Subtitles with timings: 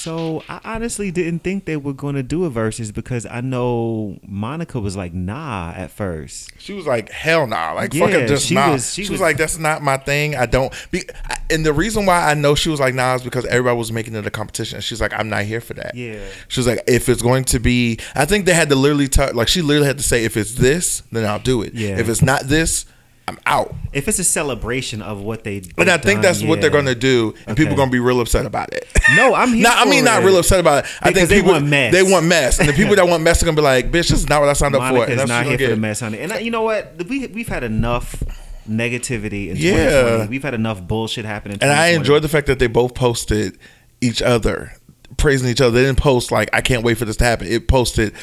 [0.00, 4.18] So I honestly didn't think they were going to do a Verzuz because I know
[4.26, 6.50] Monica was like, nah, at first.
[6.58, 8.72] She was like, hell nah, like Yeah, fucking just she nah.
[8.72, 10.36] was- she, she was, was- like, that's not my thing.
[10.36, 10.72] I don't.
[10.90, 11.02] Be,
[11.50, 14.14] and the reason why I know she was like nah is because everybody was making
[14.14, 14.76] it a competition.
[14.76, 15.94] And she's like, I'm not here for that.
[15.94, 16.24] Yeah.
[16.48, 19.34] She was like, if it's going to be, I think they had to literally talk.
[19.34, 21.74] like she literally had to say, if it's this, then I'll do it.
[21.74, 21.98] Yeah.
[21.98, 22.86] If it's not this,
[23.30, 23.72] I'm out.
[23.92, 27.34] If it's a celebration of what they, but I think that's what they're to do,
[27.46, 28.86] and people are going to be real upset about it.
[29.16, 30.90] No, I'm here Not, I mean, not real upset about it.
[31.02, 31.92] I Because think they people want mess.
[31.92, 34.08] They want mess, and the people that want mess are going to be like, "Bitch,
[34.08, 35.80] this is not what I signed up for." And that's not here for the gonna
[35.80, 36.20] mess, honey.
[36.20, 37.08] And I, you know what?
[37.08, 38.22] We we've had enough
[38.68, 40.26] negativity in Yeah.
[40.26, 41.58] We've had enough bullshit happening.
[41.60, 41.96] And I 2020.
[41.96, 43.58] enjoyed the fact that they both posted
[44.00, 44.74] each other,
[45.16, 45.72] praising each other.
[45.72, 48.14] They didn't post like, "I can't wait for this to happen." It posted.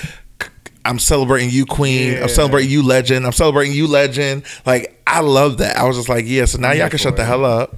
[0.85, 2.13] I'm celebrating you, Queen.
[2.13, 2.21] Yeah.
[2.23, 3.25] I'm celebrating you, Legend.
[3.25, 4.43] I'm celebrating you, Legend.
[4.65, 5.77] Like I love that.
[5.77, 6.45] I was just like, yeah.
[6.45, 7.75] So now I'm y'all can shut the hell up.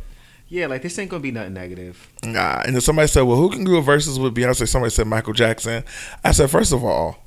[0.47, 2.11] Yeah, like this ain't gonna be nothing negative.
[2.23, 2.61] Nah.
[2.65, 4.67] And then somebody said, well, who can do a Verzuz with Beyonce?
[4.67, 5.83] Somebody said Michael Jackson.
[6.23, 7.17] I said, first of all,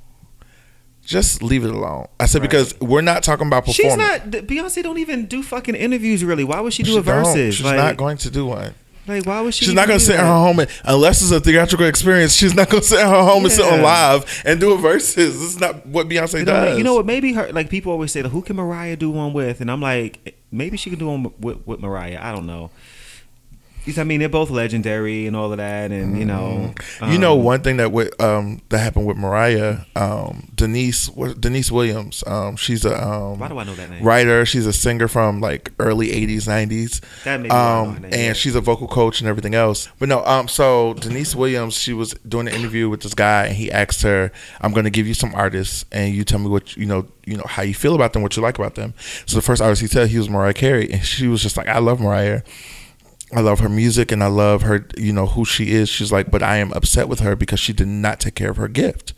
[1.04, 2.08] just leave it alone.
[2.18, 2.50] I said Right.
[2.50, 4.22] because we're not talking about She's not.
[4.22, 6.42] Beyonce don't even do fucking interviews really.
[6.44, 7.52] Why would she do She a Verzuz?
[7.52, 8.74] She's like, not going to do one.
[9.06, 9.64] Like, why would she?
[9.64, 12.34] She's not gonna sit in her home and, unless it's a theatrical experience.
[12.34, 14.76] She's not going to sit in her home and sit on live and do a
[14.78, 15.14] Verzuz.
[15.16, 16.78] This is not what Beyonce You know, does.
[16.78, 17.06] you know what?
[17.06, 17.52] Maybe her.
[17.52, 19.60] Like people always say, who can Mariah do one with?
[19.60, 22.18] And I'm like, maybe she can do one with, with Mariah.
[22.22, 22.70] I don't know.
[23.84, 26.72] Because I mean, they're both legendary and all of that, and you know,
[27.08, 31.40] you know um, one thing that with, um that happened with Mariah, um, Deniece what-
[31.40, 32.22] Deniece Williams.
[32.26, 34.04] Um, she's a um, Why do I know that name?
[34.04, 34.46] writer.
[34.46, 37.00] She's a singer from like early '80s, '90s.
[37.24, 38.32] That may be know her Um, name, and yeah.
[38.34, 39.88] she's a vocal coach and everything else.
[39.98, 43.56] But no, um, so Deniece Williams, she was doing an interview with this guy, and
[43.56, 44.30] he asked her,
[44.60, 47.36] "I'm going to give you some artists, and you tell me what you know, you
[47.36, 48.94] know how you feel about them, what you like about them."
[49.26, 51.66] So the first artist he said he was Mariah Carey, and she was just like,
[51.66, 52.42] "I love Mariah."
[53.34, 55.88] I love her music and I love her, you know, who she is.
[55.88, 58.56] She's like, but I am upset with her because she did not take care of
[58.58, 59.14] her gift.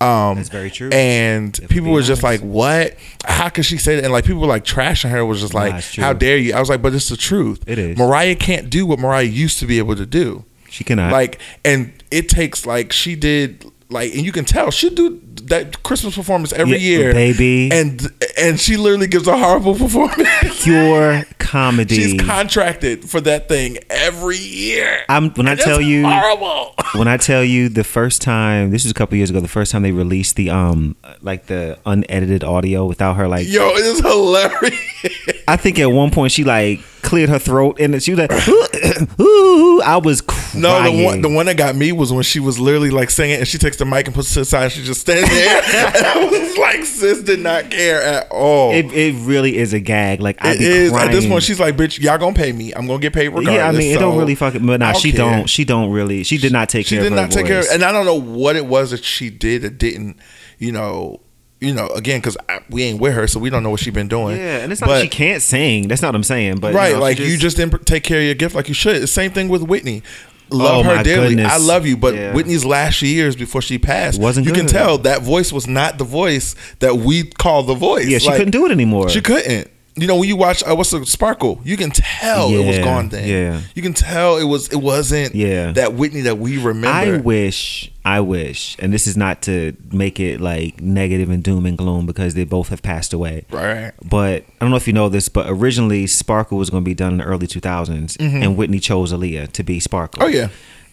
[0.00, 0.88] Um, That's very true.
[0.92, 2.96] And If people we're were just like, what?
[3.24, 4.04] How could she say that?
[4.04, 6.04] And like people were like trashing her was just like, true.
[6.04, 6.54] how dare you?
[6.54, 7.64] I was like, but it's the truth.
[7.66, 7.98] It is.
[7.98, 10.44] Mariah can't do what Mariah used to be able to do.
[10.70, 11.10] she cannot.
[11.12, 15.82] Like, and it takes like she did like, and you can tell she do that
[15.84, 17.70] Christmas performance every Yeah, year, baby.
[17.72, 20.64] and and she literally gives a horrible performance.
[20.64, 21.94] pure comedy.
[21.94, 25.04] She's contracted for that thing every year.
[25.08, 26.74] I'm when I tell you horrible.
[26.98, 29.70] when I tell you the first time this was a couple years ago, the first
[29.70, 34.00] time they released the um like the unedited audio without her like Yo, it is
[34.00, 35.44] hilarious.
[35.46, 38.30] I think at one point she like cleared her throat and she was like
[39.20, 40.60] ooh, I was crying.
[40.60, 43.36] No, the one the one that got me was when she was literally like singing
[43.38, 45.28] and she takes the mic and puts it to the side and she just stands
[45.30, 45.62] there.
[45.64, 48.72] and I was like, sis did not care at all.
[48.72, 50.20] it, it really is a gag.
[50.20, 51.08] Like I It be is crying.
[51.08, 51.42] at this point.
[51.42, 52.72] She's like, "Bitch, y'all gonna pay me.
[52.74, 54.64] I'm gonna get paid regardless." yeah, I mean, it don't really fucking.
[54.66, 55.18] But nah, she care.
[55.30, 55.48] don't.
[55.48, 56.24] She don't really.
[56.24, 57.04] She did not take She care.
[57.04, 59.30] did of her not take care, and I don't know what it was that she
[59.30, 60.18] did that didn't,
[60.58, 61.20] you know,
[61.60, 62.36] you know, again because
[62.70, 64.36] we ain't with her, so we don't know what she been doing.
[64.36, 65.88] yeah, and it's not But- that she can't sing.
[65.88, 66.58] That's not what I'm saying.
[66.58, 68.68] But right, you know, like she you just didn't take care of your gift like
[68.68, 69.08] you should.
[69.08, 70.02] Same thing with Whitney.
[70.48, 71.30] Love Oh, her dearly.
[71.34, 71.52] goodness.
[71.52, 72.32] I love you, but Yeah.
[72.32, 76.04] Whitney's last years before she passed, Wasn't you can tell that voice was not the
[76.04, 78.06] voice that we call the voice.
[78.06, 79.08] yeah, she Like, couldn't do it anymore.
[79.08, 79.68] She couldn't.
[79.98, 83.08] You know, when you watch uh, what's the Sparkle, you can tell it was gone
[83.08, 83.26] then.
[83.28, 83.60] yeah.
[83.74, 85.72] you can tell it was it wasn't Yeah.
[85.72, 86.88] that Whitney that we remember.
[86.88, 91.64] I wish, I wish, and this is not to make it like negative and doom
[91.64, 93.46] and gloom because they both have passed away.
[93.50, 93.92] right.
[94.04, 96.94] But I don't know if you know this, but originally Sparkle was going to be
[96.94, 100.20] done in the early 2000s, and Whitney chose Aaliyah to be Sparkle.
[100.22, 100.34] Mm-hmm.
[100.34, 100.48] Oh yeah.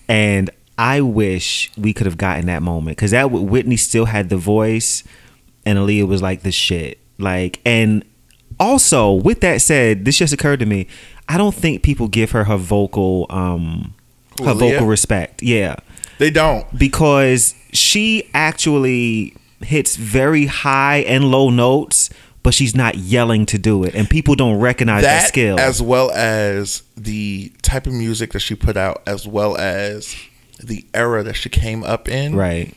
[0.07, 4.37] And I wish we could have gotten that moment because that Whitney still had the
[4.37, 5.03] voice,
[5.65, 6.99] and Aaliyah was like the shit.
[7.19, 8.03] Like, and
[8.63, 10.87] also with that said, this just occurred to me.
[11.29, 13.93] I don't think people give her her vocal, um,
[14.43, 15.41] her vocal respect.
[15.43, 15.75] Yeah,
[16.17, 16.65] They don't.
[16.77, 22.09] because she actually hits very high and low notes.
[22.43, 25.57] But she's not yelling to do it, and people don't recognize that, that skill.
[25.57, 30.13] as well as the type of music that she put out as well as
[30.61, 32.75] the era that she came up in right?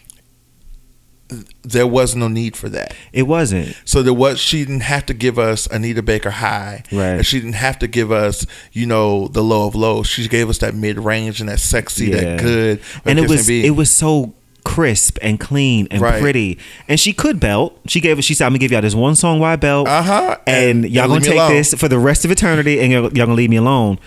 [1.63, 3.77] There was no need for that It wasn't.
[3.85, 7.07] so there was she didn't have to give us anita baker high Right.
[7.17, 10.49] and she didn't have to give us you know the low of low she gave
[10.49, 12.17] us that mid-range and that sexy Yeah.
[12.21, 14.35] that good and it was it was so
[14.65, 16.21] crisp and clean and Right.
[16.21, 16.59] pretty.
[16.89, 17.79] And she could belt.
[17.87, 20.39] She gave she said, "I'm gonna give y'all this one song why I belt, Uh-huh.
[20.45, 23.27] and, And- y'all gonna take alone." this for the rest of eternity, and y'all, y'all
[23.27, 24.01] gonna leave me alone."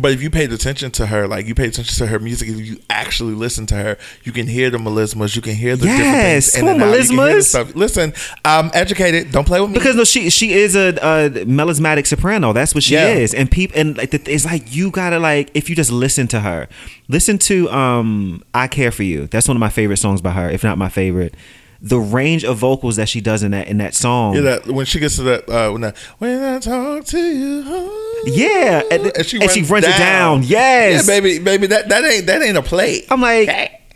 [0.00, 2.58] But if you paid attention to her, like you paid attention to her music, if
[2.58, 5.96] you actually listen to her, you can hear the melismas, you can hear the Yes,
[5.96, 6.56] different things.
[6.56, 7.42] come on, and out, you can hear the melismas.
[7.44, 7.74] stuff.
[7.76, 8.12] Listen,
[8.44, 9.30] I'm educated.
[9.30, 9.74] Don't play with me.
[9.78, 12.52] Because no, she she is a, a melismatic soprano.
[12.52, 13.08] That's what she Yeah.
[13.14, 16.26] is, and people and like the, it's like you gotta like if you just listen
[16.28, 16.68] to her,
[17.06, 20.50] listen to um "I Care for You." That's one of my favorite songs by her,
[20.50, 21.34] if not my favorite.
[21.82, 24.86] The range of vocals that she does in that in that song, yeah, that when
[24.86, 29.26] she gets to that, uh, when, that, when I talk to you, Yeah, and- and
[29.26, 30.42] she runs it down.
[30.42, 31.06] Yes.
[31.06, 33.02] yeah, baby, baby, that that ain't that ain't a play.
[33.10, 33.48] I'm like,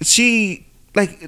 [0.02, 1.18] she like.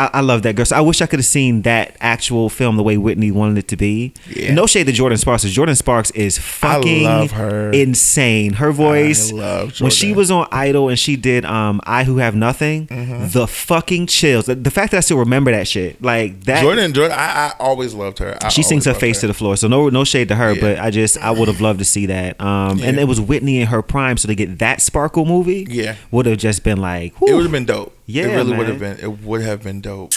[0.00, 0.64] I, I love that girl.
[0.64, 3.68] So I wish I could have seen that actual film the way Whitney wanted it
[3.68, 4.12] to be.
[4.28, 4.54] Yeah.
[4.54, 5.44] No shade to Jordin Sparks.
[5.44, 7.70] Jordin Sparks is fucking love her.
[7.72, 8.54] insane.
[8.54, 9.32] Her voice.
[9.32, 12.86] I love when she was on Idol and she did um I Who Have Nothing,
[12.88, 13.28] Mm-hmm.
[13.28, 14.46] the fucking chills.
[14.46, 16.00] The, the fact that I still remember that shit.
[16.02, 18.36] Like that Jordin, Jordin, I, I always loved her.
[18.42, 19.56] I she sings her face to the floor.
[19.56, 20.60] So no no shade to her, Yeah.
[20.60, 22.40] but I just I would have loved to see that.
[22.40, 25.96] Um and it was Whitney in her prime, so to get that sparkle movie Yeah.
[26.10, 27.96] would have just been like It would have been dope.
[28.10, 28.98] Yeah, it really would have been.
[28.98, 30.12] It would have been dope.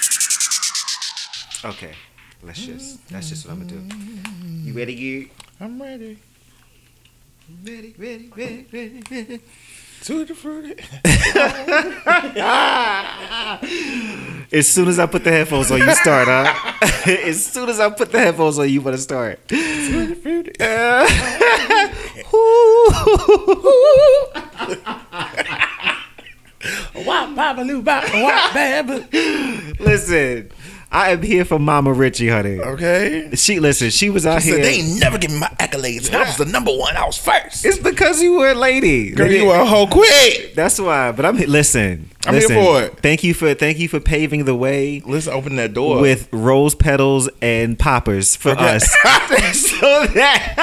[1.63, 1.93] Okay.
[2.41, 4.67] Let's just that's just what I'm gonna do.
[4.67, 5.29] You ready, you?
[5.59, 6.17] I'm ready.
[7.63, 9.39] Ready, ready, ready, ready, ready.
[10.01, 10.75] Tutti frutti.
[14.51, 16.73] As soon as I put the headphones on, you start, huh?
[17.25, 19.47] as soon as I put the headphones on, you wanna start.
[19.47, 20.51] Tutti frutti.
[26.95, 28.87] Wop, bop, loo, bop, wop, bam.
[29.79, 30.49] Listen,
[30.91, 32.59] I am here for Mama Richie, honey.
[32.59, 33.31] Okay.
[33.35, 34.57] She listen, she was out She here.
[34.57, 36.07] said they ain't never give me my accolades.
[36.07, 36.95] and I was the number one.
[36.95, 37.65] I was first.
[37.65, 39.11] it's because you were a lady.
[39.11, 40.53] Girl, They you didn't- a hoe quick.
[40.55, 41.11] That's why.
[41.11, 42.09] But I'm listen.
[42.25, 42.99] I'm here for it.
[42.99, 45.99] Thank you for thank you for paving the way Let's open that door.
[45.99, 48.75] with rose petals and poppers for Okay.
[48.75, 48.83] us.
[49.69, 50.55] so that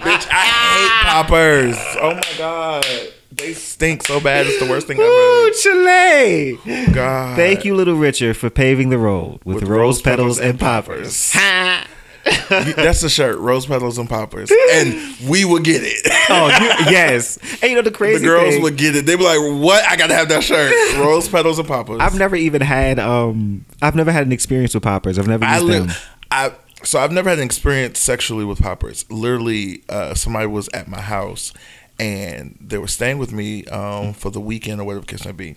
[0.00, 0.44] Bitch, I
[0.74, 1.76] hate poppers.
[2.00, 2.84] Oh my god.
[3.30, 4.46] They stink so bad.
[4.46, 5.02] It's the worst thing Ooh,
[5.46, 5.54] ever.
[5.56, 6.92] Chile.
[6.92, 7.36] God.
[7.36, 11.34] Thank you, little Richard, for paving the road with, rose, petals, and poppers.
[11.34, 14.94] You- That's the shirt, rose petals and poppers, and
[15.28, 16.06] we would get it.
[16.28, 17.38] oh, you, yes.
[17.62, 19.06] And you know the crazy the girls thing, would get it.
[19.06, 19.82] They'd be like, "What?
[19.84, 23.94] I gotta have that shirt, rose petals and poppers." I've never even had um I've
[23.94, 25.18] never had an experience with poppers.
[25.18, 25.90] I've never I used li- them.
[26.30, 26.52] I
[26.82, 29.06] so I've never had an experience sexually with poppers.
[29.10, 31.52] Literally, uh, somebody was at my house
[31.98, 35.32] and they were staying with me um, for the weekend or whatever the case may
[35.32, 35.56] be,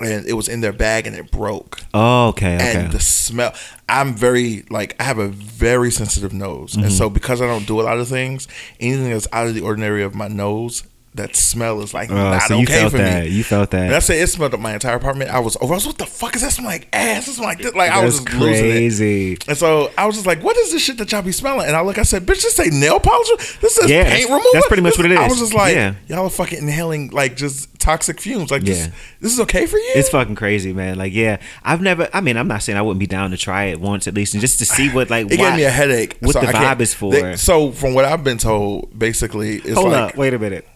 [0.00, 1.80] and it was in their bag and it broke.
[1.94, 2.74] Oh, okay, okay.
[2.84, 3.52] and the smell
[3.88, 6.94] i'm very like i have a very sensitive nose and Mm-hmm.
[6.94, 8.48] so because i don't do a lot of things
[8.80, 10.82] anything that's out of the ordinary of my nose
[11.16, 13.24] that smell is like Oh, not so you okay felt for that.
[13.24, 13.86] me You felt that.
[13.86, 15.30] and I say it smelled up my entire apartment.
[15.30, 15.74] I was over.
[15.74, 16.88] I was, what the fuck is that smell like?
[16.92, 17.26] Ass.
[17.28, 17.74] It smell like this.
[17.74, 18.70] Like I was That's just losing it.
[18.70, 19.38] crazy.
[19.48, 21.74] And so I was just like, "What is this shit that y'all be smelling?" And
[21.76, 23.58] I look, I said, "Bitch, this say nail polish.
[23.60, 24.44] This is Yeah, paint that's- remover.
[24.52, 25.18] that's pretty much This- what it is.
[25.18, 25.94] I was just like, Yeah.
[26.08, 28.50] "Y'all are fucking inhaling like just toxic fumes.
[28.50, 28.88] Like, Yeah.
[29.20, 30.96] this is okay for you." It's fucking crazy, man.
[30.98, 32.08] Like, yeah, I've never.
[32.12, 34.34] I mean, I'm not saying I wouldn't be down to try it once at least,
[34.34, 35.26] and just to see what like.
[35.30, 36.16] it why- gave me a headache.
[36.20, 37.12] What so the vibe is for?
[37.12, 40.66] they- so from what I've been told, basically, it's Hold like up, wait a minute.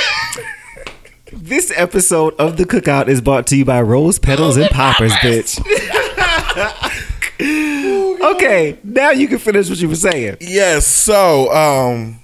[1.32, 5.60] This episode of the Cookout is brought to you by Rose Petals and Poppers, bitch.
[8.36, 10.38] okay, now you can finish what you were saying.
[10.42, 10.88] yes.
[10.88, 12.20] So, um,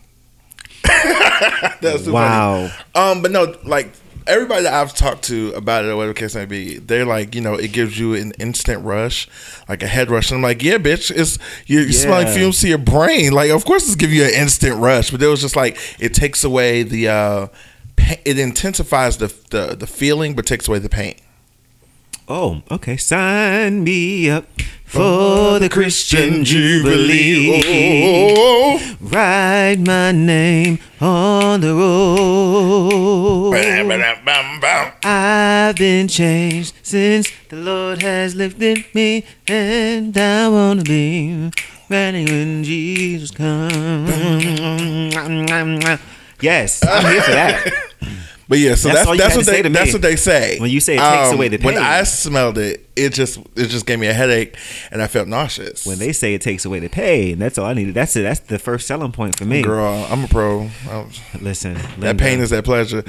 [1.82, 2.68] that's Wow.
[2.68, 2.74] funny.
[2.96, 3.92] Um, but no, like
[4.28, 7.42] everybody that I've talked to about it or whatever case may be, they're like, you
[7.42, 9.28] know, it gives you an instant rush,
[9.68, 10.32] like a head rush.
[10.32, 12.34] And I'm like, yeah, bitch, it's you, you Yeah.
[12.34, 13.32] fumes to your brain.
[13.34, 16.14] Like, of course, it's giving you an instant rush, but it was just like it
[16.14, 17.48] takes away the, uh,
[17.98, 21.16] pa- it intensifies the the the feeling, but takes away the pain.
[22.28, 22.96] Oh, okay.
[22.98, 24.46] Sign me up
[24.86, 27.62] for the Christian Jubilee.
[29.02, 33.52] Write my name on the road.
[35.04, 41.52] I've been changed since the Lord has lifted me, and I want to be
[41.90, 44.10] ready when Jesus comes.
[46.40, 47.74] Yes, I'm here for that.
[48.54, 49.74] But yeah, so That's that's that's, what they to me.
[49.74, 50.58] that's what they say.
[50.58, 51.74] Um, When you say it takes away the pain.
[51.74, 51.78] When.
[51.80, 54.56] I smelled it, it just it just gave me a headache
[54.92, 55.88] and I felt nauseous.
[55.88, 57.96] When they say it takes away the pain, that's all I needed.
[57.96, 58.22] That's it.
[58.22, 59.64] That's the first selling point for me.
[59.64, 60.70] Girl, I'm a pro.
[60.88, 61.10] I'm-
[61.42, 63.02] Listen, that pain is that pleasure.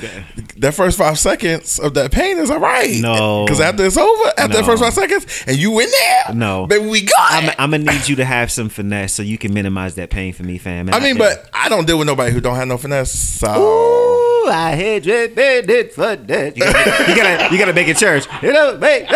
[0.56, 2.98] That first five seconds of that pain is all right.
[3.00, 3.44] No.
[3.44, 4.56] because after it's over, after No.
[4.60, 6.66] that first five seconds, and you in there, No.
[6.66, 7.54] baby, we got I'm, it.
[7.58, 10.42] I'm gonna need you to have some finesse so you can minimize that pain for
[10.42, 10.88] me, fam.
[10.88, 13.12] And I mean, but I don't deal with nobody who don't have no finesse.
[13.12, 14.03] So Ooh,
[14.48, 16.56] I hate you, did it for that.
[16.56, 18.26] You gotta, you gotta, you gotta make it church.
[18.42, 19.08] You know, make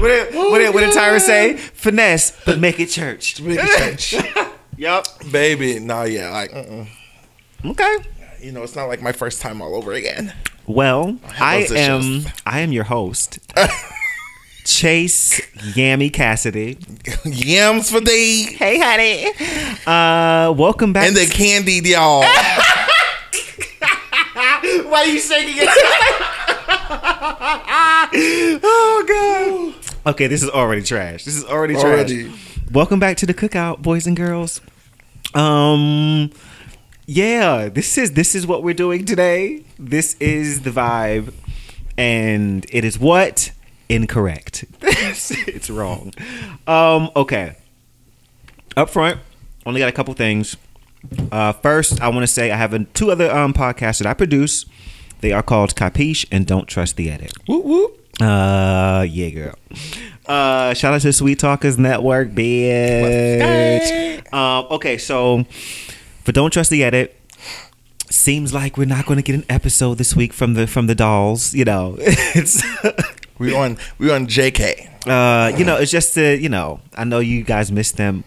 [0.00, 1.56] what did, what did, what did Tyra say?
[1.56, 3.40] Finesse, but make it church.
[3.40, 4.48] Make it church.
[4.76, 5.06] Yup.
[5.30, 6.84] baby, no, yeah, like uh-uh.
[7.64, 7.96] Okay.
[8.40, 10.34] you know, it's not like my first time all over again.
[10.66, 12.26] Well, I those am, issues.
[12.44, 13.38] I am your host,
[14.64, 15.40] Chase
[15.74, 16.78] Yammy Cassidy.
[17.24, 19.26] Yams for thee Hey, honey.
[19.86, 21.06] Uh, welcome back.
[21.06, 22.24] and the candied y'all.
[24.34, 25.68] Why are you shaking it?
[28.64, 29.74] oh god.
[30.12, 31.24] Okay, this is already trash.
[31.24, 31.84] This is already trash.
[31.84, 32.32] Already.
[32.72, 34.60] Welcome back to the cookout, boys and girls.
[35.34, 36.30] Um
[37.06, 39.62] yeah, this is this is what we're doing today.
[39.78, 41.32] This is the vibe
[41.98, 43.52] and it is what
[43.88, 44.64] incorrect.
[44.82, 46.12] it's wrong.
[46.66, 47.56] Um okay.
[48.76, 49.20] Up front,
[49.66, 50.56] only got a couple things.
[51.30, 54.14] Uh, first, I want to say I have a, two other um, podcasts that I
[54.14, 54.66] produce.
[55.20, 57.32] They are called Capiche and Don't Trust the Edit.
[57.46, 58.00] whoop whoop.
[58.20, 59.54] Uh, yeah, girl.
[60.26, 64.32] Uh, shout out to Sweet Talkers Network, bitch.
[64.32, 65.44] Um, okay, so
[66.24, 67.18] for Don't Trust the Edit,
[68.10, 70.94] seems like we're not going to get an episode this week from the from the
[70.94, 71.54] dolls.
[71.54, 72.62] You know, it's.
[73.38, 75.06] We on we on JK.
[75.08, 78.24] uh, you know, it's just to, you know, I know you guys missed them,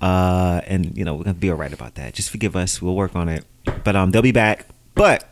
[0.00, 2.14] uh, and you know we're gonna be all right about that.
[2.14, 2.80] Just forgive us.
[2.82, 3.44] We'll work on it.
[3.84, 4.66] But um, they'll be back.
[4.94, 5.28] But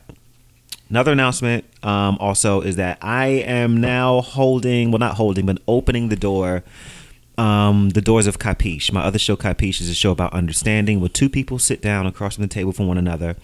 [0.88, 6.08] another announcement, um, also is that I am now holding, well, not holding, but opening
[6.08, 6.64] the door.
[7.37, 8.90] Um, the doors of Capiche.
[8.90, 12.35] My other show, Capiche, is a show about understanding where two people sit down across
[12.35, 13.37] from the table from one another.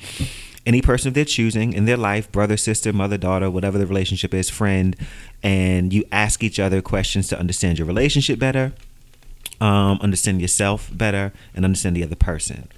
[0.66, 4.32] Any person of their choosing in their life, brother, sister, mother, daughter, whatever the relationship
[4.32, 4.96] is, friend,
[5.42, 8.72] and you ask each other questions to understand your relationship better,
[9.60, 12.68] um, understand yourself better, and understand the other person.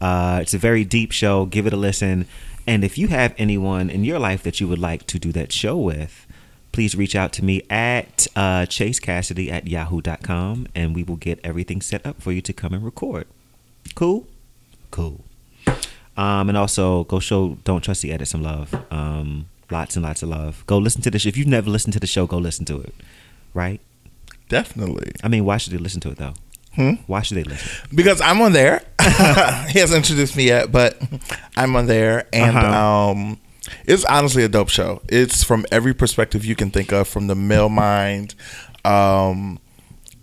[0.00, 1.46] Uh, it's a very deep show.
[1.46, 2.26] Give it a listen.
[2.66, 5.52] And if you have anyone in your life that you would like to do that
[5.52, 6.26] show with,
[6.72, 11.40] please reach out to me at uh, Chase Cassidy at yahoo.com and we will get
[11.44, 13.26] everything set up for you to come and record.
[13.94, 14.26] Cool?
[14.90, 15.24] Cool.
[16.16, 18.74] Um, and also go show Don't Trust the Edit some love.
[18.90, 20.64] Um, lots and lots of love.
[20.66, 21.28] Go listen to show.
[21.28, 22.94] If you've never listened to the show, go listen to it.
[23.54, 23.80] Right?
[24.48, 25.12] Definitely.
[25.22, 26.34] I mean, why should they listen to it though?
[26.74, 26.92] Hmm?
[27.06, 27.88] Why should they listen?
[27.94, 28.82] Because I'm on there.
[29.70, 31.00] he hasn't introduced me yet, but
[31.56, 33.10] I'm on there, and Uh-huh.
[33.10, 33.40] um,
[33.86, 35.00] it's honestly a dope show.
[35.08, 38.34] It's from every perspective you can think of, from the male mind,
[38.84, 39.58] um,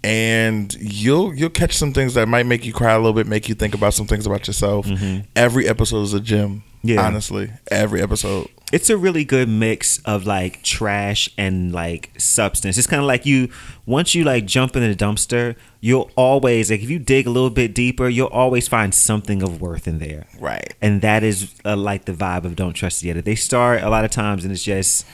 [0.04, 3.48] and you'll you'll catch some things that might make you cry a little bit, make
[3.48, 4.88] you think about some things about yourself.
[5.36, 6.50] Every episode is a gem.
[6.50, 6.68] Mm-hmm.
[6.86, 7.08] Yeah.
[7.08, 8.50] honestly, every episode.
[8.74, 12.78] It's a really good mix of like trash and like substance.
[12.78, 13.48] It's kind of like you
[13.86, 17.52] once you like jump in the dumpster, you'll always like if you dig a little
[17.52, 20.26] bit deeper, you'll always find something of worth in there.
[20.38, 20.74] Right.
[20.82, 23.24] And that is uh, like the vibe of Don't Trust the Edit.
[23.24, 25.06] They start a lot of times and it's just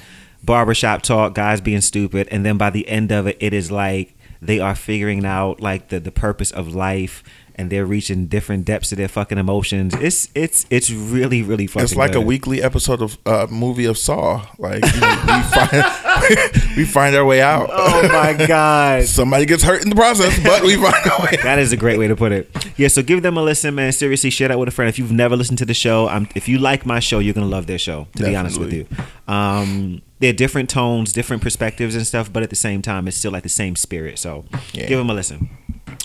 [0.43, 4.15] barbershop talk, guys being stupid, and then by the end of it, it is like
[4.41, 7.23] they are figuring out like the the purpose of life.
[7.55, 9.93] And they're reaching different depths of their fucking emotions.
[9.95, 11.83] It's it's it's really really fucking.
[11.83, 14.45] It's like a weekly episode of uh, movie of Saw.
[14.57, 17.69] Like you know, we find we find our way out.
[17.69, 19.03] Oh my god.
[19.07, 21.37] Somebody gets hurt in the process, but we find our way.
[21.37, 21.43] out.
[21.43, 22.49] That is a great way to put it.
[22.77, 23.91] Yeah, so give them a listen, man.
[23.91, 24.87] Seriously, share that with a friend.
[24.87, 27.67] If you've never listened to the show, if you like my show, you're gonna love
[27.67, 28.07] their show.
[28.15, 28.87] To be honest with you,
[29.27, 33.31] um, they're different tones, different perspectives and stuff, but at the same time, it's still
[33.31, 34.19] like the same spirit.
[34.19, 34.87] So Yeah.
[34.87, 35.49] give them a listen.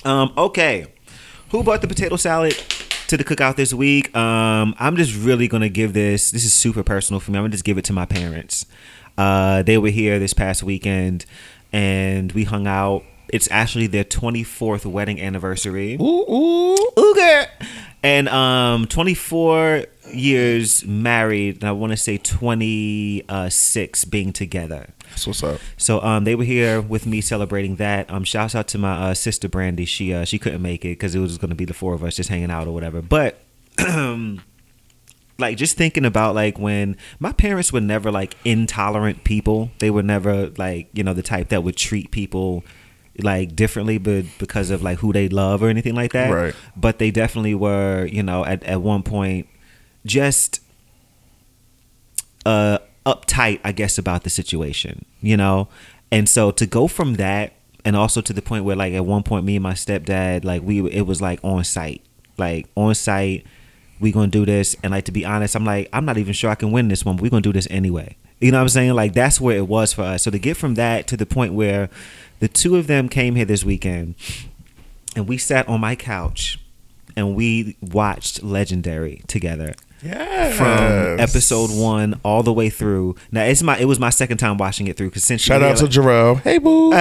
[0.04, 0.86] Um, okay,
[1.50, 2.56] who bought the potato salad
[3.08, 4.14] to the cookout this week?
[4.16, 6.30] Um, I'm just really gonna give this.
[6.30, 7.38] This is super personal for me.
[7.38, 8.66] I'm gonna just give it to my parents.
[9.16, 11.24] Uh, they were here this past weekend,
[11.72, 13.04] and we hung out.
[13.32, 15.94] It's actually their 24th wedding anniversary.
[16.00, 16.76] Ooh, ooh.
[16.96, 17.46] Ooga.
[18.02, 24.90] And um, 24 years married, and I want to say 26 being together.
[25.10, 25.60] That's what's up.
[25.76, 28.10] So um, they were here with me celebrating that.
[28.10, 29.84] Um, shouts out to my uh, sister Brandy.
[29.84, 32.02] She uh, she couldn't make it because it was going to be the four of
[32.02, 33.00] us just hanging out or whatever.
[33.02, 33.38] But
[35.38, 39.70] like just thinking about like when my parents were never like intolerant people.
[39.78, 42.64] They were never like you know the type that would treat people
[43.22, 46.30] like differently, but because of like who they love or anything like that.
[46.32, 46.54] Right.
[46.76, 49.48] But they definitely were, you know, at at one point,
[50.06, 50.60] just
[52.46, 55.68] uh uptight, I guess, about the situation, you know?
[56.10, 57.52] And so to go from that
[57.84, 60.62] and also to the point where like at one point me and my stepdad, like
[60.62, 62.02] we it was like on site.
[62.38, 63.46] Like on site,
[64.00, 64.76] we gonna do this.
[64.82, 67.04] And like to be honest, I'm like, I'm not even sure I can win this
[67.04, 68.16] one, but we're gonna do this anyway.
[68.40, 68.94] You know what I'm saying?
[68.94, 70.22] Like that's where it was for us.
[70.22, 71.88] So to get from that to the point where
[72.40, 74.14] the two of them came here this weekend
[75.14, 76.58] and we sat on my couch
[77.16, 80.52] and we watched Legendary together Yeah.
[80.52, 83.16] from episode one all the way through.
[83.32, 85.76] Now it's my it was my second time watching it through because since Shout out
[85.78, 86.40] to Jarrell.
[86.40, 86.92] Hey, boo.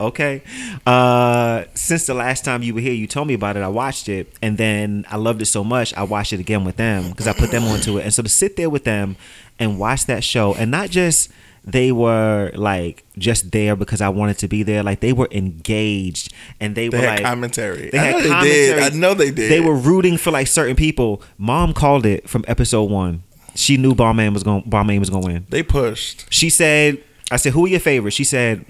[0.06, 0.42] okay,
[0.86, 3.60] uh, since the last time you were here, you told me about it.
[3.60, 6.76] I watched it and then I loved it so much I watched it again with
[6.76, 8.02] them because I put them onto it.
[8.02, 9.16] And so to sit there with them
[9.58, 11.30] and watch that show and not just
[11.66, 14.82] they were like just there because I wanted to be there.
[14.82, 17.90] Like they were engaged and they, They were like commentary.
[17.90, 18.80] They I had know they commentary.
[18.80, 18.92] did.
[18.92, 19.50] I know they did.
[19.50, 21.22] They were rooting for like certain people.
[21.38, 23.22] Mom called it from episode one.
[23.54, 24.62] She knew Balmain was going.
[24.64, 25.46] Balmain was going to win.
[25.48, 26.26] They pushed.
[26.32, 28.64] She said, "I said, who are your favorites?" She said,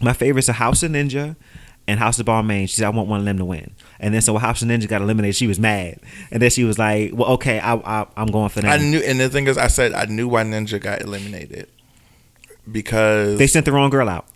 [0.00, 1.36] "My favorites are House of Ninja."
[1.88, 3.72] And House of Balmain, she said, I want one of them to win.
[3.98, 5.98] And then so when House of Ninja got eliminated, she was mad.
[6.30, 8.80] And then she was like, well, okay, I, I, I'm going for that.
[8.80, 11.68] I knew, and the thing is, I said I knew why Ninja got eliminated
[12.70, 14.26] because they sent the wrong girl out.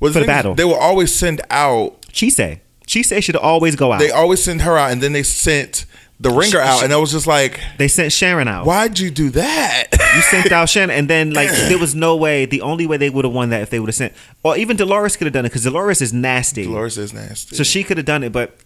[0.00, 0.54] well, for the battle.
[0.54, 2.06] They will always send out.
[2.12, 3.98] She said should always go out.
[3.98, 5.84] They They, always send her out, and then they sent
[6.20, 8.66] the ringer out, and I was just like, they sent Sharon out.
[8.66, 9.86] "Why'd you do that?"
[10.16, 12.44] You sent out Sharon, and then like there was no way.
[12.46, 14.12] The only way they would have won that if they would have sent,
[14.42, 16.64] or even Dolores could have done it because Dolores is nasty.
[16.64, 17.54] Dolores is nasty.
[17.56, 18.56] So she could have done it, but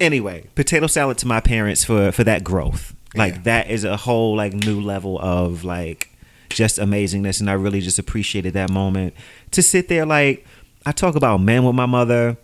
[0.00, 2.94] anyway, potato salad to my parents for for that growth.
[3.14, 3.40] Like Yeah.
[3.44, 6.10] that is a whole like new level of like
[6.48, 9.14] just amazingness, and I really just appreciated that moment
[9.52, 10.06] to sit there.
[10.06, 10.46] Like
[10.86, 12.36] I talk about men with my mother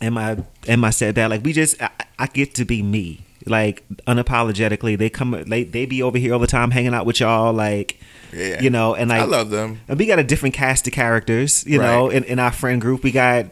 [0.00, 1.30] and my and my stepdad.
[1.30, 3.20] Like we just I, I get to be me.
[3.44, 7.18] Like unapologetically, they come they they be over here all the time hanging out with
[7.20, 7.52] y'all.
[7.52, 7.98] Like
[8.32, 8.60] Yeah.
[8.62, 9.80] you know, and like I love them.
[9.88, 13.02] and we got a different cast of characters, you know, in, in our friend group.
[13.02, 13.46] We got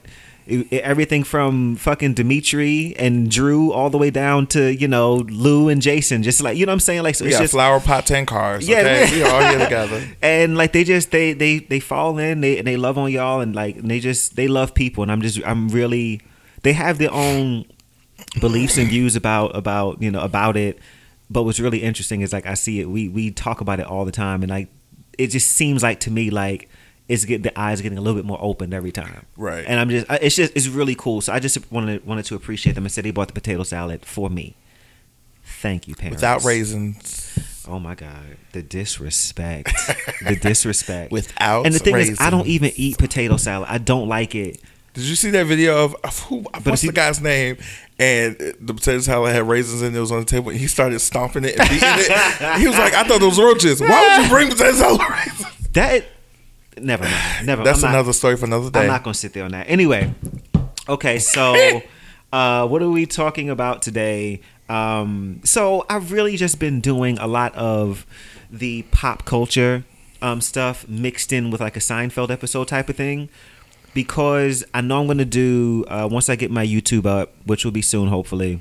[0.72, 5.80] everything from fucking Dimitri and Drew all the way down to, you know, Lou and
[5.80, 6.22] Jason.
[6.22, 7.02] Just like, you know what I'm saying?
[7.02, 7.52] Like, so We it's just.
[7.52, 8.68] flower pot ten cars.
[8.68, 9.10] Yeah, okay?
[9.10, 10.02] we- we all here together.
[10.22, 13.40] And like they just they they they fall in they and they love on y'all
[13.40, 16.20] and like and they just they love people and I'm just I'm really
[16.62, 17.64] they have their own
[18.40, 20.78] beliefs and views about about you know about it
[21.30, 24.04] but what's really interesting is like I see it we we talk about it all
[24.04, 24.68] the time and like
[25.18, 26.68] it just seems like to me like
[27.10, 29.64] it's get the eyes getting a little bit more open every time Right.
[29.66, 32.72] and I'm just it's just it's really cool so I just wanted wanted to appreciate
[32.74, 34.54] them and said they bought the potato salad for me
[35.44, 37.38] thank you parents Without raisins.
[37.68, 39.70] Oh my god, the disrespect,
[40.26, 41.12] the disrespect.
[41.18, 43.68] Without and the thing is, I don't even eat potato salad.
[43.70, 44.60] I don't like it.
[44.94, 46.38] Did you see that video of, of who?
[46.64, 47.58] What's if the guy's name?
[47.98, 49.98] And the potato salad had raisins in it.
[49.98, 50.50] It was on the table.
[50.50, 52.58] And he started stomping it and beating it.
[52.60, 53.80] He was like, "I thought those were roaches.
[53.80, 56.04] Why would you bring potato salad raisins?" That
[56.82, 57.14] never mind.
[57.46, 57.64] Never.
[57.64, 58.80] That's I'm not- another story for another day.
[58.80, 59.68] I'm not gonna sit there on that.
[59.68, 60.12] Anyway,
[60.88, 61.80] okay, so
[62.32, 64.40] uh, what are we talking about today?
[64.68, 68.06] Um, so I've really just been doing a lot of
[68.50, 69.84] the pop culture
[70.22, 73.28] um, stuff mixed in with like a Seinfeld episode type of thing.
[73.92, 77.72] Because I know I'm gonna do uh, once I get my YouTube up, which will
[77.72, 78.60] be soon, hopefully.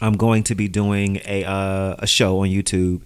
[0.00, 3.02] I'm going to be doing a uh, a show on YouTube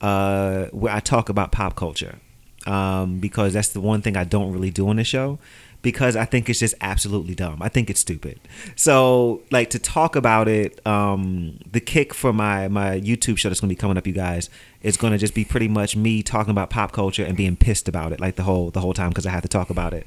[0.00, 2.18] uh, where I talk about pop culture
[2.66, 5.38] um, because that's the one thing I don't really do on the show
[5.84, 7.60] because I think it's just absolutely dumb.
[7.60, 8.40] I think it's stupid.
[8.74, 13.60] So like to talk about it, um, the kick for my my YouTube show that's
[13.60, 14.48] gonna be coming up, you guys,
[14.82, 18.12] is gonna just be pretty much me talking about pop culture and being pissed about
[18.12, 20.06] it like the whole the whole time because I have to talk about it.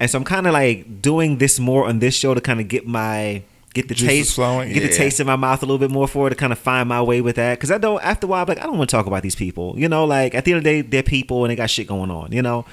[0.00, 2.68] And so I'm kind of like doing this more on this show to kind of
[2.68, 3.42] get my
[3.82, 4.72] get the taste flowing?
[4.72, 6.58] get the taste in my mouth a little bit more for it to kind of
[6.58, 7.54] find my way with that.
[7.54, 9.34] Because I don't after a while I'm like I don't want to talk about these
[9.34, 9.74] people.
[9.78, 11.86] You know like at the end of the day they're people and they got shit
[11.86, 12.64] going on you know?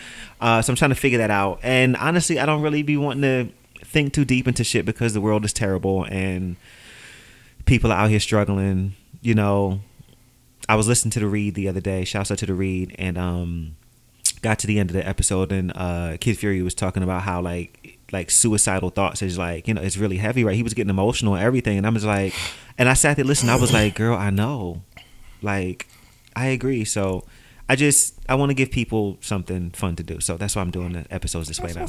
[0.41, 1.59] Uh, so I'm trying to figure that out.
[1.63, 5.21] And honestly I don't really be wanting to think too deep into shit because the
[5.21, 6.55] world is terrible and
[7.65, 8.95] people are out here struggling.
[9.21, 9.81] You know
[10.67, 12.05] I was listening to the read the other day.
[12.05, 13.75] Shouts out to the read and um
[14.41, 17.41] got to the end of the episode and uh Kid Fury was talking about how
[17.41, 20.55] like like suicidal thoughts is like you know it's really heavy right?
[20.55, 22.33] He was getting emotional and everything and I'm just like
[22.77, 24.81] and I sat there listening I was like girl I know.
[25.41, 25.87] Like
[26.35, 26.85] I agree.
[26.85, 27.25] So
[27.67, 30.19] I just I want to give people something fun to do.
[30.19, 31.87] So that's why I'm doing the episodes this way now.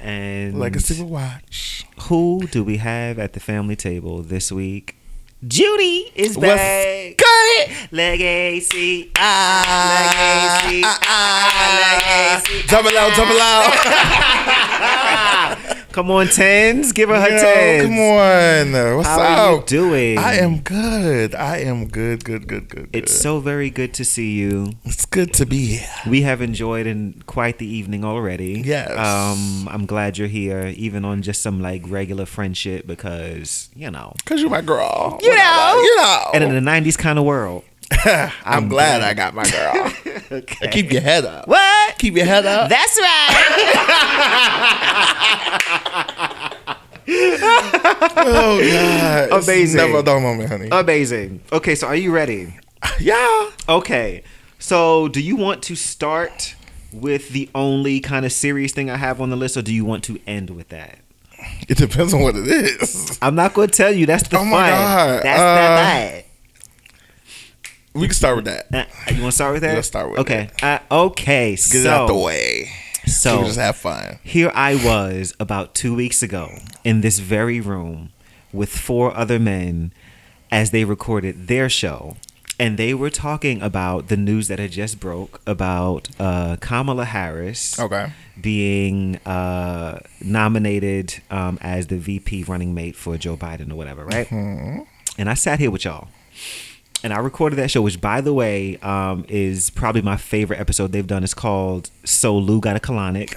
[0.00, 1.84] and Legacy will watch.
[2.02, 4.97] who do we have at the family table this week
[5.46, 7.70] Judy is back good?
[7.92, 13.70] Legacy ah, Legacy ah, Legacy Double out, double out.
[15.92, 16.92] Come on, tens.
[16.92, 17.82] Give her her Yo, tens.
[17.84, 18.96] come on.
[18.96, 19.38] What's How up?
[19.38, 20.18] are you doing?
[20.18, 21.34] I am good.
[21.34, 22.90] I am good, good, good, good.
[22.92, 23.18] It's good.
[23.20, 24.72] so very good to see you.
[24.84, 25.88] it's good to be here.
[26.06, 28.62] We have enjoyed in quite the evening already.
[28.64, 28.90] Yes.
[28.90, 34.12] Um, I'm glad you're here, even on just some like regular friendship, because you know,
[34.26, 35.18] Cause you're my girl.
[35.22, 35.80] You know.
[35.82, 36.30] you know.
[36.34, 37.64] and in the '90s kind of world.
[38.04, 39.02] I'm, I'm glad, glad.
[39.02, 39.92] I got my girl.
[40.30, 40.68] Okay.
[40.70, 41.48] Keep your head up.
[41.48, 41.96] What?
[41.98, 42.68] Keep your head up.
[42.68, 43.34] That's right.
[47.08, 49.76] oh God, It's Amazing.
[49.78, 50.68] Never a dull moment, honey.
[50.70, 51.40] Amazing.
[51.52, 52.54] Okay, so are you ready?
[53.00, 53.50] yeah.
[53.68, 54.22] Okay.
[54.58, 56.54] So, do you want to start
[56.92, 59.84] with the only kind of serious thing I have on the list, or do you
[59.84, 60.98] want to end with that?
[61.68, 63.18] It depends on what it is.
[63.22, 64.04] I'm not going to tell you.
[64.06, 64.50] That's the Oh fun.
[65.22, 66.22] That's Uh,
[67.94, 68.66] We can start with that.
[68.72, 69.74] Uh, you want to start with that?
[69.74, 70.50] Let's start with okay.
[70.62, 71.52] Uh, okay.
[71.52, 72.70] Get so, it out the way.
[73.06, 74.18] So So, we just have fun.
[74.22, 76.50] here I was about two weeks ago
[76.84, 78.10] in this very room
[78.52, 79.92] with four other men
[80.52, 82.16] as they recorded their show.
[82.60, 87.78] And they were talking about the news that had just broke about uh, Kamala Harris
[87.78, 88.12] Okay.
[88.40, 94.26] being uh, nominated um, as the VP running mate for Joe Biden or whatever, right?
[94.26, 94.82] Mm-hmm.
[95.18, 96.08] And I sat here with y'all.
[97.04, 100.90] And I recorded that show, which, by the way, um, is probably my favorite episode
[100.92, 101.22] they've done.
[101.22, 103.34] It's called "So Lou Got a Colonic."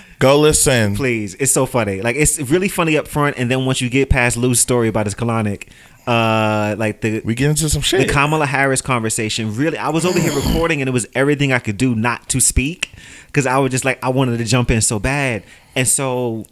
[0.18, 0.96] Go listen.
[0.96, 2.00] Please, it's so funny.
[2.02, 5.06] Like it's really funny up front, and then once you get past Lou's story about
[5.06, 5.68] his colonic,
[6.08, 8.06] uh, like the We get into some shit.
[8.08, 8.12] the.
[8.12, 9.54] Kamala Harris conversation.
[9.54, 12.40] Really, I was over here recording, and it was everything I could do not to
[12.40, 12.90] speak
[13.26, 15.44] because I was just like I wanted to jump in so bad,
[15.76, 16.44] and so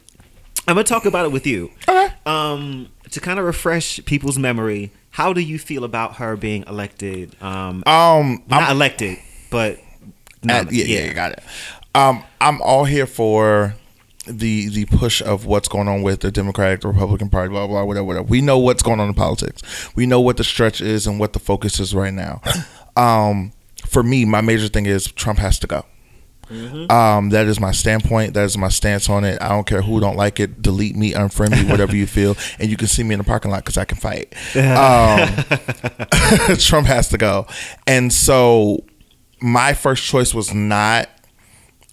[0.68, 1.70] I'm gonna talk about it with you.
[1.88, 2.12] okay.
[2.24, 7.34] Um, to kind of refresh people's memory, how do you feel about her being elected?
[7.40, 9.16] Um, Um, not elected,
[9.50, 9.80] but Uh,
[10.42, 11.42] nom- yeah, yeah, got it.
[11.94, 13.74] Um, I'm all here for
[14.26, 17.82] the the push of what's going on with the Democratic, the Republican Party, blah blah,
[17.84, 18.26] whatever, whatever.
[18.26, 19.62] We know what's going on in politics.
[19.96, 22.40] We know what the stretch is and what the focus is right now.
[22.98, 23.52] Um,
[23.86, 25.84] for me, my major thing is Trump has to go.
[26.48, 28.34] Um, that is my standpoint.
[28.34, 29.40] That is my stance on it.
[29.42, 30.62] I don't care who don't like it.
[30.62, 33.50] Delete me, unfriend me, whatever you feel, and you can see me in the parking
[33.50, 34.34] lot because I can fight.
[34.56, 35.28] Um,
[36.58, 37.46] Trump has to go,
[37.86, 38.84] and so
[39.40, 41.08] my first choice was not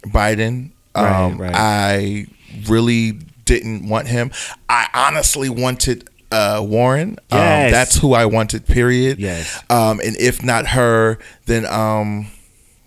[0.07, 0.71] Biden.
[0.95, 1.51] Um, right.
[1.53, 2.27] I
[2.67, 3.13] really
[3.45, 4.31] didn't want him.
[4.69, 7.17] I honestly wanted uh, Warren.
[7.31, 7.71] Um, Yes.
[7.71, 8.65] that's who I wanted.
[8.67, 9.19] Period.
[9.19, 9.61] Yes.
[9.69, 12.27] Um, and if not her, then um,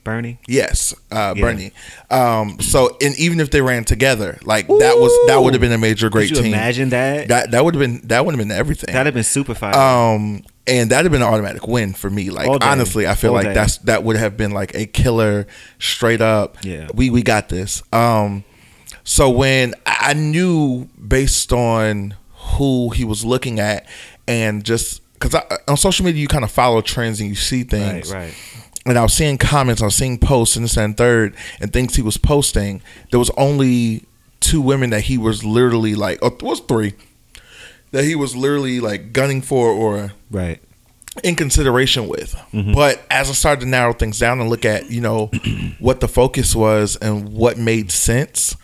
[0.06, 0.38] Bernie.
[0.48, 1.42] yes, uh, Yeah.
[1.42, 1.72] Bernie.
[2.10, 5.72] Um, so and even if they ran together, like that was that would have been
[5.72, 6.46] a major great team.
[6.46, 7.28] imagine that?
[7.28, 8.92] That that would have been that would have been everything.
[8.94, 9.74] That'd have been super fire.
[9.76, 12.30] Um, and that'd have been an automatic win for me.
[12.30, 13.54] Like honestly, I feel All like day.
[13.54, 15.46] that's that would have been like a killer,
[15.78, 16.56] straight up.
[16.64, 16.88] Yeah.
[16.94, 17.82] we we got this.
[17.92, 18.44] Um,
[19.04, 22.14] so when I knew based on
[22.56, 23.86] who he was looking at,
[24.26, 25.34] and just because
[25.68, 28.34] on social media you kind of follow trends and you see right, things, right.
[28.86, 31.96] And I was seeing comments, I was seeing posts and this and third, and things
[31.96, 32.80] he was posting.
[33.10, 34.04] There was only
[34.40, 36.94] two women that he was literally like, oh, it was three
[37.92, 40.60] that he was literally like gunning for or Right.
[41.24, 42.34] in consideration with.
[42.52, 42.72] Mm-hmm.
[42.74, 45.30] But as I started to narrow things down and look at, you know,
[45.78, 48.54] what the focus was and what made sense,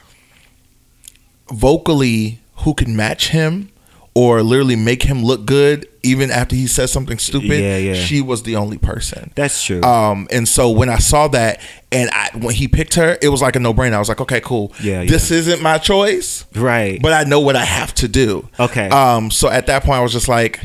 [1.51, 3.71] vocally, who could match him
[4.15, 7.95] or literally make him look good even after he said something stupid, Yeah, yeah.
[7.95, 9.33] she was the only person.
[9.37, 9.81] That's true.
[9.83, 11.61] Um, and so when I saw that
[11.93, 13.95] and I, when he picked her, it was like a no brainer.
[13.95, 14.73] I was like, okay, cool.
[14.83, 17.01] Yeah, This isn't my choice right.
[17.01, 18.49] but I know what I have to do.
[18.61, 18.89] Okay.
[18.89, 19.31] Um.
[19.31, 20.61] So at that point, I was just like,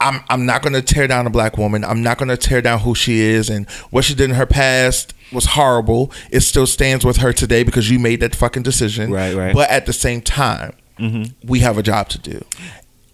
[0.00, 1.84] I'm I'm not going to tear down a black woman.
[1.84, 4.46] I'm not going to tear down who she is and what she did in her
[4.46, 6.12] past was horrible.
[6.30, 9.10] It still stands with her today because you made that fucking decision.
[9.10, 9.54] Right, right.
[9.54, 10.74] But at the same time,
[11.44, 12.40] we have a job to do.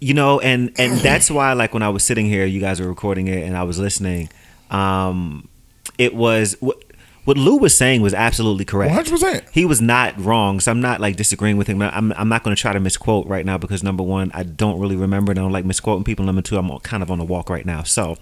[0.01, 2.89] you know and and that's why like when i was sitting here you guys were
[2.89, 4.29] recording it and i was listening
[4.71, 5.49] um
[5.99, 6.77] it was what
[7.25, 9.49] what lou was saying was absolutely correct 100%.
[9.51, 12.55] he was not wrong so i'm not like disagreeing with him i'm, I'm not going
[12.57, 15.43] to try to misquote right now because number one i don't really remember and i
[15.43, 18.17] don't like misquoting people number two i'm kind of on a walk right now so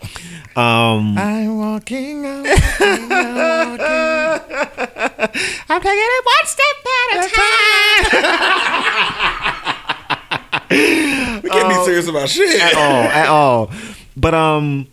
[0.57, 2.47] um I'm walking out.
[5.69, 6.77] i'm taking it one step
[7.13, 7.29] at a
[8.23, 9.33] time
[10.71, 12.61] We can't be serious about shit.
[12.61, 13.71] at all, at all.
[14.17, 14.87] But um,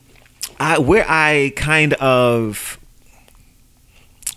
[0.59, 2.77] I where I kind of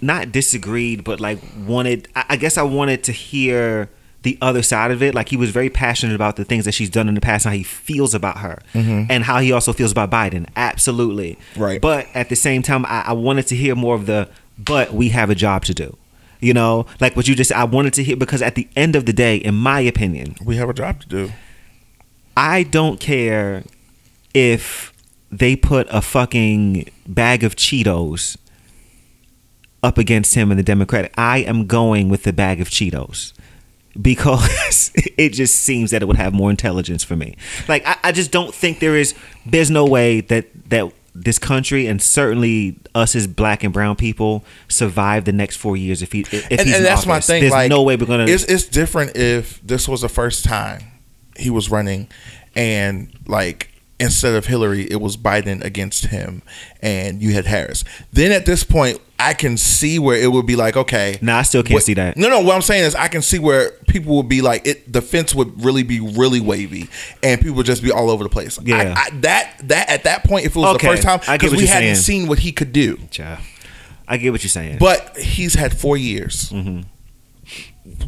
[0.01, 2.09] not disagreed, but like wanted.
[2.15, 3.91] I, I guess I wanted to hear
[4.23, 5.15] the other side of it.
[5.15, 7.53] Like he was very passionate about the things that she's done in the past, and
[7.53, 10.49] how he feels about her, and how he also feels about Biden.
[10.57, 11.81] Absolutely, Right.
[11.81, 14.29] But at the same time, I, I wanted to hear more of the.
[14.59, 15.97] But we have a job to do.
[16.47, 19.05] You know, like what you just I wanted to hear because at the end of
[19.05, 21.33] the day, in my opinion, We have a job to do.
[22.37, 23.65] I don't care
[24.33, 24.93] if
[25.33, 28.37] they put a fucking bag of Cheetos
[29.83, 31.13] up against him in the Democratic.
[31.19, 33.33] I am going with the bag of Cheetos
[34.01, 37.37] because it just seems that it would have more intelligence for me.
[37.67, 39.15] Like I, I just don't think there is.
[39.45, 44.45] There's no way that that this country and certainly us as black and brown people
[44.69, 47.41] survive the next four years if he if and, he's and that's my thing.
[47.41, 48.27] There's like, no way we're gonna.
[48.27, 50.83] It's, it's different if this was the first time
[51.37, 52.09] he was running,
[52.55, 56.43] and like instead of Hillary, it was Biden against him,
[56.83, 57.85] and you had Harris.
[58.13, 61.43] Then at this point, I can see where it would be like, okay, Nah, I
[61.43, 62.17] still can't what- see that.
[62.19, 62.41] No, no.
[62.41, 64.93] What I'm saying is, I can see where people would be like, it.
[64.93, 66.89] The fence would really be really wavy,
[67.23, 68.59] and people would just be all over the place.
[68.63, 68.95] Yeah.
[68.97, 71.53] I, I, that that at that point, if it was Okay, the first time, because
[71.53, 72.21] we hadn't saying.
[72.23, 72.99] seen what he could do.
[73.13, 73.41] Yeah.
[74.09, 74.77] I get what you're saying.
[74.79, 76.51] But he's had four years.
[76.51, 76.83] Mm-hmm.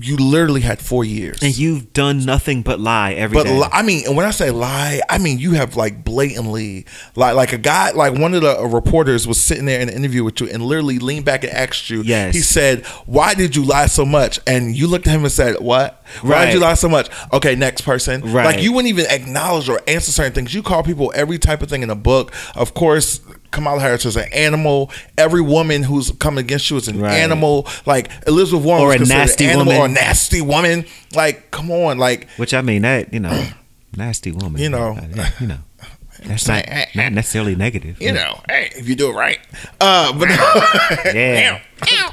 [0.00, 1.42] You literally had four years.
[1.42, 3.58] And you've done nothing but lie every but day.
[3.58, 6.86] li- I mean, and when I say lie, I mean you have like blatantly
[7.16, 9.94] like like a guy like one of the uh, reporters was sitting there in an
[9.94, 12.02] interview with you and literally leaned back and asked you.
[12.02, 12.34] Yes.
[12.34, 15.60] He said, "Why did you lie so much?" And you looked at him and said,
[15.60, 16.04] "What?
[16.22, 18.20] Why did you lie so much?" Okay, next person.
[18.32, 18.44] Right.
[18.44, 20.54] Like you wouldn't even acknowledge or answer certain things.
[20.54, 22.32] You call people every type of thing in a book.
[22.54, 23.20] Of course.
[23.50, 24.90] Kamala Harris is an animal.
[25.16, 27.14] Every woman who's come against you is an Right.
[27.14, 27.66] animal.
[27.87, 29.94] Like Elizabeth Warren Or was a nasty an animal or a woman.
[29.94, 30.84] nasty woman.
[31.14, 33.46] Like, come on, like Which I mean that you know,
[33.96, 34.61] nasty woman.
[34.61, 34.98] You know.
[35.40, 35.58] You know,
[36.24, 38.00] that's not not necessarily negative.
[38.02, 39.38] you know, hey, if you do it right.
[39.80, 40.28] Uh, but
[41.14, 41.61] Yeah.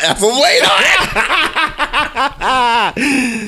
[0.00, 0.58] that's a way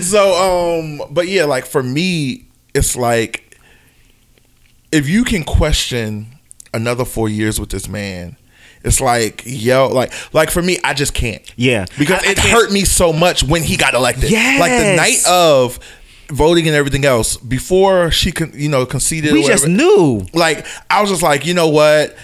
[0.03, 2.44] So, um, but yeah, like for me,
[2.75, 3.59] it's like
[4.92, 6.34] if you can question
[6.75, 8.37] another four years with this man.
[8.85, 11.43] It's like yo, like like for me, I just can't.
[11.57, 11.87] Yeah.
[11.99, 14.31] because I- I it can't- hurt me so much when he got elected.
[14.31, 15.79] Yeah, like the night of
[16.29, 19.31] voting and everything else before she con, you know conceded.
[19.31, 20.27] or We just knew.
[20.35, 22.15] like I was just like, you know what?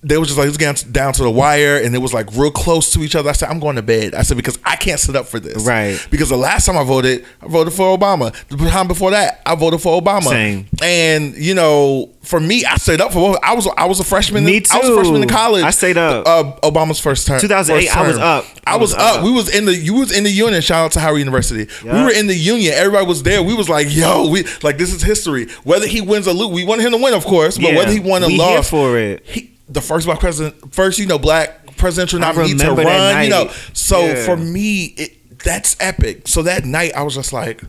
[0.00, 2.52] They was just like, let's get down to the wire, and it was like real
[2.52, 3.30] close to each other.
[3.30, 4.14] I said, I'm going to bed.
[4.14, 5.66] I said because I can't sit up for this.
[5.66, 6.04] Right.
[6.10, 8.32] Because the last time I voted, I voted for Obama.
[8.48, 10.22] The time before that, I voted for Obama.
[10.28, 10.66] Same.
[10.80, 13.38] And you know, for me, I stayed up for both.
[13.42, 14.44] I was I was a freshman.
[14.44, 15.64] Me in, I was a freshman in college.
[15.64, 16.26] I stayed up.
[16.26, 17.40] Uh, Obama's first term.
[17.40, 18.44] 2008, first I was up.
[18.66, 19.24] I, was, up.
[19.24, 20.60] We was in the you was in the union.
[20.60, 21.68] Shout out to Howard University.
[21.82, 22.74] We were in the union.
[22.74, 23.42] Everybody was there.
[23.42, 25.48] We was like, yo, we like this is history.
[25.64, 27.56] Whether he wins or lose, we want him to win, of course.
[27.56, 29.24] But Yeah, whether he won or we lost, for it.
[29.24, 33.24] He, the first black president, first you know black presidential nominee to run.
[33.24, 34.24] You know, so Yeah.
[34.24, 36.26] for me, it, that's epic.
[36.28, 37.62] So that night, I was just like,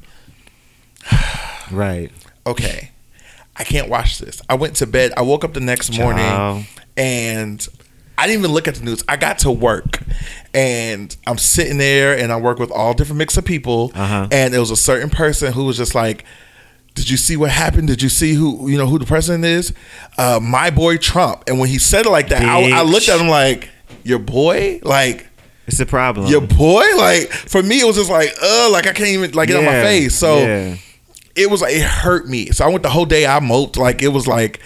[1.72, 2.10] Right.
[2.48, 2.92] okay,
[3.56, 4.42] I can't watch this.
[4.50, 5.12] I went to bed.
[5.18, 6.66] I woke up the next morning
[6.98, 7.68] and
[8.18, 9.04] I didn't even look at the news.
[9.08, 10.00] I got to work
[10.54, 13.92] and I'm sitting there and I work with all different mix of people.
[13.94, 14.28] Uh-huh.
[14.32, 16.26] And there was a certain person who was just like,
[16.96, 17.88] did you see what happened?
[17.88, 19.74] Did you see who you know who the president is?
[20.18, 21.44] Uh, my boy Trump.
[21.48, 23.70] And when he said it like that, I, I looked at him like,
[24.04, 25.28] your boy, like
[25.68, 26.28] It's a problem.
[26.28, 26.84] your boy.
[26.98, 29.66] Like for me, it was just like, uh, like I can't even like get on
[29.66, 30.16] my face.
[30.16, 30.76] So yeah.
[31.36, 32.48] it was like it hurt me.
[32.48, 33.26] So I went the whole day.
[33.26, 34.60] I moped like it was like,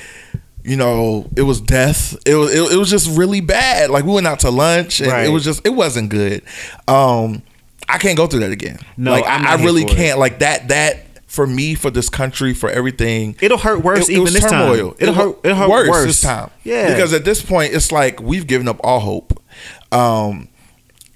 [0.63, 2.15] you know, it was death.
[2.25, 3.89] It was it, it was just really bad.
[3.89, 5.25] Like we went out to lunch and Right.
[5.27, 6.41] it was just it wasn't good.
[6.87, 7.43] Um,
[7.89, 8.79] I can't go through that again.
[8.97, 10.17] No, like I, I really can't.
[10.17, 13.35] Like that that for me for this country for everything.
[13.41, 14.91] It'll hurt worse It- it even was this turmoil.
[14.91, 14.95] time.
[14.99, 15.39] It'll It hurt.
[15.43, 16.51] It'll hurt worse, worse, this time.
[16.63, 16.89] Yeah.
[16.93, 19.41] because at this point it's like we've given up all hope.
[19.91, 20.47] Um,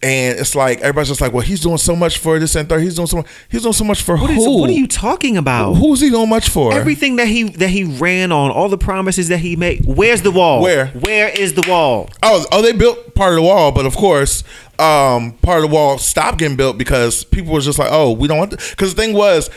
[0.04, 2.82] and it's like everybody's just like, well, he's doing so much for this and third.
[2.82, 3.26] He's doing so much.
[3.50, 4.38] He's doing so much for what is?
[4.38, 4.60] who?
[4.60, 5.74] What are you talking about?
[5.74, 6.72] Who's he doing much for?
[6.74, 9.86] Everything that he that he ran on, all the promises that he made.
[9.86, 10.62] Where's the wall?
[10.62, 10.88] Where?
[10.88, 12.10] Where is the wall?
[12.24, 14.44] Oh, oh, they built part of the wall, but of course,
[14.80, 18.28] um, part of the wall stopped getting built because people were just like, "Oh, we
[18.28, 19.50] don't want." Because the thing was,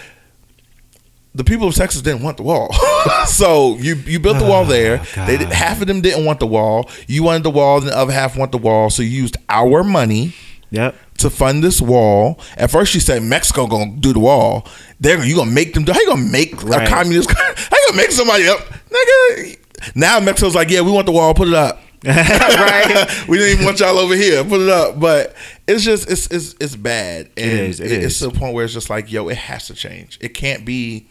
[1.35, 2.73] the people of Texas didn't want the wall,
[3.27, 4.99] so you you built the wall oh, there.
[5.27, 6.91] They did, half of them didn't want the wall.
[7.07, 8.91] You wanted the wall, and the other half want the wall.
[8.91, 10.35] So you used our money
[10.73, 10.95] Yep.
[11.19, 12.39] to fund this wall.
[12.57, 14.67] At first, you said Mexico gonna do the wall.
[15.01, 15.93] They're you gonna make them do.
[15.93, 16.87] How you gonna make Right.
[16.87, 17.31] a communist?
[17.37, 19.59] How you gonna make somebody up, nigga?
[19.95, 21.33] Now Mexico's like, yeah, we want the wall.
[21.35, 21.81] Put it up.
[22.05, 23.07] right.
[23.29, 24.43] we didn't even want y'all over here.
[24.45, 24.99] Put it up.
[24.99, 25.35] But
[25.69, 27.31] it's just it's it's it's bad.
[27.37, 28.19] And is, it It's is.
[28.21, 30.19] to the point where it's just like, yo, it has to change.
[30.21, 31.09] It can't be.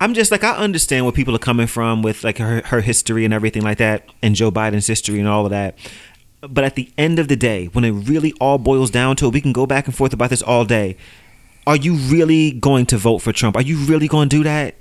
[0.00, 3.24] I'm just like I understand where people are coming from with like her her history
[3.24, 5.76] and everything like that, and Joe Biden's history and all of that.
[6.42, 9.32] But at the end of the day, when it really all boils down to it,
[9.34, 10.96] we can go back and forth about this all day.
[11.66, 13.56] Are you really going to vote for Trump?
[13.56, 14.74] Are you really going to do that?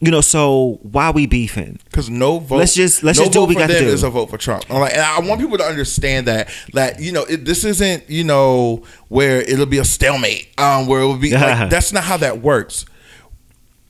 [0.00, 1.80] You know, so why we beefing?
[1.86, 2.56] Because no vote.
[2.58, 3.86] Let's just- let's no just do what we gotta do.
[3.86, 4.64] Is a vote for Trump.
[4.70, 8.08] I'm like, and I want people to understand that that you know it, this isn't
[8.08, 10.48] you know where it'll be a stalemate.
[10.56, 12.86] Um, where it will be like that's not how that works.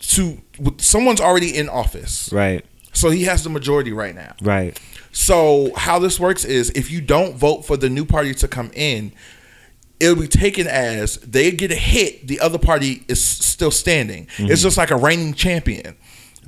[0.01, 0.41] To
[0.79, 4.35] someone's already in office, Right, so he has the majority right now.
[4.43, 4.79] right.
[5.11, 8.71] So how this works is if you don't vote for the new party to come
[8.75, 9.13] in,
[9.99, 14.27] it'll be taken as they get a hit, the other party is still standing.
[14.37, 14.53] Mm-hmm.
[14.53, 15.97] It's just like a reigning champion.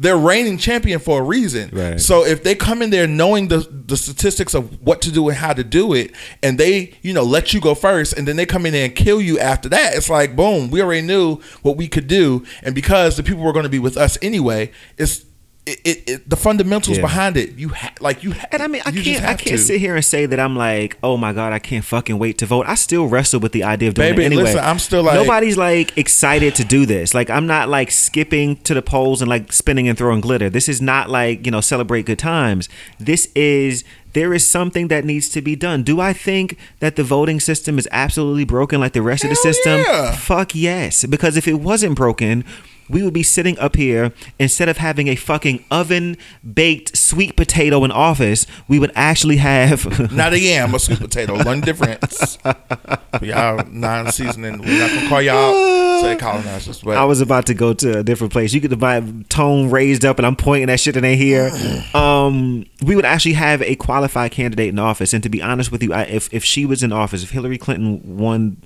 [0.00, 1.68] They're reigning champion for a reason.
[1.72, 2.00] Right.
[2.00, 5.36] So if they come in there knowing the the statistics of what to do and
[5.36, 8.46] how to do it, and they you know let you go first, and then they
[8.46, 11.76] come in there and kill you after that, it's like boom, we already knew what
[11.76, 15.26] we could do, and because the people were going to be with us anyway, it's
[15.66, 17.03] it, it, it the fundamentals Yeah.
[17.03, 17.51] behind it.
[17.59, 18.33] You ha- like you.
[18.33, 19.59] Ha- And I mean, I can't, I can't to.
[19.59, 22.46] sit here and say that I'm like, oh my god, I can't fucking wait to
[22.46, 22.64] vote.
[22.66, 24.42] I still wrestle with the idea of doing Baby, it anyway.
[24.44, 27.12] listen, I'm still like- nobody's like excited to do this.
[27.14, 30.49] Like, I'm not like skipping to the polls and like spinning and throwing glitter.
[30.51, 32.68] This is not like you know celebrate good times.
[32.99, 35.85] This is there is something that needs to be done.
[35.85, 39.37] Do I think that the voting system is absolutely broken like the rest of the
[39.37, 39.83] system?
[39.87, 40.16] yeah.
[40.16, 41.05] Fuck yes.
[41.05, 42.44] Because if it wasn't broken,
[42.90, 46.16] we would be sitting up here instead of having a fucking oven
[46.55, 51.42] baked sweet potato in office, we would actually have Not a yam, a sweet potato.
[51.44, 52.38] One difference.
[53.22, 54.59] y'all non seasoning.
[54.59, 58.03] We're not gonna call y'all say colonizers, but I was about to go to a
[58.03, 58.53] different place.
[58.53, 61.50] You could buy tone raised up and I'm pointing that shit and they hear.
[61.94, 65.12] Um, we would actually have a qualified candidate in office.
[65.12, 67.59] And to be honest with you, I, if if she was in office, if Hillary
[67.59, 68.57] Clinton won,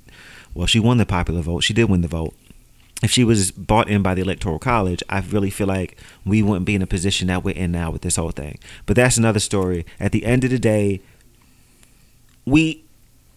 [0.53, 1.61] well, she won the popular vote.
[1.61, 2.33] She did win the vote.
[3.03, 6.65] If she was bought in by the electoral college, I really feel like we wouldn't
[6.65, 8.57] be in a position that we're in now with this whole thing.
[8.85, 9.85] But that's another story.
[9.99, 11.01] At the end of the day,
[12.45, 12.83] we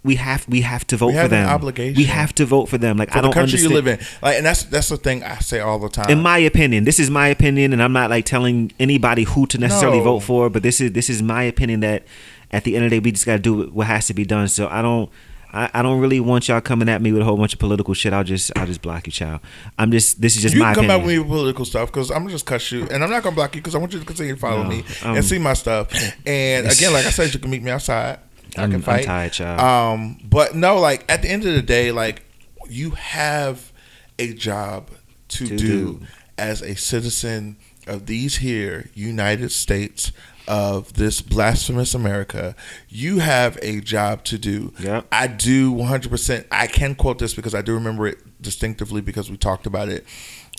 [0.05, 1.49] we have we have to vote We for have an them.
[1.51, 1.97] obligation.
[1.97, 2.97] We have to vote for them.
[2.97, 3.71] Like for I don't country understand.
[3.71, 3.99] you live in.
[4.23, 6.09] Like, and that's that's the thing I say all the time.
[6.11, 9.59] in my opinion this is my opinion and i'm not like telling anybody who to
[9.59, 10.05] necessarily No.
[10.05, 12.05] vote for but this is this is my opinion that
[12.53, 14.25] at the end of the day we just got to do what has to be
[14.25, 15.11] done so i don't
[15.52, 17.94] I, I don't really want y'all coming at me with a whole bunch of political
[17.94, 18.12] shit.
[18.12, 19.40] I'll just I'll just block you, child.
[19.78, 21.06] I'm just this is just you my can come opinion.
[21.06, 23.34] with me with political stuff because I'm gonna just cuss you, and I'm not gonna
[23.34, 25.38] block you because I want you to continue to follow No, me um, and see
[25.38, 25.90] my stuff.
[26.26, 28.18] And again, like I said, you can meet me outside.
[28.56, 29.04] I I'm- can I'm fight.
[29.04, 29.61] tired, child.
[29.61, 32.22] Um, but no, like at the end of the day, like
[32.68, 33.72] you have
[34.18, 34.90] a job
[35.28, 36.00] to, To do, do.
[36.37, 37.56] as a citizen
[37.87, 40.12] of these here United States
[40.48, 42.56] of this blasphemous America.
[42.88, 44.72] You have a job to do.
[44.80, 45.06] Yep.
[45.12, 46.46] I do 100%.
[46.50, 50.04] I can quote this because I do remember it distinctively because we talked about it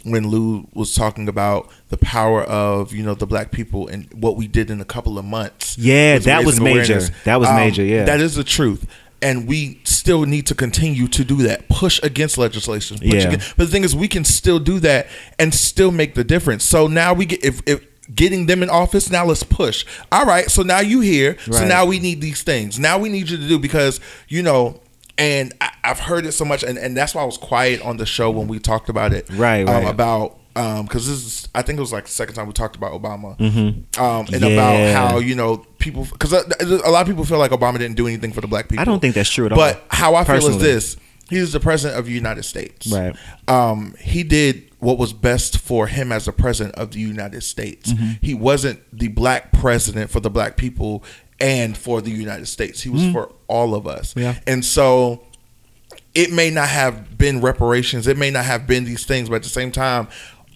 [0.03, 4.37] when Lou was talking about the power of, you know, the black people and what
[4.37, 5.77] we did in a couple of months.
[5.77, 6.79] Yeah, with that was major.
[6.93, 7.09] awareness.
[7.09, 8.05] Um, That was major, yeah.
[8.05, 8.85] That is the truth.
[9.21, 11.67] And we still need to continue to do that.
[11.67, 12.99] Push against legislation.
[12.99, 13.27] Push Yeah.
[13.27, 16.63] against- but the thing is, we can still do that and still make the difference.
[16.63, 17.81] So now we get if if
[18.13, 19.09] getting them in office.
[19.09, 19.85] Now let's push.
[20.11, 20.49] All right.
[20.49, 21.37] So now you here.
[21.51, 22.79] So now we need these things.
[22.79, 24.81] Now we need you to do because you know.
[25.17, 27.97] And I, I've heard it so much, and, and that's why I was quiet on
[27.97, 29.29] the show when we talked about it.
[29.29, 29.89] Right, um, right.
[29.89, 32.93] about because this is I think it was like the second time we talked about
[32.93, 33.37] Obama,
[33.99, 34.47] um, and Yeah.
[34.47, 36.43] about how you know people because a,
[36.85, 38.81] a lot of people feel like Obama didn't do anything for the black people.
[38.81, 41.03] I don't think that's true at all, But how I feel is personally.
[41.29, 42.87] This: he's the president of the United States.
[42.87, 43.15] Right.
[43.47, 47.91] Um, he did what was best for him as the president of the United States.
[47.91, 48.11] Mm-hmm.
[48.21, 51.03] He wasn't the black president for the black people
[51.39, 52.81] and for the United States.
[52.81, 54.11] He was for all of us.
[54.11, 54.19] Mm-hmm.
[54.19, 54.39] Yeah.
[54.47, 55.23] And so
[56.15, 58.07] it may not have been reparations.
[58.07, 60.07] It may not have been these things, but at the same time,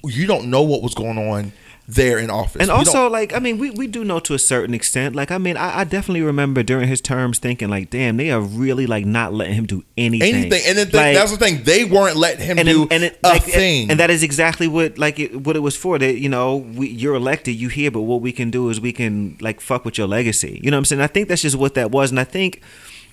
[0.03, 1.53] you don't know what was going on
[1.87, 2.61] there in office.
[2.61, 5.15] And We also, like, I mean, we, we do know to a certain extent.
[5.15, 8.39] Like, I mean, I, I definitely remember during his terms thinking, like, damn, they are
[8.39, 10.33] really like not letting him do anything.
[10.33, 11.63] anything, and then Like, that's the thing.
[11.63, 13.91] They weren't letting him and do and it, a like, thing.
[13.91, 15.99] and that is exactly what like it, what it was for.
[15.99, 18.93] That you know, we, you're elected, you here, but what we can do is we
[18.93, 20.61] can like fuck with your legacy.
[20.63, 21.01] You know what I'm saying?
[21.01, 22.61] I think that's just what that was, and I think,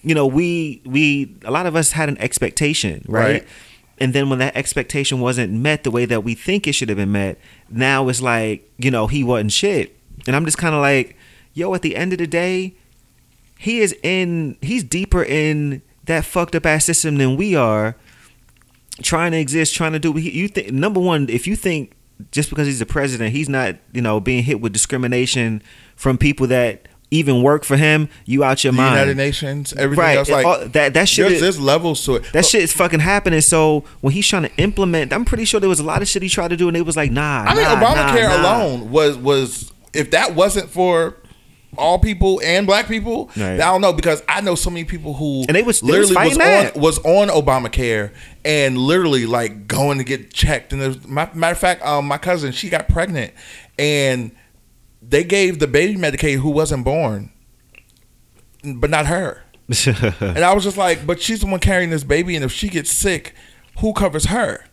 [0.02, 3.22] you know, we we a lot of us had an expectation, right?
[3.33, 3.46] Right.
[4.01, 6.97] And then when that expectation wasn't met the way that we think it should have
[6.97, 10.81] been met, now it's like you know he wasn't shit, and I'm just kind of
[10.81, 11.17] like,
[11.53, 12.75] yo, at the end of the day,
[13.59, 17.95] he is in he's deeper in that fucked up ass system than we are
[19.03, 21.93] trying to exist trying to do you think number one if you think
[22.31, 25.63] just because he's the president he's not you know being hit with discrimination
[25.95, 30.03] from people that even work for him you out your the mind United Nations, everything
[30.05, 30.31] right else.
[30.31, 32.33] Like all- that that shit there's, is, there's levels to it.
[32.33, 35.69] that shit is fucking happening so when he's trying to implement i'm pretty sure there
[35.69, 37.54] was a lot of shit he tried to do and it was like nah I
[37.54, 38.63] mean, Obamacare nah, nah.
[38.65, 41.17] alone was was if that wasn't for
[41.79, 43.31] all people and black people.
[43.37, 43.54] Right.
[43.54, 46.11] I don't know because I know so many people who And they was- they was
[46.11, 46.75] literally was, that.
[46.77, 48.11] on was on Obamacare
[48.44, 50.73] and literally like going to get checked.
[50.73, 53.33] And there's, matter of fact, um, my cousin she got pregnant
[53.79, 54.33] and
[55.03, 57.31] they gave the baby Medicaid who wasn't born,
[58.65, 59.42] but not her.
[60.21, 62.69] And I was just like, but she's the one carrying this baby, and if she
[62.69, 63.35] gets sick,
[63.79, 64.65] who covers her?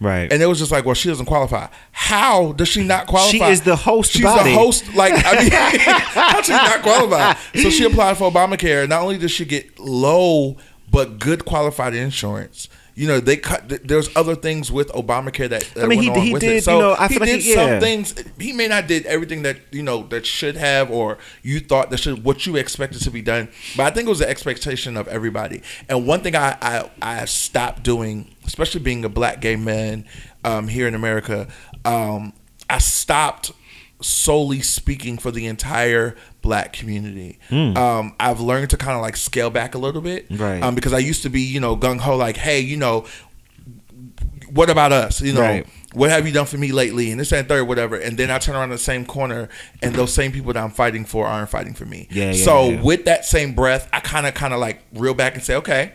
[0.00, 0.30] right.
[0.32, 1.68] And it was just like, well, she doesn't qualify.
[1.92, 3.30] How does she not qualify?
[3.30, 4.50] She is the host She's body.
[4.50, 4.94] the host.
[4.94, 7.34] Like, I mean, how does she not qualify?
[7.54, 8.88] So she applied for Obamacare.
[8.88, 10.56] Not only does she get low
[10.90, 12.68] but good qualified insurance.
[12.98, 13.68] You know, they cut.
[13.86, 16.66] There's other things with Obamacare that, that I mean, he- he did, it.
[16.66, 17.78] you know, I he feel like did he- some yeah.
[17.80, 18.14] things.
[18.40, 21.98] He may not did everything that you know that should have or you thought that
[21.98, 23.48] should what you expected to be done.
[23.76, 25.60] But I think it was the expectation of everybody.
[25.90, 30.06] And one thing I I, I stopped doing, especially being a black gay man
[30.42, 31.48] um, here in America,
[31.84, 32.32] um,
[32.70, 33.52] I stopped
[34.00, 37.38] solely speaking for the entire black community.
[37.50, 40.62] Um, I've learned to kind of like scale back a little bit, Right.
[40.62, 43.06] Um, because I used to be, you know, gung ho, like, hey, you know,
[44.50, 45.20] what about us?
[45.20, 45.66] You know, Right.
[45.92, 47.10] what have you done for me lately?
[47.10, 47.96] And this and third, whatever.
[47.96, 49.48] And then I turn around the same corner,
[49.82, 52.06] and those same people that I'm fighting for aren't fighting for me.
[52.10, 52.82] Yeah, yeah, so yeah.
[52.82, 55.92] with that same breath, I kind of, kind of like reel back and say, okay,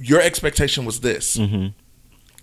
[0.00, 1.36] your expectation was this.
[1.36, 1.68] Mm-hmm.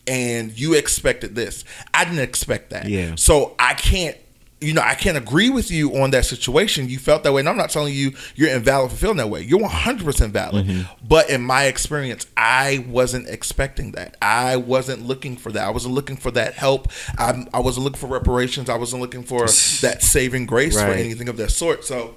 [0.07, 1.65] And you expected this.
[1.93, 2.87] I didn't expect that.
[2.87, 3.15] Yeah.
[3.15, 4.15] So I can't,
[4.61, 6.87] you know, I can't agree with you on that situation.
[6.87, 9.41] You felt that way, and I'm not telling you you're invalid for feeling that way.
[9.41, 10.65] You're 100 percent valid.
[10.65, 11.07] Mm-hmm.
[11.07, 14.15] But in my experience, I wasn't expecting that.
[14.21, 15.67] I wasn't looking for that.
[15.67, 16.87] I wasn't looking for that help.
[17.17, 18.69] I, I wasn't looking for reparations.
[18.69, 19.39] I wasn't looking for
[19.81, 21.83] that saving grace or anything of that sort.
[21.83, 22.15] So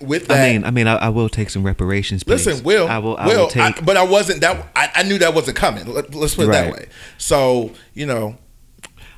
[0.00, 2.24] with that, I mean, I mean, I, I will take some reparations.
[2.24, 2.46] Please.
[2.46, 3.16] Listen, Will, I will.
[3.16, 3.78] I Will, will take.
[3.78, 4.66] I- but I wasn't that.
[4.74, 5.86] I, I knew that wasn't coming.
[5.86, 6.88] Let, us put it that way.
[7.18, 8.36] So you know,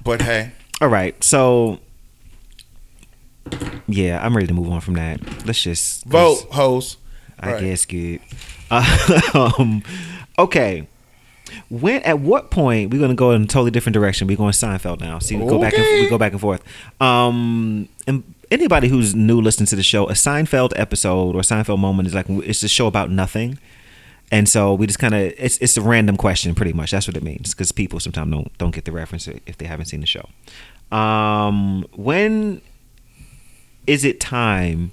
[0.05, 1.81] but hey, all right, so
[3.87, 5.21] yeah, I'm ready to move on from that.
[5.47, 6.97] Let's just vote, hoes.
[7.41, 7.61] I Right.
[7.61, 8.21] guess good.
[9.35, 9.83] um,
[10.39, 10.87] okay.
[11.69, 14.27] When at what point we're gonna go in a totally different direction?
[14.27, 15.19] We're going Seinfeld now.
[15.19, 16.63] See, we go back and we go back and forth.
[17.01, 22.07] Um, and anybody who's new listening to the show, a Seinfeld episode or Seinfeld moment
[22.09, 23.59] is like it's a show about nothing.
[24.31, 26.91] And so we just kind of it's it's a random question, pretty much.
[26.93, 29.87] That's what it means because people sometimes don't don't get the reference if they haven't
[29.87, 30.27] seen the show.
[30.97, 32.63] Um, when
[33.87, 34.93] is it time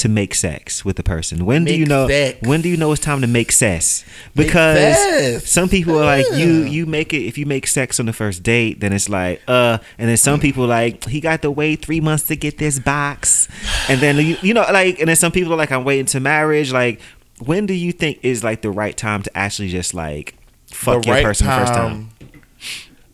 [0.00, 1.44] to make sex with a person?
[1.44, 2.08] When do you know?
[2.08, 2.40] sex.
[2.40, 4.02] When do you know it's time to make sex?
[4.34, 5.50] Because sex.
[5.50, 6.62] some people are like you.
[6.62, 6.70] Yeah.
[6.70, 9.78] You make it if you make sex on the first date, then it's like uh.
[9.98, 13.46] And then some people like he got to wait three months to get this box,
[13.88, 16.20] and then you you know like and then some people are like I'm waiting to
[16.20, 16.72] marriage.
[16.72, 17.00] Like
[17.38, 20.34] when do you think is like the right time to actually just like
[20.68, 22.10] fuck your person the first time?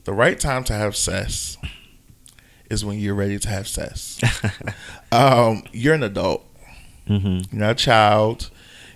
[0.05, 1.59] The right time to have sex
[2.71, 4.19] is when you're ready to have sex.
[5.13, 6.45] um, you're an adult.
[7.09, 7.55] Mm-hmm.
[7.57, 8.51] You're not a child.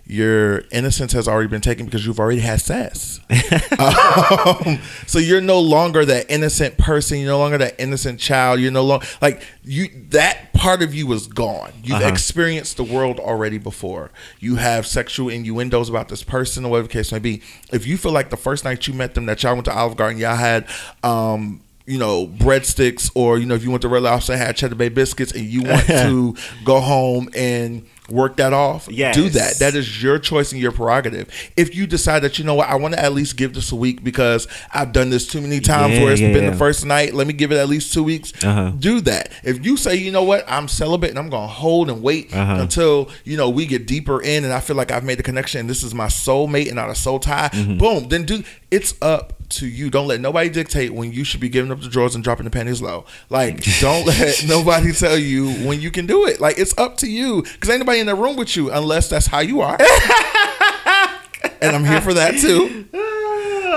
[0.07, 3.21] Your innocence has already been taken because you've already had sex.
[3.79, 7.19] um, so you're no longer that innocent person.
[7.19, 8.59] You're no longer that innocent child.
[8.59, 9.87] You're no longer like you.
[10.09, 11.73] That part of you is gone.
[11.85, 12.09] You've Uh-huh.
[12.09, 14.11] experienced the world already before.
[14.41, 17.41] You have sexual innuendos about this person or whatever the case may be.
[17.73, 19.97] If you feel like the first night you met them, that y'all went to Olive
[19.97, 20.67] Garden, y'all had.
[21.05, 21.61] Um,
[21.91, 24.75] you know, breadsticks, or you know, if you went to Red Lobster, and had cheddar
[24.77, 29.15] bay biscuits, and you want to go home and work that off, Yes.
[29.15, 29.61] do that.
[29.61, 31.29] That is your choice and your prerogative.
[31.57, 33.77] If you decide that you know what, I want to at least give this a
[33.77, 36.51] week because I've done this too many times Yeah, where it's yeah, been yeah.
[36.51, 37.15] the first night.
[37.15, 38.33] Let me give it at least two weeks.
[38.43, 38.73] Uh-huh.
[38.77, 39.31] Do that.
[39.45, 42.57] If you say, you know what, I'm celibate and I'm gonna hold and wait Uh-huh.
[42.61, 45.61] until you know we get deeper in and I feel like I've made the connection
[45.61, 47.51] and this is my soulmate and not a soul tie.
[47.53, 47.79] Mm-hmm.
[47.79, 48.09] Boom.
[48.09, 48.43] Then do.
[48.73, 49.91] It's up to you.
[49.91, 52.51] Don't let nobody dictate when you should be giving up the drawers and dropping the
[52.51, 53.05] panties low.
[53.29, 56.41] Like, don't let nobody tell you when you can do it.
[56.41, 59.27] Like, it's up to you because ain't nobody in the room with you unless that's
[59.27, 59.77] how you are.
[61.61, 62.87] and I'm here for that too.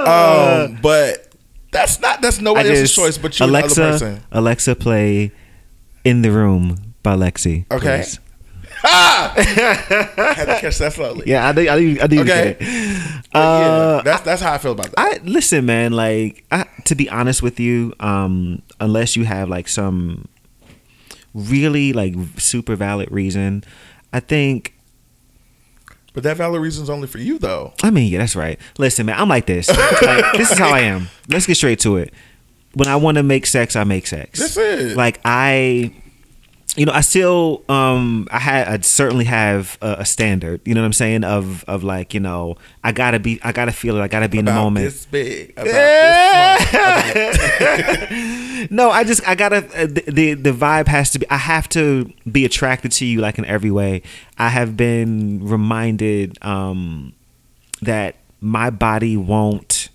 [0.03, 1.34] Um, but
[1.71, 4.24] that's not that's nobody else's just choice but you Alexa and the other person.
[4.34, 5.32] Alexa play
[6.03, 7.65] in the room by Lexi.
[7.71, 7.99] Okay.
[7.99, 8.19] please.
[8.84, 9.34] Ah!
[9.38, 11.23] had to catch that slowly.
[11.25, 11.69] Yeah, I do.
[11.69, 11.97] I do.
[12.01, 12.57] I do Okay.
[13.34, 14.99] Uh, yeah, that's that's how I feel about that.
[14.99, 15.93] I listen, man.
[15.93, 20.27] Like, I, to be honest with you, um, unless you have like some
[21.34, 23.63] really like super valid reason,
[24.11, 24.73] I think.
[26.13, 27.73] but that valid reason's only for you though.
[27.81, 28.59] I mean, yeah, that's right.
[28.77, 29.69] Listen, man, I'm like this.
[29.69, 31.07] Like, this is how I am.
[31.29, 32.13] Let's get straight to it.
[32.75, 34.39] When I want to make sex, I make sex.
[34.39, 34.97] That's it.
[34.97, 35.93] Like I,
[36.76, 40.61] you know, I still, um, I had, I certainly have a, a standard.
[40.65, 41.24] You know what I'm saying?
[41.24, 44.01] Of, of like, you know, I gotta be, I gotta feel it.
[44.01, 44.86] I gotta be in the moment.
[44.86, 45.51] this big.
[45.51, 45.74] About this
[48.71, 51.30] no, I just I gotta uh, the, the the vibe has to be.
[51.30, 54.01] I have to be attracted to you like in every way.
[54.38, 57.13] I have been reminded um,
[57.82, 59.89] that my body won't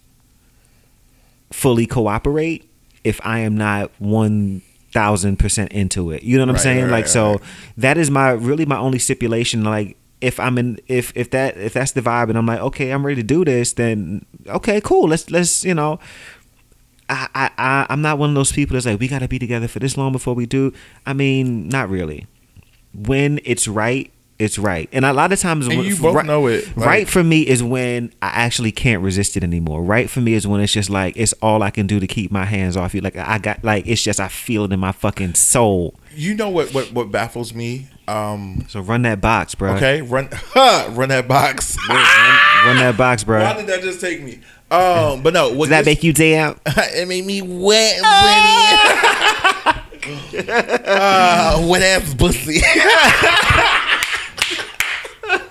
[1.51, 2.71] fully cooperate
[3.05, 4.63] if I am not one
[4.93, 6.23] thousand percent into it.
[6.23, 6.85] You know what I'm Right, saying?
[6.85, 7.41] right, like right, so
[7.77, 9.65] that is my really my only stipulation.
[9.65, 12.91] Like if I'm in if if that if that's the vibe and I'm like okay
[12.91, 16.01] I'm ready to do this then okay cool let's let's you know
[17.09, 19.39] I, I, I I'm not one of those people that's like we got to be
[19.39, 20.73] together for this long before we do.
[21.07, 22.27] I mean, not really.
[22.93, 26.25] When it's right, it's right, and a lot of times, And when- you both right,
[26.27, 29.83] know it, like- right for me is when I actually can't resist it anymore.
[29.83, 32.31] Right for me is when it's just like it's all I can do to keep
[32.31, 33.01] my hands off you.
[33.01, 35.95] Like I got like it's just I feel it in my fucking soul.
[36.15, 36.93] You know what, what?
[36.93, 37.87] What baffles me?
[38.09, 39.75] Um, So run that box, bro.
[39.75, 41.77] okay, run, run that box.
[41.89, 41.97] run,
[42.67, 43.43] run that box, bro.
[43.43, 44.39] Why did that just take me?
[44.71, 46.59] Um, but no, what Does that make you damn?
[46.67, 48.01] it made me wet,
[50.03, 50.53] Brittany.
[50.87, 52.61] uh, wet ass pussy.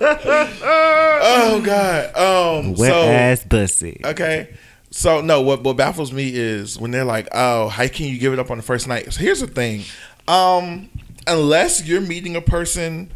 [0.00, 2.16] oh God.
[2.16, 2.74] Um.
[2.74, 4.00] Wet so, ass pussy.
[4.04, 4.48] Okay.
[4.90, 8.32] So no, what what baffles me is when they're like, "Oh, how can you give
[8.32, 9.84] it up on the first night?" So here's the thing,
[10.26, 10.88] um,
[11.26, 13.12] unless you're meeting a person,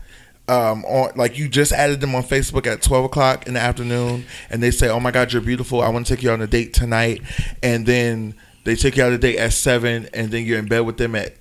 [0.49, 4.25] um, on like you just added them on Facebook at twelve o'clock in the afternoon,
[4.51, 5.81] and they say, "Oh my God, you're beautiful.
[5.81, 7.23] I want to take you on a date tonight,"
[7.63, 10.81] and then they take you out a date at seven, and then you're in bed
[10.81, 11.35] with them at,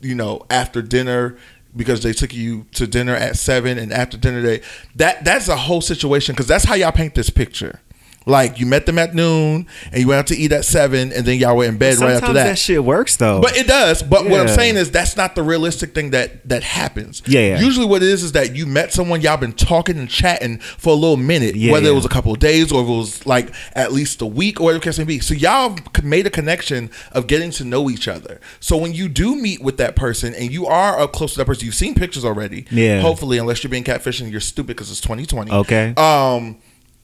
[0.00, 1.36] you know, after dinner.
[1.78, 4.60] Because they took you to dinner at seven, and after dinner they
[4.96, 6.34] that that's a whole situation.
[6.34, 7.80] Because that's how y'all paint this picture.
[8.28, 11.24] Like you met them at noon and you went out to eat at seven and
[11.26, 12.44] then y'all were in bed right after that.
[12.44, 12.58] that.
[12.58, 13.40] shit works though.
[13.40, 14.02] But it does.
[14.02, 17.22] But what I'm saying is that's not the realistic thing that that happens.
[17.26, 17.60] Yeah, yeah.
[17.60, 20.90] Usually what it is is that you met someone, y'all been talking and chatting for
[20.90, 23.52] a little minute, Yeah, whether it was a couple of days or it was like
[23.74, 25.18] at least a week or whatever case may be.
[25.20, 28.40] So y'all made a connection of getting to know each other.
[28.60, 31.46] So when you do meet with that person and you are up close to that
[31.46, 32.66] person, you've seen pictures already.
[32.70, 33.00] Yeah.
[33.00, 35.94] Hopefully, unless you're being catfishing, you're stupid because it's 2020 Okay.
[35.96, 36.56] um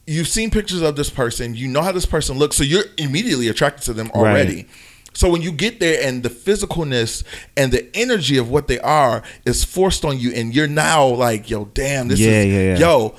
[0.06, 3.48] you've seen pictures of this person you know how this person looks so you're immediately
[3.48, 4.66] attracted to them already Right.
[5.14, 7.24] so when you get there and the physicalness
[7.56, 11.48] and the energy of what they are is forced on you and you're now like
[11.48, 12.78] yo damn this Yeah, is yeah, yeah.
[12.78, 13.14] yo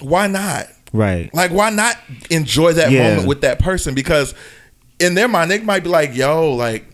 [0.00, 1.32] why not right.
[1.34, 1.96] like why not
[2.30, 4.34] enjoy that moment with that person because
[4.98, 6.84] in their mind they might be like yo like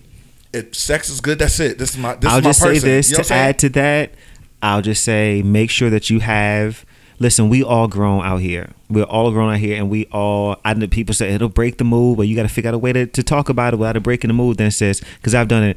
[0.52, 2.80] if sex is good that's it this is my this I'll is my just person
[2.80, 4.14] say this You know to add to that.
[4.60, 6.84] I'll just say make sure that you have.
[7.18, 8.70] Listen, we all grown out here.
[8.88, 10.56] We're all grown out here, and we all.
[10.64, 12.78] I know people say it'll break the mood, but you got to figure out a
[12.78, 14.58] way to, to talk about it without it breaking the mood.
[14.58, 15.76] Then says because I've done it.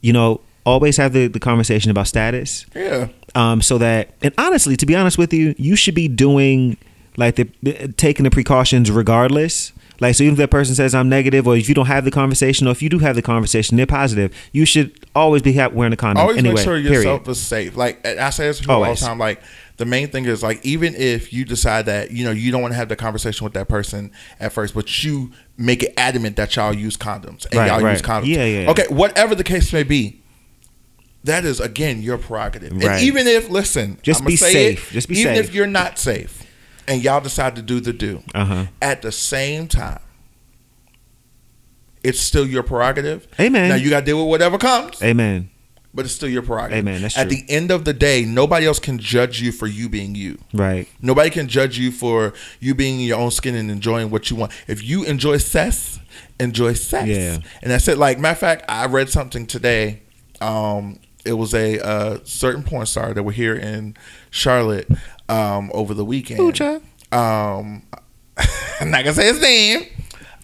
[0.00, 2.66] You know, always have the, the conversation about status.
[2.74, 6.76] yeah um, so that and honestly to be honest with you you should be doing
[7.16, 7.44] like the
[7.96, 11.68] taking the precautions regardless like so even if that person says i'm negative or if
[11.68, 14.64] you don't have the conversation or if you do have the conversation they're positive you
[14.64, 16.92] should always be wearing a condom always anyway make sure period.
[16.92, 17.76] yourself is safe.
[17.76, 19.18] Like I say this all the time.
[19.18, 19.42] Like
[19.80, 22.72] the main thing is like even if you decide that you know you don't want
[22.72, 26.54] to have the conversation with that person at first, but you make it adamant that
[26.54, 27.92] y'all use condoms and Right, y'all right.
[27.92, 28.26] use condoms.
[28.26, 28.70] Yeah, yeah, yeah.
[28.70, 30.18] Okay, whatever the case may be.
[31.24, 32.84] That is again your prerogative, Right.
[32.84, 34.90] and even if listen, Just be safe.
[34.90, 35.44] It, Just be even safe.
[35.48, 36.44] if you're not safe,
[36.88, 38.66] and y'all decide to do the do, Uh-huh.
[38.80, 40.00] at the same time,
[42.02, 43.26] it's still your prerogative.
[43.38, 43.68] Amen.
[43.68, 45.50] Now you got to deal with whatever comes amen
[45.92, 46.78] but it's still your prerogative.
[46.78, 47.36] Amen, that's At true.
[47.36, 50.38] the end of the day, nobody else can judge you for you being you.
[50.52, 54.36] right Nobody can judge you for you being your own skin and enjoying what you
[54.36, 54.52] want.
[54.68, 55.98] If you enjoy sex,
[56.38, 57.08] enjoy sex.
[57.08, 57.38] Yeah.
[57.62, 57.98] And that's it.
[57.98, 60.02] Like matter of fact, I read something today.
[60.40, 63.96] Um, it was a uh, certain porn star that were here in
[64.30, 64.88] Charlotte
[65.28, 66.40] um, over the weekend.
[66.40, 66.80] Ooh.
[67.16, 67.82] Um,
[68.80, 69.82] I'm not gonna say his name.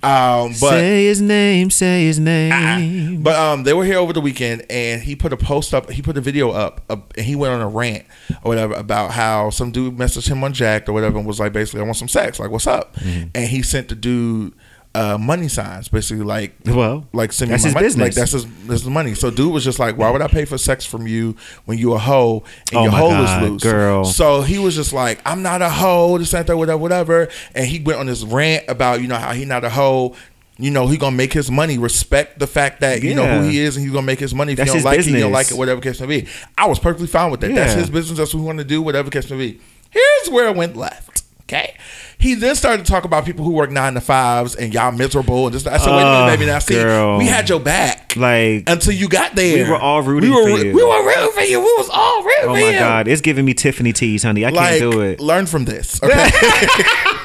[0.07, 4.21] Um, but say his name say his name but um, they were here over the
[4.21, 5.91] weekend, and he put a post up.
[5.91, 8.05] He put a video up, uh, and he went on a rant
[8.43, 11.53] or whatever about how some dude messaged him on Jack or whatever, and was like,
[11.53, 12.39] basically, I want some sex.
[12.39, 12.95] Like, what's up?
[12.97, 13.29] Mm-hmm.
[13.35, 14.55] And he sent the dude
[14.97, 17.87] uh, money signs, basically, like, well like send me that's my his money.
[17.87, 19.15] business Like that's his, that's the money.
[19.15, 21.37] So dude was just like, why would I pay for sex from you
[21.67, 24.05] when you a hoe and Oh your hoe God, is loose, girl.
[24.05, 27.29] So he was just like, I'm not a hoe, this and that, whatever, whatever.
[27.55, 30.17] And he went on this rant about you know how he not a hoe.
[30.59, 31.77] You know he gonna make his money.
[31.77, 34.53] Respect the fact that you know who he is, and he's gonna make his money.
[34.53, 36.29] If That's you don't like it, you don't like it, whatever case may be.
[36.57, 37.55] I was perfectly fine with that.
[37.55, 38.19] That's his business.
[38.19, 39.61] That's what we want to do, whatever case may be.
[39.91, 41.25] Here's where it went left.
[41.43, 41.77] Okay.
[42.19, 45.47] He then started to talk about people who work nine to fives and y'all miserable
[45.47, 45.67] and just.
[45.67, 46.47] I said, wait a minute, baby.
[46.47, 47.19] Now see, girl.
[47.19, 49.65] we had your back Like, until you got there.
[49.65, 50.75] We were all rooting we were, for you.
[50.75, 51.61] We were rooting for you.
[51.61, 54.45] We was all rooting oh my god, it's giving me Tiffany teas, honey.
[54.45, 55.21] I Like, can't do it.
[55.21, 56.03] learn from this.
[56.03, 56.31] Okay.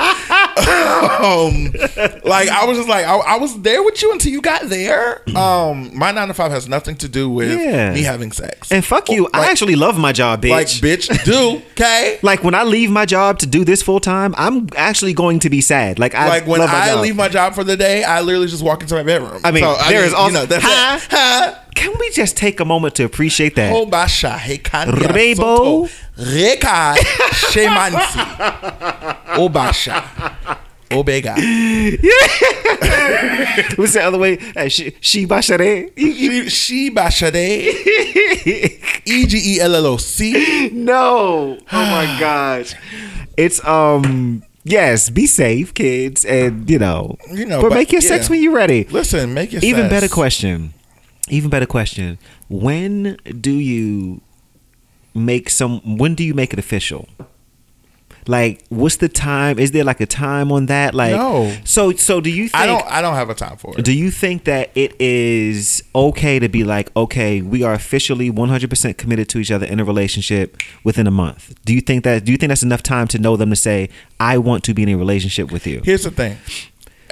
[1.01, 1.71] um,
[2.23, 5.21] like I was just like I, I was there with you until you got there.
[5.37, 7.93] Um, my nine to five has nothing to do with Yeah.
[7.93, 8.71] me having sex.
[8.71, 10.49] And fuck you, I actually love my job, bitch.
[10.51, 12.19] like bitch, do okay.
[12.23, 15.49] Like when I leave my job to do this full time, I'm actually going to
[15.49, 15.97] be sad.
[15.99, 17.01] Like I Like when I job.
[17.01, 19.41] leave my job for the day, I literally just walk into my bedroom.
[19.43, 20.97] I mean, So, there is also- you know, that's Huh?
[20.97, 21.07] it.
[21.11, 21.55] Huh?
[21.73, 23.73] Can we just take a moment to appreciate that?
[23.73, 25.89] Rebo.
[26.17, 26.95] reka
[27.49, 28.19] shemansi
[29.37, 30.03] obasha
[30.91, 31.35] obega
[33.75, 34.37] What's the other way?
[34.55, 35.91] Uh, she, she bashare.
[35.97, 37.35] she she bashade
[39.05, 41.57] e g e l l o c No.
[41.71, 42.73] Oh my gosh.
[43.37, 48.01] It's um yes, be safe, kids, and you know, You know, but, but- make your
[48.01, 48.85] sex when you're ready.
[48.91, 49.93] listen make your Even sex.
[49.93, 50.73] better question.
[51.29, 52.17] Even better question.
[52.49, 54.21] When do you
[55.13, 57.07] make some when do you make it official?
[58.27, 59.59] Like what's the time?
[59.59, 60.93] Is there like a time on that?
[60.95, 61.53] Like No.
[61.65, 63.93] So so do you think I don't I don't have a time for it do
[63.97, 69.27] you think that it is okay to be like, okay, we are officially 100% committed
[69.29, 71.53] to each other in a relationship within a month?
[71.65, 73.89] Do you think that do you think that's enough time to know them to say,
[74.19, 75.81] I want to be in a relationship with you?
[75.83, 76.37] Here's the thing.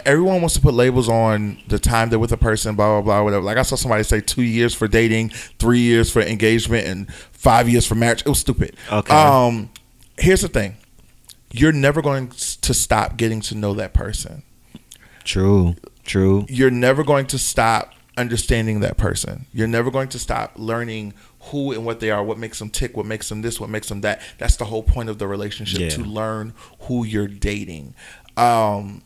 [0.06, 3.24] Everyone wants to put labels on the time they're with a person, blah blah blah,
[3.24, 3.44] whatever.
[3.44, 7.68] Like I saw somebody say two years for dating, three years for engagement, and five
[7.68, 8.22] years for marriage.
[8.22, 8.78] It was stupid.
[8.92, 9.14] Okay.
[9.14, 9.70] Um,
[10.18, 10.78] here's the thing.
[11.52, 14.44] You're never going to stop getting to know that person.
[15.24, 15.76] True.
[16.04, 16.46] True.
[16.50, 19.46] You're never going to stop understanding that person.
[19.54, 22.98] You're never going to stop learning who and what they are, what makes them tick,
[22.98, 24.22] what makes them this, what makes them that.
[24.38, 25.90] That's the whole point of the relationship Yeah.
[25.90, 27.96] to learn who you're dating.
[28.36, 29.04] Um,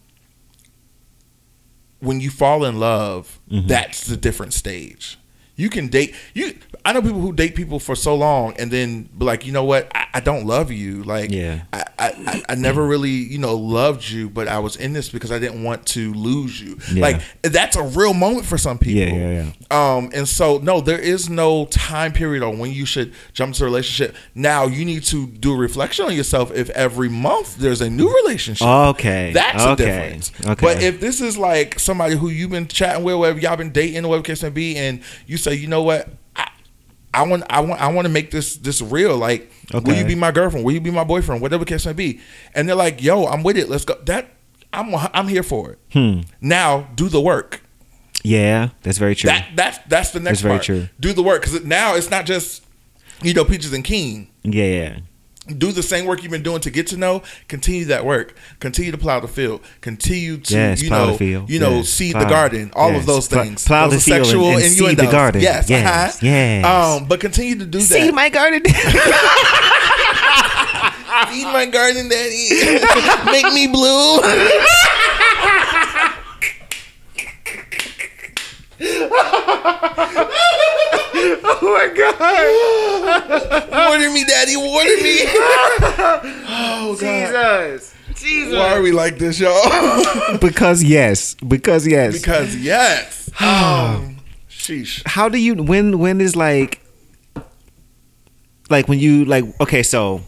[2.00, 3.68] when you fall in love, Mm-hmm.
[3.68, 5.18] that's the different stage.
[5.56, 6.58] You can date you.
[6.86, 9.64] I know people who date people for so long and then be like, you know
[9.64, 11.04] what, I, I don't love you.
[11.04, 11.62] Like, Yeah.
[11.72, 15.32] I, I, I- never really, you know, loved you, but I was in this because
[15.32, 16.78] I didn't want to lose you.
[16.91, 17.01] Yeah.
[17.04, 19.01] Like, that's a real moment for some people.
[19.18, 19.95] Yeah, yeah, yeah.
[19.95, 23.64] Um, and so no, there is no time period on when you should jump into
[23.64, 24.16] a relationship.
[24.36, 26.51] Now you need to do a reflection on yourself.
[26.51, 29.32] If every month there's a new relationship, Okay.
[29.34, 29.72] that's okay.
[29.72, 30.32] a difference.
[30.45, 30.66] Okay.
[30.66, 34.06] But if this is like somebody who you've been chatting with, whatever y'all been dating,
[34.08, 36.50] whatever case may be, and you say, you know what, I,
[37.14, 39.18] I want, I want, I want to make this this real.
[39.18, 40.66] Like, will you be my girlfriend?
[40.66, 41.41] Will you be my boyfriend?
[41.41, 42.20] Whatever case may be.
[42.56, 43.70] And they're like, yo, I'm with it.
[43.70, 43.96] Let's go.
[44.06, 44.30] That
[44.72, 45.80] I'm, I'm here for it.
[45.91, 46.22] Hmm.
[46.41, 47.62] Now do the work.
[48.24, 49.30] yeah, that's very true.
[49.30, 50.64] That that's that's the next That's very part.
[50.66, 50.88] true.
[51.00, 52.64] Do the work because now it's not just
[53.22, 54.30] you know peaches and keen.
[54.44, 54.98] yeah, yeah.
[55.48, 57.22] Do the same work you've been doing to get to know.
[57.50, 58.34] Continue that work.
[58.62, 59.60] Continue to plow the field.
[59.82, 62.24] Continue to Yes, you know you know Yes, seed plow.
[62.24, 62.72] the garden.
[62.76, 63.02] All Yes.
[63.02, 63.66] of those things.
[63.66, 65.41] plow Those the field sexual and- and seed the garden.
[65.41, 66.26] Yes, Yes, uh-huh.
[66.26, 66.66] yes.
[66.66, 67.84] Um, but continue to do that.
[67.86, 68.64] See my garden.
[71.30, 72.50] Feed my garden, daddy.
[73.32, 74.20] Make me blue.
[81.43, 83.70] oh my god.
[83.72, 84.57] Water me, daddy.
[84.57, 85.20] Water me.
[86.49, 87.28] oh God.
[87.28, 87.93] Jesus.
[88.16, 88.53] Jesus.
[88.53, 90.38] Why are we like this, y'all?
[90.39, 91.36] Because yes.
[91.36, 92.20] Because yes.
[92.20, 93.30] because yes.
[93.39, 94.18] Um,
[94.49, 95.03] sheesh.
[95.05, 96.82] how do you when when is like
[98.70, 100.22] like when you like okay so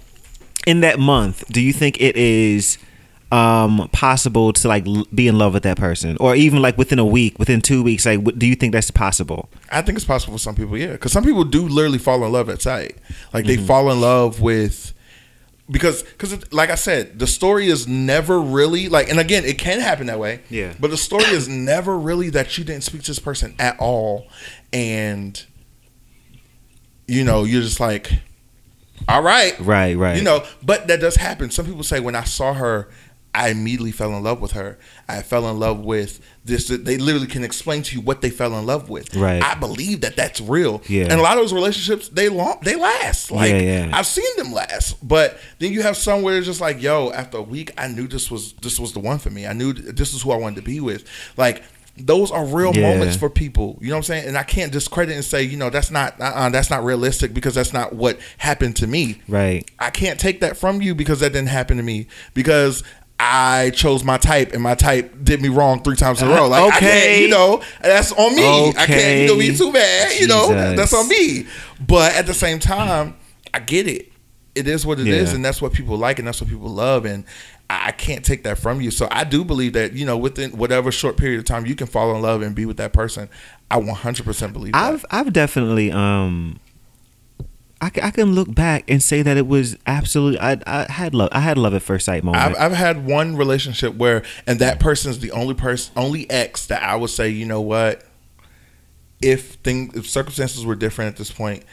[0.67, 2.77] in that month do you think it is
[3.31, 6.99] um possible to like l- be in love with that person or even like within
[6.99, 10.05] a week within two weeks like what, do you think that's possible I think it's
[10.05, 12.97] possible for some people, yeah, because some people do literally fall in love at sight.
[13.33, 13.61] Like Mm-hmm.
[13.61, 14.93] they fall in love with
[15.69, 19.79] because because like I said, the story is never really like, and again, it can
[19.79, 20.41] happen that way.
[20.49, 20.73] Yeah.
[20.79, 24.27] but the story is never really that you didn't speak to this person at all,
[24.71, 25.43] and
[27.07, 28.11] you know you're just like,
[29.09, 31.49] all right, right right you know, but that does happen.
[31.49, 32.87] Some people say when I saw her,
[33.35, 34.79] I immediately fell in love with her.
[35.09, 36.69] I fell in love with this.
[36.69, 39.13] They literally can explain to you what they fell in love with.
[39.13, 39.43] Right.
[39.43, 40.81] I believe that that's real.
[40.87, 41.03] Yeah.
[41.03, 43.31] And a lot of those relationships, they long, they last.
[43.31, 43.89] Like Yeah, yeah.
[43.93, 45.05] I've seen them last.
[45.05, 48.07] But then you have some where it's just like, yo, after a week, I knew
[48.07, 49.45] this was this was the one for me.
[49.45, 51.03] I knew this is who I wanted to be with.
[51.35, 51.61] Like.
[51.97, 52.91] Those are real Yeah.
[52.91, 53.77] moments for people.
[53.79, 54.27] You know what I'm saying?
[54.27, 57.55] And I can't discredit and say, you know, that's not uh, that's not realistic because
[57.55, 59.21] that's not what happened to me.
[59.29, 62.83] right I can't take that from you because that didn't happen to me because
[63.19, 66.47] I chose my type and my type did me wrong three times in a row.
[66.49, 67.21] Like, Okay.
[67.21, 68.69] you know, that's on me.
[68.77, 70.19] I can't, you know, be too bad.
[70.19, 71.47] You know, that's on me.
[71.85, 73.15] But at the same time,
[73.53, 74.11] I get it.
[74.53, 75.35] It is what it is, Yeah.
[75.35, 77.05] and that's what people like, and that's what people love.
[77.05, 77.23] And
[77.69, 78.91] I I can't take that from you.
[78.91, 81.87] So I do believe that you know within whatever short period of time you can
[81.87, 83.27] fall in love and be with that person.
[83.71, 84.81] I 100% believe that.
[84.93, 86.59] I've I've definitely um
[87.85, 91.29] I, I can look back and say that it was absolutely I I had love
[91.31, 92.43] I had love at first sight moment.
[92.43, 96.81] I've, I've had one relationship where, and that person's the only person, only ex that
[96.81, 98.03] I would say, you know what,
[99.21, 101.63] if things, if circumstances were different at this point,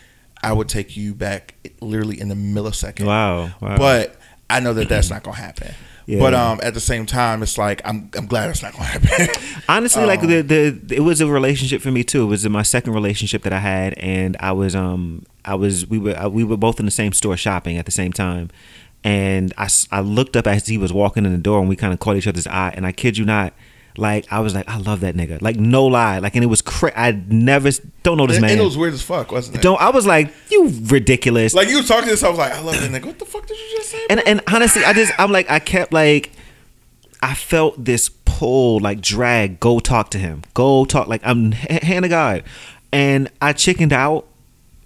[0.42, 3.06] I would take you back literally in a millisecond.
[3.06, 3.78] wow, wow.
[3.78, 4.16] But
[4.50, 5.74] I know that that's not gonna happen.
[6.04, 6.18] Yeah.
[6.18, 9.28] But um, at the same time, it's like I'm I'm glad it's not gonna happen.
[9.68, 12.24] honestly, like um, the, the it was a relationship for me too.
[12.24, 15.99] It was my second relationship that I had, and I was um I was we
[15.99, 18.51] were we were both in the same store shopping at the same time,
[19.05, 21.93] and I I looked up as he was walking in the door, and we kind
[21.93, 23.53] of caught each other's eye, and I kid you not.
[23.99, 25.43] Like I was like, I love that nigga.
[25.43, 26.18] Like no lie.
[26.18, 27.70] Like and it was cra- I never
[28.03, 28.53] don't know this and, man.
[28.53, 29.62] and it was weird as fuck, wasn't it?
[29.62, 31.53] don't I was like, you ridiculous.
[31.53, 33.05] like you were talking to yourself, like I love that nigga.
[33.05, 34.07] What the fuck did you just say?
[34.09, 36.32] and and honestly, I just I'm like I kept like
[37.20, 39.61] I felt this pull like drag.
[39.61, 40.43] Go talk to him.
[40.55, 42.45] Go talk like I'm hand of God,
[42.93, 44.26] and I chickened out,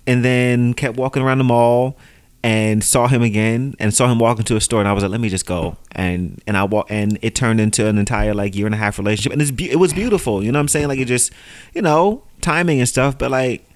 [0.07, 1.97] and then kept walking around the mall.
[2.43, 5.11] And saw him again, and saw him walk into a store, and I was like,
[5.11, 8.55] "Let me just go." And and I walk, and it turned into an entire like
[8.55, 10.45] year and a half relationship, and it's be- it was beautiful.
[10.45, 10.87] You know what I'm saying?
[10.87, 11.33] Like it just,
[11.75, 13.19] you know, timing and stuff.
[13.19, 13.67] But like,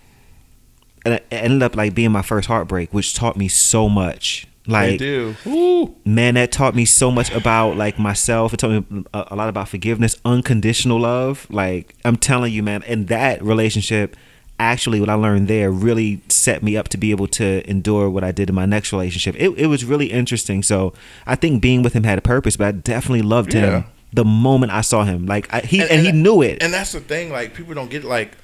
[1.04, 4.46] and it ended up like being my first heartbreak, which taught me so much.
[4.66, 5.34] Like do.
[5.44, 5.96] Woo.
[6.04, 9.48] man that taught me so much about like myself it taught me a, a lot
[9.48, 14.16] about forgiveness unconditional love like i'm telling you man and that relationship
[14.60, 18.22] actually what i learned there really set me up to be able to endure what
[18.22, 20.92] i did in my next relationship it, it was really interesting so
[21.26, 23.60] i think being with him had a purpose but i definitely loved Yeah.
[23.80, 26.92] him the moment i saw him like I, he and, he knew it And that's
[26.92, 27.30] the thing.
[27.30, 28.36] Like people don't get like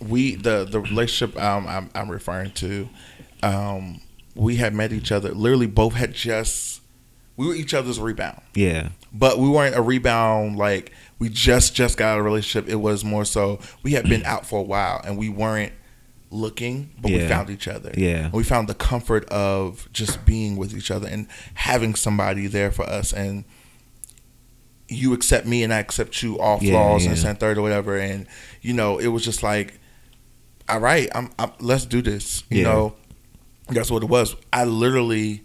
[0.00, 2.88] we the the relationship um, I'm I'm referring to.
[3.42, 4.00] Um,
[4.34, 5.30] we had met each other.
[5.32, 6.80] Literally, both had just
[7.36, 10.92] we were each other's rebound, yeah but we weren't a rebound like
[11.22, 12.68] we just just got out of a relationship.
[12.68, 15.72] It was more so we had been out for a while and we weren't
[16.30, 17.92] looking, but we found each other.
[17.96, 18.24] Yeah.
[18.24, 22.72] And we found the comfort of just being with each other and having somebody there
[22.72, 23.44] for us and
[24.88, 27.12] you accept me and I accept you all Yeah, flaws yeah.
[27.12, 28.26] and and third or whatever and
[28.60, 29.78] you know it was just like
[30.68, 32.64] all right I'm, I'm let's do this you Yeah.
[32.72, 32.94] know
[33.68, 35.44] that's what it was I literally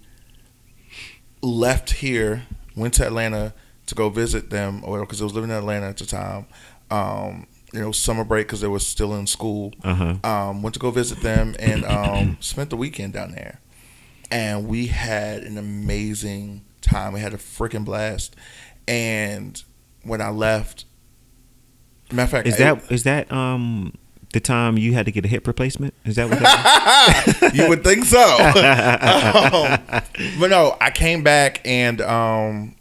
[1.42, 2.44] left here
[2.76, 3.54] went to Atlanta
[3.88, 6.46] to go visit them or because I was living in Atlanta at the time
[6.92, 10.80] um you know summer break because they were still in school uh-huh um, went to
[10.80, 13.60] go visit them and um, spent the weekend down there.
[14.32, 17.14] And we had an amazing time.
[17.14, 18.36] We had a freaking blast.
[18.88, 19.62] And
[20.04, 20.86] when I left,
[22.12, 23.94] matter of fact, is that is that um
[24.34, 27.84] the time you had to get a hip replacement is that what that you would
[27.84, 28.18] think so.
[30.28, 32.76] Um, but no, I came back and um,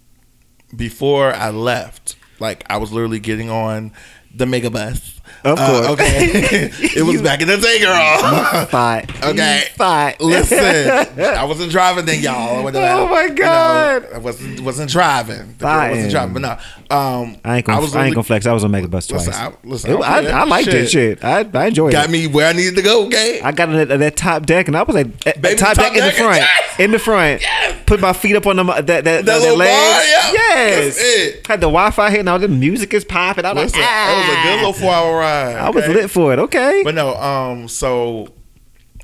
[0.75, 3.93] before I left, like I was literally getting on
[4.35, 5.16] the Megabus.
[5.47, 5.87] Of Uh, course.
[5.91, 6.71] okay.
[6.97, 8.67] it was You- back in the day, girl.
[8.67, 9.65] fight Okay.
[9.77, 10.59] fight Listen,
[11.25, 12.59] I wasn't driving then, y'all.
[12.59, 14.07] Oh, my You know, God.
[14.15, 15.55] I wasn't wasn't driving.
[15.59, 15.91] The girl Fine.
[15.91, 16.97] wasn't driving, but no.
[16.97, 18.47] Um, I ain't gonna, I, was ain't gonna flex.
[18.47, 19.27] I was on Megabus twice.
[19.27, 20.27] Listen, I, listen, It- I.
[20.27, 20.89] I liked it.
[20.89, 22.07] Shit, I, I enjoyed Got it.
[22.07, 23.07] Got me where I needed to go.
[23.07, 23.41] Okay.
[23.41, 25.97] I got in that, that top deck and I was like, Baby, top, top deck
[25.97, 26.79] in the front, yes!
[26.81, 27.43] in the front.
[27.43, 27.83] Yes!
[27.87, 29.71] Put my feet up on the that that that, that, little legs.
[29.73, 30.33] bar, yeah.
[30.33, 30.99] Yes,
[31.47, 32.29] had the Wi-Fi hitting.
[32.29, 33.45] All the music is popping.
[33.45, 34.13] I was Listen, like, ah.
[34.13, 35.36] it was a good little four hour ride.
[35.37, 36.39] I was lit for it.
[36.39, 38.29] Okay, But no, um, so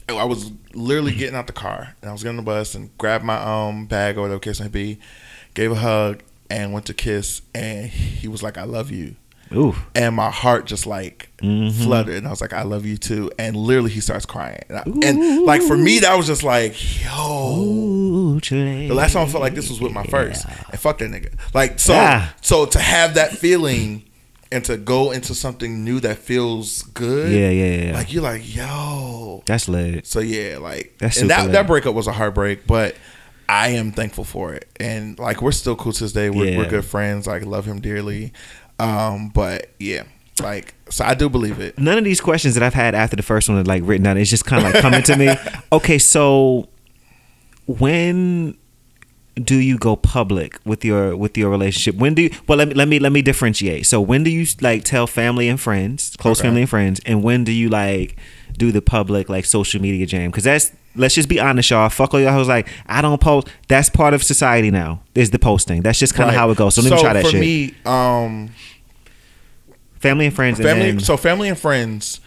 [0.08, 2.96] I was literally getting out the car and I was getting on the bus and
[2.98, 4.98] grabbed my um bag or whatever case may be,
[5.54, 9.16] gave a hug and went to kiss and he was like, "I love you,"
[9.54, 11.82] ooh, and my heart just like Mm-hmm.
[11.84, 14.78] fluttered and I was like, "I love you too," and literally he starts crying and,
[14.78, 17.56] I- and like for me that was just like, yo.
[17.58, 21.10] ooh, The last time I felt like this was with my first, and fuck that
[21.10, 21.32] nigga.
[21.54, 22.28] Like so, Yeah.
[22.42, 24.04] so to have that feeling,
[24.52, 27.32] and to go into something new that feels good.
[27.32, 27.92] Yeah, yeah, yeah.
[27.94, 29.42] Like you're like, yo.
[29.46, 30.06] That's lit.
[30.06, 31.52] So yeah, like That's and that lit.
[31.52, 32.94] that breakup was a heartbreak, but
[33.48, 36.30] I am thankful for it, and like we're still cool to this day.
[36.30, 36.58] We're, Yeah.
[36.58, 37.26] we're good friends.
[37.26, 38.32] Like love him dearly,
[38.78, 40.04] um, but yeah,
[40.40, 41.78] like so I do believe it.
[41.78, 44.16] None of these questions that I've had after the first one are like written down.
[44.16, 45.34] It's just kind of like coming to me.
[45.72, 46.68] Okay, so
[47.66, 48.56] when
[49.36, 51.94] do you go public with your with your relationship?
[52.00, 52.30] When do you?
[52.46, 53.86] Well, let me let me let me differentiate.
[53.86, 56.48] So when do you like tell family and friends, close Okay.
[56.48, 58.16] family and friends, and when do you like
[58.58, 60.30] do the public like social media jam?
[60.30, 61.88] Because that's let's just be honest, y'all.
[61.88, 63.48] Fuck all y'all who's like I don't post.
[63.68, 65.02] That's part of society now.
[65.14, 65.80] Is the posting?
[65.82, 66.38] That's just kind of Right.
[66.40, 66.74] how it goes.
[66.74, 67.40] So let me try that for shit.
[67.40, 68.50] me, um,
[70.00, 70.58] family and friends.
[70.58, 72.20] family and then, so family and friends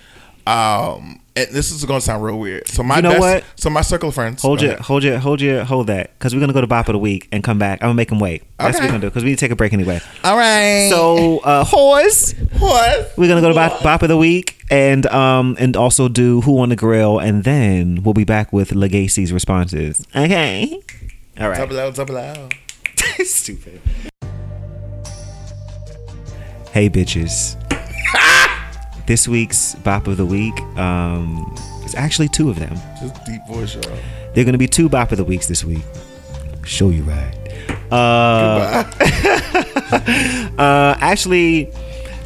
[0.48, 2.68] Um, and this is going to sound real weird.
[2.68, 3.44] So my You know best, what?
[3.58, 4.42] So my circle of friends.
[4.42, 6.94] Hold your, hold your, hold your, hold that, because we're gonna go to Bop of
[6.94, 7.82] the Week and come back.
[7.82, 8.44] I'm gonna make them wait.
[8.58, 10.00] That's what we're gonna do, because we need to take a break anyway.
[10.24, 10.88] All right.
[10.90, 13.12] So, uh, whores, what?
[13.18, 16.60] we're gonna go to Bop, Bop of the Week and um and also do Who
[16.60, 20.06] on the Grill, and then we'll be back with Legacy's responses.
[20.16, 20.82] Okay.
[21.40, 21.58] All right.
[21.58, 22.54] Double out, double out.
[23.24, 23.82] Stupid.
[26.72, 27.56] Hey bitches.
[29.08, 32.76] This week's Bop of the Week, um, is actually two of them.
[33.00, 33.98] Just deep voice, y'all.
[34.34, 35.84] They're gonna be two Bop of the Weeks this week.
[36.66, 37.34] Show you right.
[37.92, 38.84] Uh,
[40.58, 41.72] uh, actually,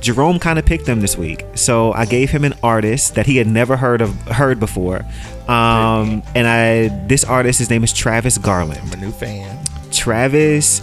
[0.02, 3.38] Jerome kind of picked them this week, so I gave him an artist that he
[3.38, 5.02] had never heard of heard before.
[5.48, 8.80] Um, and I this artist, his name is Travis Garland.
[8.82, 9.60] I'm a new fan.
[9.92, 10.82] Travis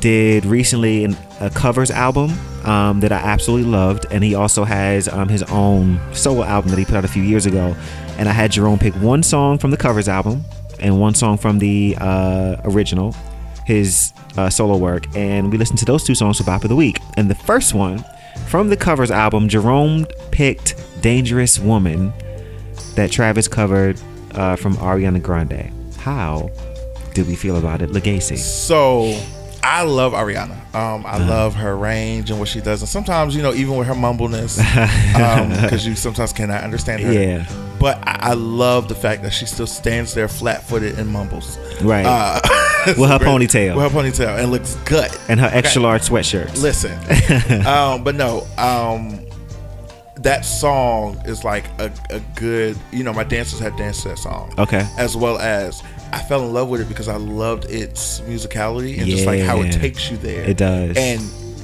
[0.00, 2.32] did recently an, a covers album
[2.64, 6.78] um, that I absolutely loved, and he also has um, his own solo album that
[6.78, 7.76] he put out a few years ago.
[8.18, 10.44] And I had Jerome pick one song from the covers album
[10.80, 13.14] and one song from the uh, original,
[13.64, 16.76] his uh, solo work, and we listened to those two songs for Bop of the
[16.76, 16.98] Week.
[17.16, 18.04] And the first one
[18.46, 22.12] from the covers album, Jerome picked "Dangerous Woman"
[22.94, 24.00] that Travis covered
[24.34, 25.72] uh, from Ariana Grande.
[25.98, 26.50] How
[27.14, 28.36] do we feel about it, Legacy?
[28.36, 29.20] So
[29.68, 30.56] I love Ariana.
[30.74, 31.04] Um.
[31.04, 33.94] I love her range and what she does, and sometimes you know even with her
[33.94, 34.56] mumbleness,
[35.62, 37.12] because you sometimes cannot understand her.
[37.12, 37.46] Yeah.
[37.78, 41.58] But I, I love the fact that she still stands there flat-footed and mumbles.
[41.80, 42.04] Right.
[42.04, 42.40] Uh,
[42.86, 43.76] With her ponytail.
[43.76, 45.10] With her ponytail and looks good.
[45.28, 46.62] and her extra large sweatshirts.
[46.62, 46.92] Listen,
[47.66, 49.20] um, but no, um,
[50.16, 52.76] that song is like a, a good.
[52.90, 54.54] You know, my dancers have danced that song.
[54.58, 54.88] Okay.
[54.96, 59.06] As well as I fell in love with it because I loved its musicality and
[59.08, 60.42] just like how it takes you there.
[60.44, 60.96] It does.
[60.96, 61.20] And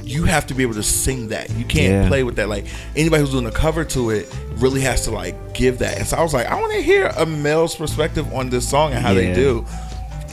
[0.07, 1.49] you have to be able to sing that.
[1.51, 2.09] You can't Yeah.
[2.09, 2.49] play with that.
[2.49, 5.97] Like anybody who's doing a cover to it really has to like give that.
[5.99, 8.92] And so I was like, I want to hear a male's perspective on this song
[8.92, 9.32] and how Yeah.
[9.32, 9.66] they do.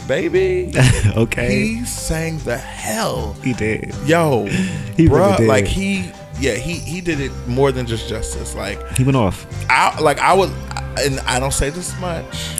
[0.08, 0.74] Baby,
[1.16, 1.50] okay.
[1.78, 3.94] he sang the hell He did.
[4.06, 4.46] yo,
[4.98, 5.48] He really did.
[5.48, 8.54] like he, yeah, he he did it more than just justice.
[8.56, 9.46] Like He went off.
[9.70, 10.50] I, like I would,
[11.00, 12.60] and I don't say this much,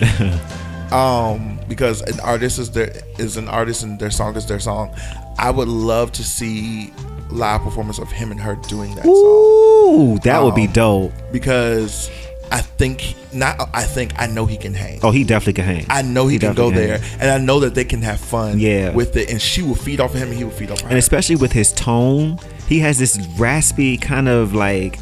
[0.92, 4.94] um, because an artist is their is an artist and their song is their song.
[5.38, 6.92] I would love to see
[7.30, 11.12] live performance of him and her doing that song Ooh, that would be Um, dope.
[11.32, 12.10] because
[12.50, 13.70] I think not.
[13.72, 15.00] I think I know he can hang.
[15.02, 15.86] Oh, he definitely can hang.
[15.88, 17.20] I know he, can go definitely there, hang.
[17.22, 18.90] and I know that they can have fun Yeah.
[18.90, 19.30] with it.
[19.30, 20.88] And she will feed off of him, and he will feed off of her.
[20.90, 22.38] And especially with his tone,
[22.68, 24.98] he has this raspy kind of like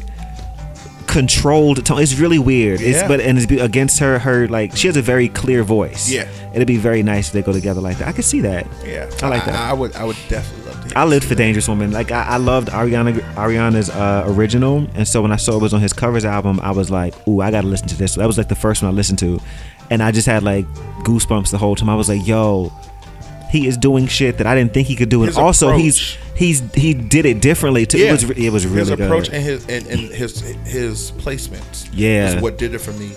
[1.11, 2.01] controlled tone.
[2.01, 2.79] It's really weird.
[2.81, 3.07] It's Yeah.
[3.07, 6.09] but and it's be- against her her like she has a very clear voice.
[6.09, 6.25] Yeah.
[6.53, 8.07] It'd be very nice if they go together like that.
[8.07, 8.65] I could see that.
[8.85, 9.55] Yeah, I like that.
[9.55, 9.95] I, would.
[9.95, 10.97] I would definitely love to.
[10.97, 11.91] I lived for Dangerous Woman.
[11.91, 15.73] Like I, I loved Ariana Ariana's uh, original, and so when I saw it was
[15.73, 18.27] on his covers album, I was like, "Ooh, I gotta listen to this." So that
[18.27, 19.39] was like the first one I listened to,
[19.89, 20.65] and I just had like
[21.03, 21.89] goosebumps the whole time.
[21.89, 22.71] I was like, "Yo,
[23.51, 25.97] he is doing shit that I didn't think he could do," and His also he's
[26.15, 26.37] approach.
[26.37, 27.97] he's he did it differently too.
[27.97, 29.01] It was it was really his good.
[29.01, 31.89] approach and his and, and his his placements.
[31.93, 32.35] Yeah.
[32.35, 33.11] is what did it for me.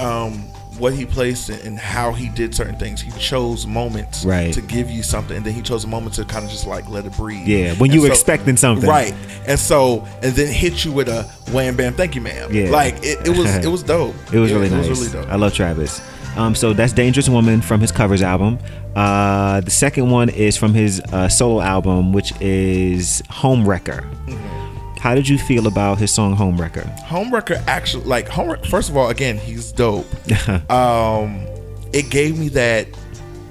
[0.00, 0.44] Um,
[0.78, 3.00] what he placed and, how he did certain things.
[3.00, 4.52] He chose moments Right.
[4.54, 6.88] to give you something, and then he chose a moment to kind of just like
[6.88, 7.46] let it breathe.
[7.46, 8.88] Yeah, when you were expecting something.
[8.88, 9.14] right?
[9.46, 11.22] And so and then hit you with a
[11.52, 12.52] wham bam, thank you, ma'am.
[12.52, 12.70] Yeah.
[12.70, 14.14] like it, it was it was dope.
[14.32, 14.88] It was really it nice.
[14.88, 15.32] was really dope.
[15.32, 16.00] I love Travis.
[16.36, 18.58] Um, so that's Dangerous Woman from his covers album.
[18.94, 24.02] Uh, the second one is from his uh, solo album, which is Home Wrecker.
[24.26, 24.65] Mm-hmm.
[25.06, 26.80] How did you feel about his song Home Wrecker?
[27.06, 28.56] Homewrecker actually like Home.
[28.68, 30.04] First of all, again, he's dope.
[30.68, 31.46] um,
[31.92, 32.88] it gave me that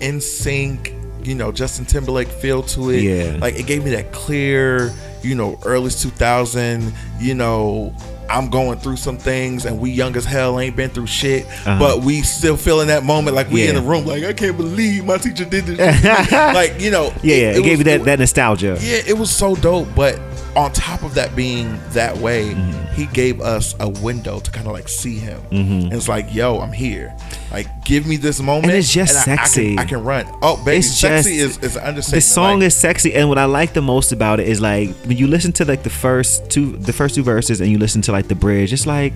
[0.02, 3.04] NSYNC, you know, Justin Timberlake feel to it.
[3.04, 3.38] Yeah.
[3.40, 4.92] like it gave me that clear,
[5.24, 6.94] you know, early 2000.
[7.22, 7.96] You know,
[8.30, 12.02] I'm going through some things, and we young as hell ain't been through shit, but
[12.02, 13.82] we still feel in that moment like we in Uh-huh.
[13.82, 15.78] The room, like I can't believe my teacher did this.
[15.78, 18.20] shit to me." like you know, Yeah, yeah, it, gave was- you that, it- that
[18.20, 18.78] nostalgia.
[18.82, 19.88] yeah, it was so dope.
[19.96, 20.20] But
[20.56, 22.94] on top of that being that way, Mm-hmm.
[22.96, 25.42] he gave us a window to kind of like see him.
[25.52, 27.14] And it's like, yo, I'm here.
[27.52, 28.66] Like, give me this moment.
[28.66, 29.76] And it's just I- I, sexy.
[29.76, 30.26] can, I can run.
[30.42, 32.24] Oh, baby, It's sexy just- is, is an understatement.
[32.24, 34.90] The song Like, is sexy, and what I like the most about it is like
[35.06, 38.02] when you listen to like the first two, the first two verses, and you listen
[38.04, 38.72] to like the bridge.
[38.72, 39.14] It's like,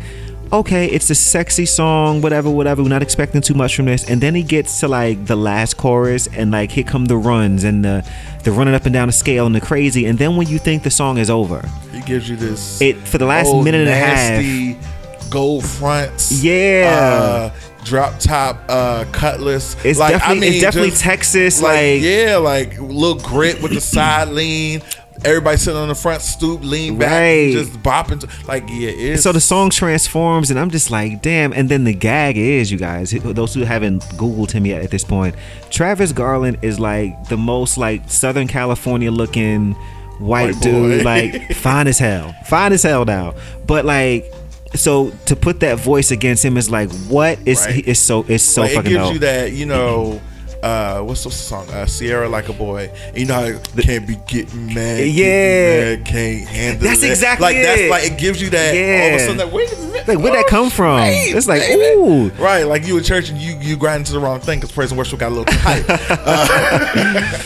[0.52, 2.82] okay, it's a sexy song, whatever, whatever.
[2.84, 5.78] We're not expecting too much from this, and then he gets to like the last
[5.78, 8.06] chorus, and like here come the runs and the
[8.44, 10.84] the running up and down the scale and the crazy, and then when you think
[10.84, 12.82] the song is over, He gives you this.
[12.82, 15.30] it for the last minute and a half.
[15.30, 16.42] Gold fronts.
[16.44, 17.52] Yeah.
[17.54, 19.76] Uh, drop top uh, cutlass.
[19.86, 23.82] It's like, definitely- I mean, it's definitely Texas, like- yeah, like little grit with the
[23.96, 24.82] side lean.
[25.26, 27.52] Everybody sitting on the front stoop, lean back, Right.
[27.52, 28.20] just bopping.
[28.22, 31.54] To, like yeah, it's So the song transforms, and I'm just like, damn.
[31.54, 35.04] And then the gag is, you guys, those who haven't Googled him yet at this
[35.04, 35.36] point,
[35.70, 39.74] Travis Garland is like the most like Southern California looking
[40.20, 43.36] white, White dude, like fine as hell, fine as hell now.
[43.68, 44.32] But like,
[44.76, 47.88] so to put that voice against him is like, what is Right.
[47.88, 49.14] it's so it's so like, it fucking gives dope.
[49.14, 50.22] you that you know.
[50.64, 51.70] Uh, what's the song?
[51.70, 52.92] Uh, Ciara like a boy.
[53.16, 54.98] You know, how it can't be getting mad.
[54.98, 55.96] getting Yeah.
[55.98, 56.84] mad, can't handle.
[56.84, 57.10] That's that.
[57.10, 58.76] exactly like that's like it gives you that.
[58.76, 59.02] Yeah.
[59.04, 60.08] All of a sudden, like, wait a minute.
[60.08, 60.98] Like, where'd that oh, come from?
[60.98, 62.30] right, It's like, ooh.
[62.42, 62.64] right.
[62.64, 64.98] Like you in church and you you grind into the wrong thing because praise and
[64.98, 65.86] worship got a little tight.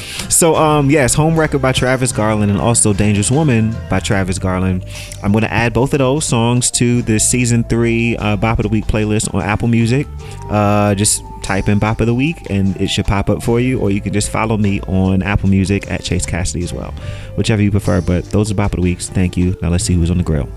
[0.29, 4.83] So um yes, Home Wrecker by Travis Garland and also Dangerous Woman by Travis Garland.
[5.21, 8.69] I'm gonna add both of those songs to the season three uh, Bop of the
[8.69, 10.07] Week playlist on Apple Music.
[10.49, 13.79] Uh, just type in Bop of the Week and it should pop up for you,
[13.79, 16.91] or you can just follow me on Apple Music at Chase Cassidy as well,
[17.35, 18.01] whichever you prefer.
[18.01, 19.09] But those are Bop of the Weeks.
[19.09, 19.55] Thank you.
[19.61, 20.49] Now let's see who's on the grill.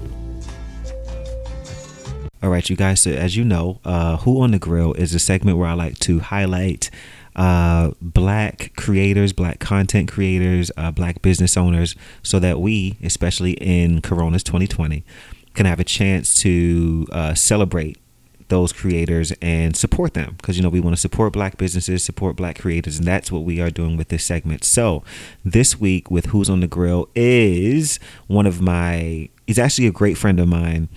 [2.43, 3.01] All right, you guys.
[3.01, 5.99] So as you know, uh, "Who on the Grill" is a segment where I like
[6.01, 6.91] to highlight
[7.35, 14.01] uh, black creators, black content creators, uh, black business owners, so that we, especially in
[14.01, 15.05] Corona's 2020,
[15.55, 17.99] can have a chance to uh, celebrate
[18.49, 20.35] those creators and support them.
[20.37, 23.43] Because you know we want to support black businesses support black creators and that's what
[23.43, 24.65] we are doing with this segment.
[24.65, 25.03] So
[25.45, 30.17] this week with who's on the grill is one of my he's actually a great
[30.19, 30.89] friend of mine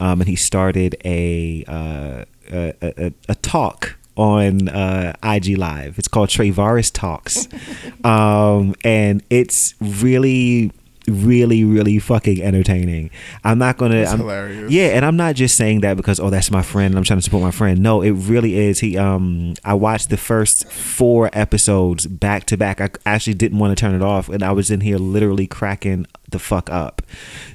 [0.00, 5.98] um, and he started a uh, a, a, a talk on uh, IG Live.
[5.98, 7.48] It's called Travaris Talks,
[8.04, 10.72] um, and it's really,
[11.08, 13.10] really, really fucking entertaining.
[13.44, 14.04] I'm not gonna.
[14.04, 14.70] I'm, hilarious.
[14.70, 17.18] Yeah, and I'm not just saying that because oh that's my friend and I'm trying
[17.18, 17.80] to support my friend.
[17.80, 18.80] No, it really is.
[18.80, 22.80] He um I watched the first four episodes back to back.
[22.80, 26.06] I actually didn't want to turn it off and I was in here literally cracking
[26.30, 27.02] the fuck up.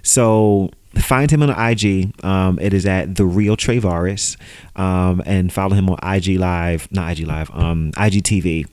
[0.03, 2.13] So find him on IG.
[2.23, 4.37] Um it is at the real Trevaris,
[4.75, 8.67] Um and follow him on IG Live, not IG Live, um IGTV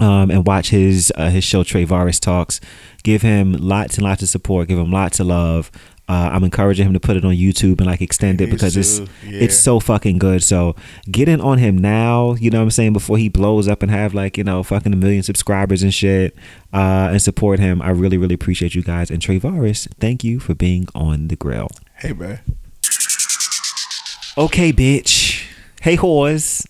[0.00, 2.60] um, and watch his uh, his show Travaris Talks.
[3.02, 4.68] Give him lots and lots of support.
[4.68, 5.70] Give him lots of love.
[6.08, 8.98] Uh, I'm encouraging him to put it on YouTube and like extend it because it's
[8.98, 9.06] yeah.
[9.24, 10.42] it's so fucking good.
[10.42, 10.74] So
[11.08, 12.34] get in on him now.
[12.34, 14.92] You know what I'm saying before he blows up and have like you know fucking
[14.92, 16.34] a million subscribers and shit.
[16.72, 17.80] Uh, and support him.
[17.80, 19.10] I really really appreciate you guys.
[19.10, 21.68] And Travaris, thank you for being on the grill.
[21.96, 22.40] hey, man.
[24.36, 25.44] Okay, bitch.
[25.80, 26.66] Hey, whores.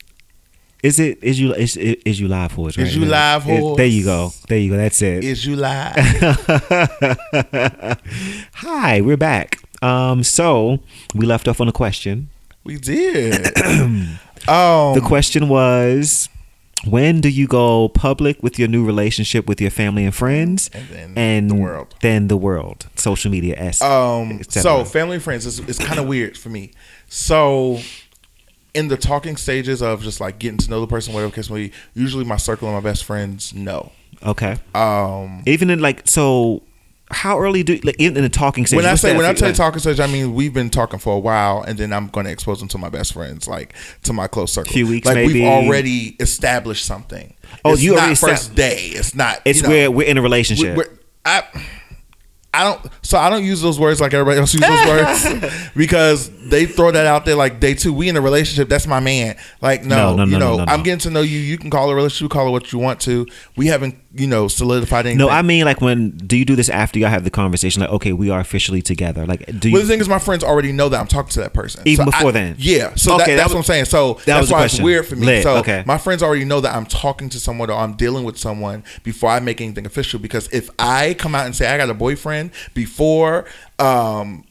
[0.82, 2.78] Is it is you is is you live whores?
[2.78, 2.86] Right?
[2.86, 3.76] Is you live, It- whores?
[3.76, 4.32] There you go.
[4.48, 4.76] There you go.
[4.78, 5.24] That's it.
[5.24, 5.94] Is you live?
[8.54, 9.58] Hi, we're back.
[9.82, 10.80] Um, so
[11.14, 12.30] we left off on a question.
[12.64, 13.46] we did.
[13.66, 16.28] um, The question was,
[16.86, 20.88] when do you go public with your new relationship with your family and friends, And
[20.88, 21.94] then and the world.
[22.00, 23.82] then the world, social media, s.
[23.82, 26.72] Um, so family and friends is, is kind of weird for me.
[27.08, 27.80] So
[28.74, 31.68] in the talking stages of just like getting to know the person, whatever case may
[31.68, 33.92] be, usually my circle and my best friends know.
[34.24, 36.62] okay, Um, even in like so,
[37.10, 38.76] how early do like in, in the talking stage?
[38.76, 40.98] when I say when I tell you like- talking stage, I mean we've been talking
[41.00, 43.74] for a while, and then I'm going to expose them to my best friends, like
[44.04, 44.72] to my close circle.
[44.72, 45.40] Few weeks, like maybe.
[45.40, 47.34] we've already established something.
[47.64, 48.86] Oh, it's you not already first day.
[48.92, 49.40] It's not.
[49.44, 50.76] it's you know, where we're in a relationship.
[50.76, 50.90] we're-
[51.24, 51.42] I,
[52.52, 52.92] I don't.
[53.02, 56.90] So I don't use those words like everybody else uses those words because they throw
[56.90, 57.92] that out there like day two.
[57.92, 58.68] We in a relationship.
[58.68, 59.36] That's my man.
[59.60, 61.38] Like no, No, no, you no, know, no, no, I'm getting to know you.
[61.38, 62.32] You can call it a relationship.
[62.32, 63.26] Call it what you want to.
[63.56, 65.18] We haven't, you know, solidified anything.
[65.18, 67.80] no, I mean like when do you do this after y'all have the conversation?
[67.80, 69.24] Like, okay, we are officially together.
[69.24, 69.74] Like, do you?
[69.74, 72.06] Well, the thing is, my friends already know that I'm talking to that person Even
[72.06, 72.56] So before I- then?
[72.58, 73.84] Yeah, so Okay, that, that that's was- what I'm saying.
[73.84, 75.26] So that that's why it's weird for me.
[75.26, 75.84] Lit, So okay.
[75.86, 79.30] my friends already know that I'm talking to someone or I'm dealing with someone before
[79.30, 80.18] I make anything official.
[80.18, 83.46] Because if I come out and say I got a boyfriend before.
[83.78, 84.44] um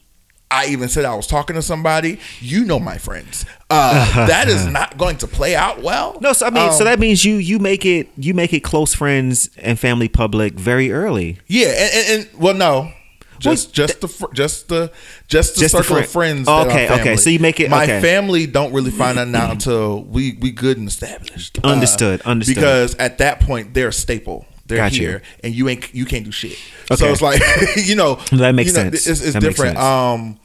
[0.52, 2.20] I even said I was talking to somebody.
[2.39, 3.45] You know my friends.
[3.70, 6.18] Uh, that is not going to play out well.
[6.22, 8.62] no, so I mean, so Um, that means you you make it you make it
[8.62, 11.38] close friends and family public very early.
[11.47, 12.91] Yeah, and, and, and well, no,
[13.38, 14.91] just just the fr- just the
[15.28, 16.47] just the Just the circle fri- of friends.
[16.50, 17.16] Oh, okay, okay.
[17.16, 18.02] So you make it- My okay.
[18.02, 21.60] family don't really find that out until we we good and established.
[21.64, 22.56] Uh, Understood, understood.
[22.56, 24.47] Because at that point they're a staple.
[24.70, 25.20] They're Got you.
[25.43, 26.57] and you ain't you can't do shit.
[26.91, 26.95] Okay.
[26.95, 27.41] So it's like
[27.76, 29.07] you know That makes you know, sense.
[29.07, 29.76] It's, it's different.
[29.76, 29.80] sense.
[29.80, 30.39] Um,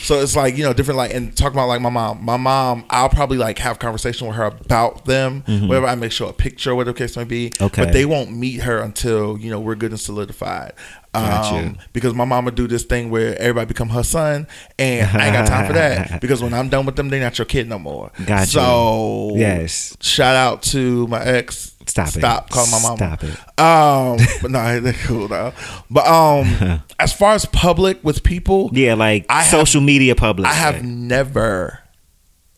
[0.00, 2.24] so it's like you know different like and talking about like my mom.
[2.24, 5.42] My mom, I'll probably like have conversation with her about them.
[5.68, 7.50] Whatever I make sure a picture, whatever the case may be.
[7.50, 7.64] Mm-hmm.
[7.64, 7.84] Okay.
[7.84, 10.72] But they won't meet her until you know we're good and solidified.
[11.14, 11.58] Got you.
[11.70, 14.46] Um, because my mama do this thing where everybody become her son,
[14.78, 16.20] and I ain't got time for that.
[16.20, 18.12] Because when I'm done with them, they not your kid no more.
[18.24, 18.46] Got you.
[18.46, 19.96] so Yes.
[20.00, 21.74] shout out to my ex.
[21.88, 22.12] Stop it.
[22.20, 22.96] Stop calling my mom.
[22.96, 23.58] Stop it.
[23.58, 25.52] Um, but no, they're cool though.
[25.90, 30.46] But um, as far as public with people, Yeah, like I have- social media public.
[30.48, 31.80] I have never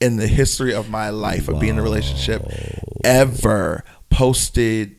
[0.01, 2.43] in the history of my life of being in a relationship
[3.05, 4.97] ever posted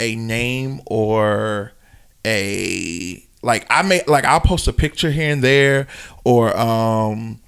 [0.00, 1.72] a name or
[2.26, 5.86] a like I may like I'll post a picture here and there
[6.24, 7.40] or um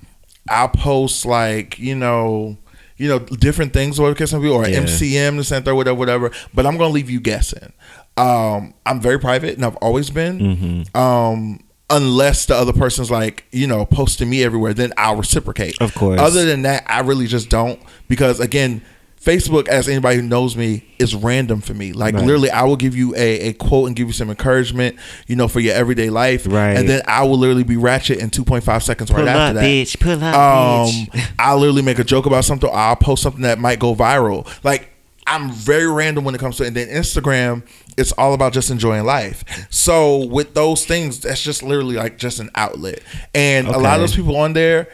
[0.48, 2.58] I'll post like, you know,
[2.96, 4.80] you know, different things or some people or Yeah.
[4.82, 6.30] MCM the center, whatever, whatever.
[6.52, 7.72] But I'm gonna leave you guessing.
[8.16, 10.38] Um, I'm very private and I've always been.
[10.38, 10.96] Mm-hmm.
[10.96, 15.80] Um, unless the other person's like, you know, posting me everywhere, then I'll reciprocate.
[15.80, 16.20] Of course.
[16.20, 18.82] Other than that, I really just don't because again,
[19.24, 21.92] Facebook, as anybody who knows me, is random for me.
[21.92, 22.24] Like Right.
[22.24, 24.96] literally, I will give you a, a quote and give you some encouragement,
[25.26, 26.46] you know, for your everyday life.
[26.46, 26.76] Right.
[26.76, 29.64] And then I will literally be ratchet in 2.5 seconds right Pull after that.
[29.64, 29.98] bitch.
[29.98, 31.30] Pull up, Um, bitch.
[31.38, 32.68] I'll literally make a joke about something.
[32.68, 34.46] Or I'll post something that might go viral.
[34.62, 34.90] Like
[35.26, 36.64] I'm very random when it comes to.
[36.64, 37.62] And then Instagram,
[37.96, 39.42] it's all about just enjoying life.
[39.70, 43.00] So with those things, that's just literally like just an outlet.
[43.34, 44.88] And a lot of those people on there.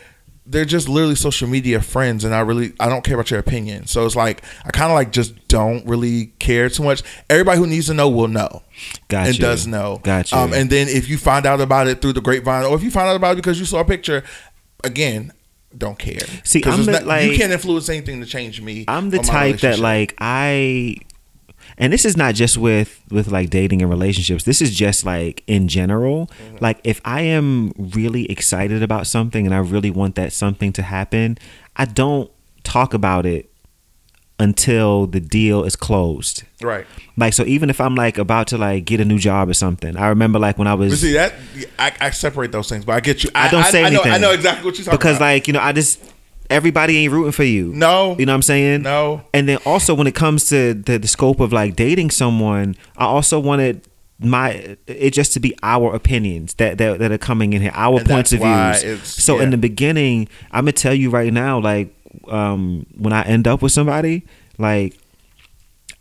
[0.50, 3.86] They're just literally social media friends, and I really I don't care about your opinion.
[3.86, 7.02] So it's like I kind of like just don't really care too much.
[7.28, 8.62] Everybody who needs to know will know
[9.08, 10.00] Got and does know.
[10.02, 10.38] Got you.
[10.38, 12.90] Um, and then if you find out about it through the grapevine, or if you
[12.90, 14.24] find out about it because you saw a picture,
[14.82, 15.32] again,
[15.76, 16.18] don't care.
[16.42, 18.84] See, I'm the- not- like- you can't influence anything to change me.
[18.88, 20.96] I'm the type that like I
[21.80, 24.44] and this is not just with with like dating and relationships.
[24.44, 26.26] This is just like in general.
[26.26, 26.58] Mm-hmm.
[26.60, 30.82] Like if I am really excited about something and I really want that something to
[30.82, 31.38] happen,
[31.76, 32.30] I don't
[32.62, 33.50] talk about it
[34.38, 36.44] until the deal is closed.
[36.62, 36.86] right.
[37.16, 39.96] Like so even if I'm like about to like get a new job or something.
[39.96, 41.34] I remember like when I But was see that
[41.78, 43.30] I, I separate those things, but I get you.
[43.34, 44.08] I don't say I, anything.
[44.10, 45.24] know, I know exactly what you're talking because about.
[45.26, 45.98] like, you know, I just
[46.50, 47.72] everybody ain't rooting for you.
[47.74, 48.82] no, You know what I'm saying?
[48.82, 52.76] no, And then also when it comes to the, the scope of like dating someone,
[52.96, 53.86] I also wanted
[54.22, 58.00] my it just to be our opinions that that, that are coming in here, our
[58.00, 59.02] And points of views.
[59.06, 61.94] So in the beginning, I'm gonna tell you right now, like
[62.28, 64.26] um, when I end up with somebody,
[64.58, 64.98] like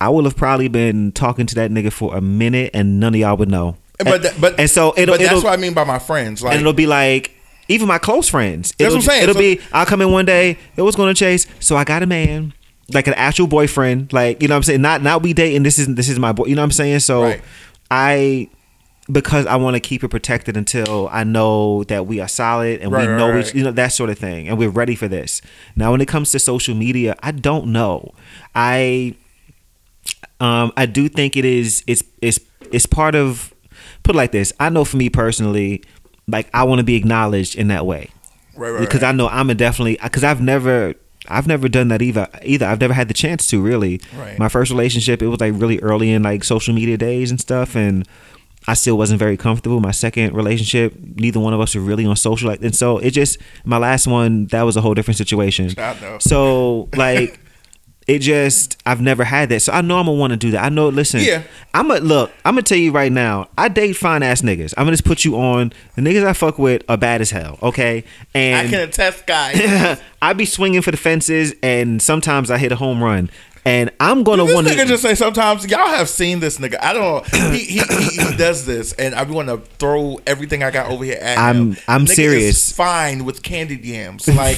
[0.02, 3.20] I will have probably been talking to that nigga for a minute, and none of
[3.20, 3.78] y'all would know.
[3.98, 6.00] but and, that, but and so it'll, but that's it'll what I mean by my
[6.00, 6.42] friends.
[6.44, 7.39] Like and it'll be like
[7.70, 8.74] even my close friends.
[8.78, 9.24] That's it'll, what I'm saying.
[9.24, 10.58] It'll So- be I'll come in one day.
[10.76, 11.48] It was going to chase.
[11.62, 12.54] So I got a man,
[12.94, 14.12] like an actual boyfriend.
[14.12, 14.82] Like you know what I'm saying.
[14.82, 15.64] Not not we dating.
[15.64, 16.46] This is this is my boy.
[16.48, 17.00] You know what I'm saying.
[17.00, 17.42] So Right.
[17.90, 18.50] I
[19.12, 22.92] because I want to keep it protected until I know that we are solid and
[22.92, 23.44] Right, we know right.
[23.44, 25.42] each, you know that sort of thing, and we're ready for this.
[25.76, 28.14] Now, when it comes to social media, I don't know.
[28.54, 29.16] I
[30.40, 32.40] um I do think it is it's it's
[32.72, 33.54] it's part of
[34.04, 34.54] put it like this.
[34.60, 35.84] I know for me personally,
[36.30, 38.10] like I want to be acknowledged in that way.
[38.56, 39.10] Right, right, because right.
[39.10, 40.94] I know I'm a definitely because I've never
[41.28, 42.66] I've never done that either either.
[42.66, 44.02] I've never had the chance to really.
[44.16, 44.38] Right.
[44.38, 47.76] my first relationship it was like really early in like social media days and stuff
[47.76, 48.08] and
[48.68, 49.80] I still wasn't very comfortable.
[49.80, 53.12] My second relationship neither one of us were really on social like and so it
[53.12, 55.70] just my last one that was a whole different situation.
[56.20, 57.40] So like
[58.10, 60.64] it just I've never had that so I know I'm gonna want to do that
[60.64, 61.44] I know listen Yeah.
[61.74, 64.86] I'm gonna look I'm gonna tell you right now I date fine ass niggas I'm
[64.86, 68.04] gonna just put you on the niggas I fuck with are bad as hell okay
[68.34, 70.00] and I can attest, guys.
[70.22, 73.30] I be swinging for the fences, and sometimes I hit a home run.
[73.66, 74.86] And I'm gonna want to.
[74.86, 76.78] just say sometimes y'all have seen this nigga.
[76.82, 77.02] I don't
[77.34, 77.50] know.
[77.52, 81.04] He he, he, he does this, and I want to throw everything I got over
[81.04, 81.78] here at I'm- him.
[81.88, 82.72] I'm Nigga serious.
[82.72, 84.28] Fine with candy yams.
[84.28, 84.58] Like,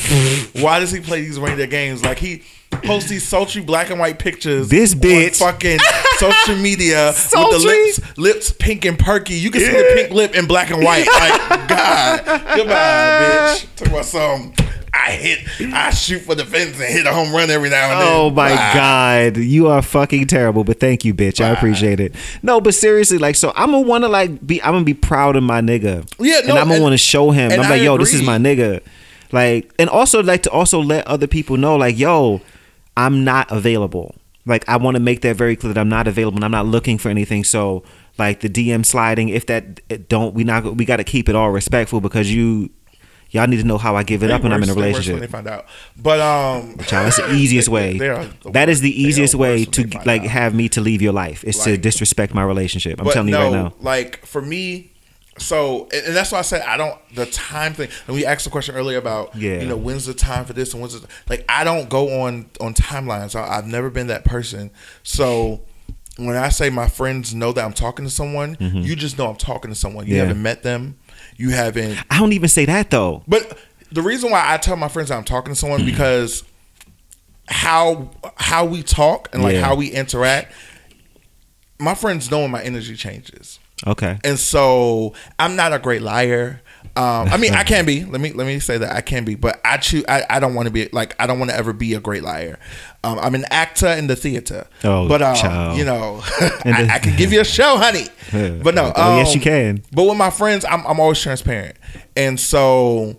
[0.62, 2.04] why does he play these reindeer games?
[2.04, 4.70] Like he posts these sultry black and white pictures.
[4.70, 5.40] This on bitch.
[5.40, 5.80] fucking
[6.18, 9.36] social media with the lips lips pink and perky.
[9.36, 11.08] You can see the pink lip in black and white.
[11.08, 12.66] Like God, goodbye,
[13.62, 13.76] bitch.
[13.76, 14.54] Talk about some.
[14.94, 18.02] I hit, I shoot for the fence and hit a home run every now and
[18.02, 18.08] then.
[18.12, 18.72] Oh my Bye.
[18.74, 20.66] god, you are fucking terrible.
[20.66, 21.44] But thank you, bitch.
[21.44, 22.14] I appreciate it.
[22.44, 24.62] No, but seriously, like, so I'm gonna want to like be.
[24.62, 26.08] I'm gonna be proud of my nigga.
[26.20, 27.52] Yeah, and no, I'm gonna want to show him.
[27.52, 28.82] and I'm I like, yo, this is my nigga.
[29.32, 32.42] Like, and also like to also let other people know, like, yo,
[32.98, 34.16] I'm not available.
[34.46, 36.38] Like, I want to make that very clear that I'm not available.
[36.38, 37.44] and I'm not looking for anything.
[37.44, 37.84] So,
[38.18, 41.52] like the DM sliding, if that don't, we not we got to keep it all
[41.52, 42.70] respectful because you.
[43.34, 44.82] Y'all need to know how I give it They up when I'm in a worse-
[44.84, 45.22] they worse relationship.
[45.22, 45.66] They find out,
[45.96, 47.98] but um, Child, that's the easiest way.
[47.98, 48.98] The That is the worst.
[48.98, 50.28] They are easiest way to like out.
[50.28, 53.00] have me to leave your life is to disrespect my relationship.
[53.00, 53.74] I'm telling you no, right now.
[53.80, 54.91] like for me,
[55.38, 57.90] so and, and that's why I said I don't the time thing.
[58.08, 59.62] And we asked the question earlier about Yeah.
[59.62, 62.50] you know when's the time for this and when's the, like I don't go on
[62.60, 63.36] on timelines.
[63.36, 64.72] I, I've never been that person.
[65.04, 65.62] So
[66.18, 69.38] when I say my friends know that I'm talking to someone, you just know I'm
[69.38, 70.06] talking to someone.
[70.06, 70.18] You Mm-hmm.
[70.18, 70.28] Yeah.
[70.28, 70.98] haven't met them.
[71.38, 71.98] You haven't.
[72.12, 73.24] I don't even say that though.
[73.28, 73.58] But
[73.92, 76.44] the reason why I tell my friends that I'm talking to someone because
[77.48, 79.62] how how we talk and like Yeah.
[79.66, 80.52] how we interact,
[81.80, 83.60] my friends know when my energy changes.
[83.88, 84.20] Okay.
[84.24, 86.62] And so I'm not a great liar.
[86.96, 88.04] Um, I mean, I can be.
[88.04, 90.04] Let me let me say that I can be, but I choose.
[90.10, 92.22] I, I don't want to be like I don't want to ever be a great
[92.22, 92.60] liar.
[93.04, 94.68] Um, I'm an actor in the theater.
[94.84, 95.78] Oh, but um, child.
[95.78, 96.22] you know,
[96.66, 98.08] I, I can give you a show, honey.
[98.64, 99.84] But no, Oh, yes, um, you can.
[99.92, 101.78] But with my friends, I'm I'm always transparent,
[102.18, 103.16] and so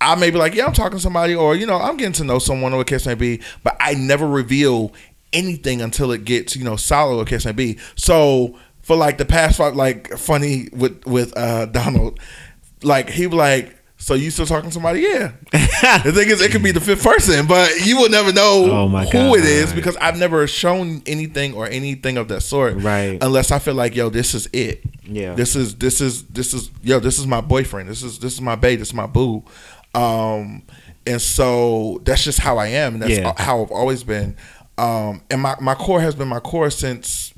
[0.00, 2.24] I may be like, yeah, I'm talking to somebody, or you know, I'm getting to
[2.24, 4.92] know someone, or what case may be, but I never reveal
[5.34, 7.78] anything until it gets you know solid, or case may be.
[7.96, 8.58] So
[8.90, 12.18] for like the past five, like funny with with uh Donald,
[12.82, 13.76] like he like.
[13.98, 15.02] So you still talking to somebody?
[15.02, 15.32] Yeah.
[15.52, 18.88] the thing is, it could be the fifth person, but you will never know Oh
[18.88, 22.78] who it is because I've never shown anything or anything of that sort.
[22.78, 23.18] Right.
[23.22, 24.82] Unless I feel like, yo, this is it.
[25.04, 25.34] Yeah.
[25.34, 27.90] This is this is this is yo, this is my boyfriend.
[27.90, 28.78] This is this is my babe.
[28.80, 29.44] This is my boo.
[29.94, 30.62] Um,
[31.06, 32.94] and so that's just how I am.
[32.94, 33.34] And that's Yeah.
[33.36, 34.34] how I've always been.
[34.78, 37.34] Um, and my, my core has been my core since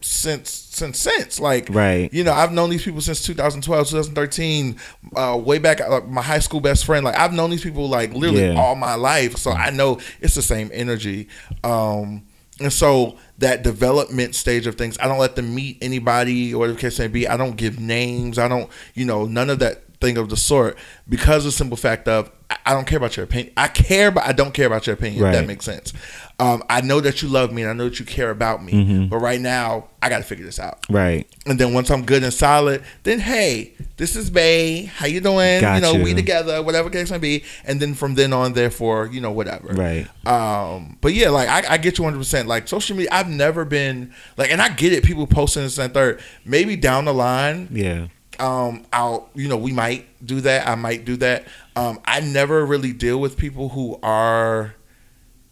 [0.00, 1.38] since since since.
[1.40, 2.12] Like Right.
[2.12, 4.76] you know I've known these people since 2012 2013
[5.16, 7.04] uh way back like my high school best friend.
[7.04, 8.60] Like I've known these people like literally Yeah.
[8.60, 9.36] all my life.
[9.36, 11.28] So I know it's the same energy.
[11.62, 12.22] Um
[12.60, 16.74] and so that development stage of things I don't let them meet anybody or whatever
[16.76, 17.26] the case may be.
[17.26, 18.38] I don't give names.
[18.38, 20.76] I don't you know none of that thing of the sort.
[21.08, 23.52] Because of the simple fact of I- I don't care about your opinion.
[23.56, 25.92] I care but I don't care about your opinion if that makes sense
[26.40, 28.72] um, I know that you love me and I know that you care about me
[28.72, 29.06] Mm-hmm.
[29.08, 31.26] but right now I got to figure this out Right.
[31.46, 34.86] and then once I'm good and solid, then hey, this is Bay.
[34.86, 35.60] How you doing?
[35.60, 37.44] Got you know, we together, whatever case may be.
[37.64, 39.68] And then from then on, therefore, you know, whatever.
[39.68, 40.08] Right.
[40.26, 42.18] Um, but yeah, like I, I get you 100.
[42.18, 45.04] percent Like social media, I've never been like, and I get it.
[45.04, 46.20] People posting this and third.
[46.44, 48.08] Maybe down the line, Yeah.
[48.40, 50.66] um, I'll you know we might do that.
[50.68, 51.46] I might do that.
[51.76, 54.74] Um, I never really deal with people who are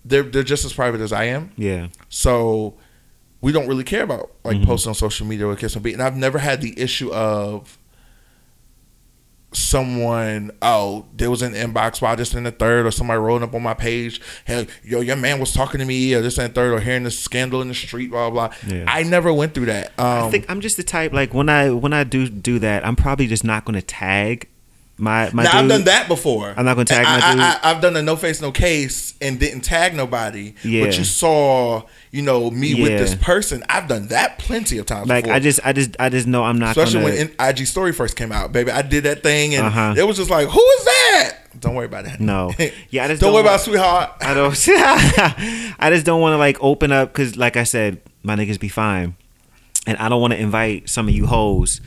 [0.05, 1.53] they're they're just as private as I am.
[1.57, 1.89] Yeah.
[2.09, 2.75] So
[3.41, 4.67] we don't really care about like Mm-hmm.
[4.67, 5.85] posting on social media or kiss and.
[5.87, 7.79] And I've never had the issue of
[9.55, 13.55] someone, oh, there was an inbox while just in the third, or somebody rolling up
[13.55, 16.73] on my page, hey, yo, your man was talking to me, or this and third,
[16.73, 18.49] or hearing this scandal in the street, blah blah.
[18.49, 18.57] blah.
[18.75, 18.85] Yeah.
[18.89, 19.89] I never went through that.
[19.99, 22.87] Um, I think I'm just the type like when I when I do do that,
[22.87, 24.49] I'm probably just not going to tag
[25.03, 25.43] my my.
[25.43, 26.55] now I've done that before.
[26.57, 27.41] I'm not gonna tag I, my dude.
[27.41, 30.55] I, I've done a no face no case and didn't tag nobody.
[30.63, 30.85] Yeah.
[30.87, 33.65] But you saw, you know, me with this person.
[33.69, 35.09] I've done that plenty of times.
[35.09, 35.35] Like before.
[35.35, 38.17] I just I just I just know I'm not Especially gonna, when IG Story first
[38.17, 38.71] came out, baby.
[38.71, 39.95] I did that thing, and Uh-huh.
[39.97, 42.21] it was just like, "Who is that?" Don't worry about that.
[42.21, 42.53] No.
[42.91, 44.13] Yeah, I just don't, don't worry about sweetheart.
[44.21, 44.55] I don't.
[45.81, 48.69] I just don't want to like open up because, like I said, my niggas be
[48.69, 49.17] fine,
[49.85, 51.81] and I don't want to invite some of you hoes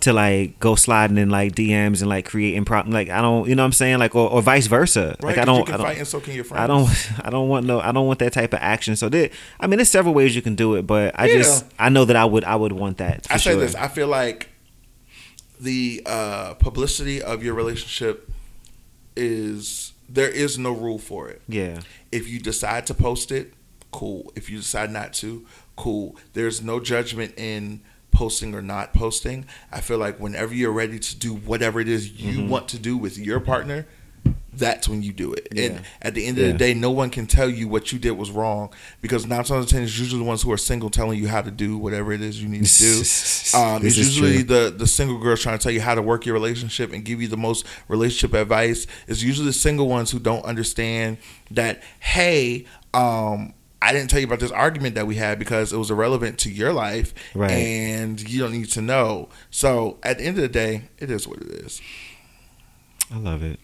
[0.00, 2.92] to like go sliding in like DMs and like creating problem.
[2.92, 3.98] Like I don't, you know what I'm saying?
[3.98, 5.16] Like or, or vice versa.
[5.20, 5.36] Right?
[5.36, 5.58] like I don't.
[5.58, 6.62] You can I don't fight and so can your friends.
[6.62, 7.12] I don't.
[7.26, 7.80] I don't want no.
[7.80, 8.96] I don't want that type of action.
[8.96, 11.38] So that I mean, there's several ways you can do it, but I Yeah.
[11.38, 11.64] just.
[11.78, 12.44] I know that I would.
[12.44, 13.26] I would want that.
[13.30, 13.60] I say sure.
[13.60, 13.74] this.
[13.74, 14.48] I feel like
[15.60, 18.30] the uh, publicity of your relationship
[19.16, 21.42] is there is no rule for it.
[21.48, 21.80] Yeah.
[22.12, 23.52] If you decide to post it,
[23.90, 24.32] cool.
[24.36, 25.44] If you decide not to,
[25.76, 26.16] cool.
[26.32, 27.80] There's no judgment in
[28.18, 29.44] posting or not posting.
[29.70, 32.48] I feel like whenever you're ready to do whatever it is you Mm-hmm.
[32.48, 33.86] want to do with your partner,
[34.52, 35.46] that's when you do it.
[35.52, 35.62] Yeah.
[35.66, 36.52] And at the end of Yeah.
[36.52, 38.70] the day, no one can tell you what you did was wrong
[39.00, 41.28] because nine times out of ten, it's usually the ones who are single telling you
[41.28, 43.02] how to do whatever it is you need to do.
[43.54, 44.70] Um, it's usually true.
[44.70, 47.22] the the single girls trying to tell you how to work your relationship and give
[47.22, 48.86] you the most relationship advice.
[49.06, 51.16] It's usually the single ones who don't understand
[51.52, 51.82] that.
[52.00, 55.90] Hey, um, I didn't tell you about this argument that we had because it was
[55.90, 57.50] irrelevant to your life, Right.
[57.52, 59.28] and you don't need to know.
[59.50, 61.80] So at the end of the day, it is what it is.
[63.12, 63.60] I love it.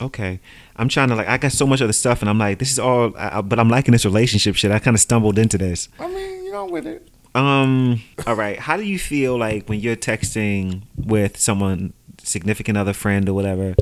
[0.00, 0.38] Okay,
[0.76, 1.26] I'm trying to like.
[1.28, 3.12] I got so much other stuff, and I'm like, this is all.
[3.16, 4.70] I, but I'm liking this relationship shit.
[4.70, 5.88] I kind of stumbled into this.
[5.98, 7.08] I mean, you know, with it.
[7.34, 8.00] Um.
[8.26, 8.58] All right.
[8.60, 13.74] How do you feel like when you're texting with someone, significant other, friend, or whatever,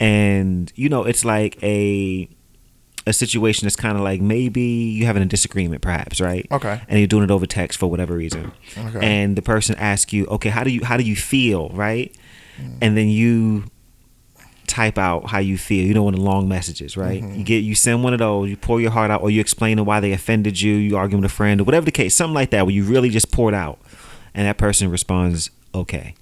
[0.00, 2.28] and you know it's like a
[3.10, 6.46] a situation that's kind of like maybe you're having a disagreement, perhaps, right?
[6.50, 6.80] Okay.
[6.88, 9.00] And you're doing it over text for whatever reason, Okay.
[9.06, 12.14] and the person asks you, okay, how do you how do you feel, right?
[12.60, 12.78] Mm.
[12.82, 13.64] And then you
[14.66, 15.84] type out how you feel.
[15.84, 17.20] You don't want the long messages, right?
[17.22, 17.38] Mm-hmm.
[17.38, 19.84] You get you send one of those, you pour your heart out, or you explaining
[19.84, 22.50] why they offended you, you arguing with a friend, or whatever the case, something like
[22.50, 23.78] that, where you really just pour it out,
[24.34, 26.14] and that person responds, "Okay,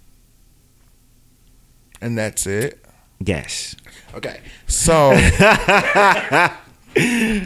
[2.01, 2.85] And that's it.
[3.20, 3.77] yes."
[4.15, 4.40] Okay.
[4.66, 5.10] So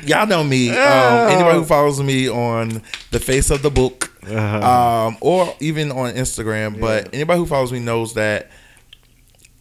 [0.07, 0.71] Y'all know me.
[0.71, 5.07] Um, anybody who follows me on the face of the book, Uh-huh.
[5.09, 8.51] um, or even on Instagram, but anybody who follows me knows that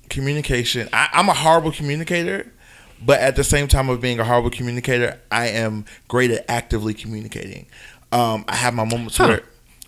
[0.10, 0.90] communication.
[0.94, 2.52] I, I'm a horrible communicator,
[3.04, 6.94] but at the same time of being a horrible communicator, I am great at actively
[6.94, 7.66] communicating.
[8.12, 9.28] Um, I have my moments Huh.
[9.28, 9.42] where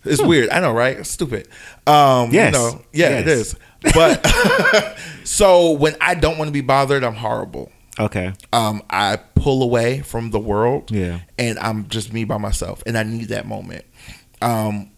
[0.06, 0.50] it's weird.
[0.50, 0.98] I know, right?
[0.98, 1.48] It's stupid.
[1.86, 2.54] Um, Yes.
[2.54, 3.38] You know, yeah, it Yes.
[3.38, 3.56] is.
[3.94, 4.26] But
[5.26, 8.34] so when I don't want to be bothered, I'm horrible Okay.
[8.52, 11.20] um, I pull away from the world, Yeah.
[11.38, 13.86] and I'm just me by myself, and I need that moment.
[14.42, 14.90] Um,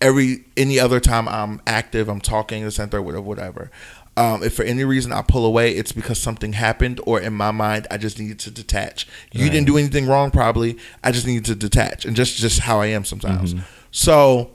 [0.00, 3.70] every any other time I'm active, I'm talking, this and third, whatever, whatever.
[4.16, 7.50] Um, if for any reason I pull away, it's because something happened, or in my
[7.50, 9.08] mind, I just needed to detach.
[9.32, 10.78] You didn't do anything wrong, probably.
[11.02, 13.56] I just needed to detach, and just just how I am sometimes.
[13.90, 14.52] So,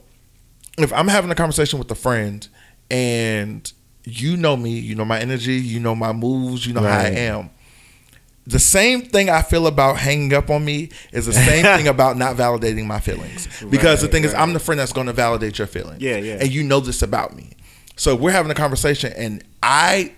[0.78, 2.48] if I'm having a conversation with a friend,
[2.90, 3.70] and
[4.04, 7.08] you know me, you know my energy, you know my moves, you know how I
[7.08, 7.50] am
[8.50, 12.16] the same thing I feel about hanging up on me is the same thing about
[12.16, 13.46] not validating my feelings.
[13.70, 14.34] Because the Right, thing is.
[14.34, 16.00] I'm the friend that's going to validate your feelings.
[16.02, 16.38] Yeah, yeah.
[16.40, 17.50] And you know this about me.
[17.96, 20.12] So we're having a conversation, and I,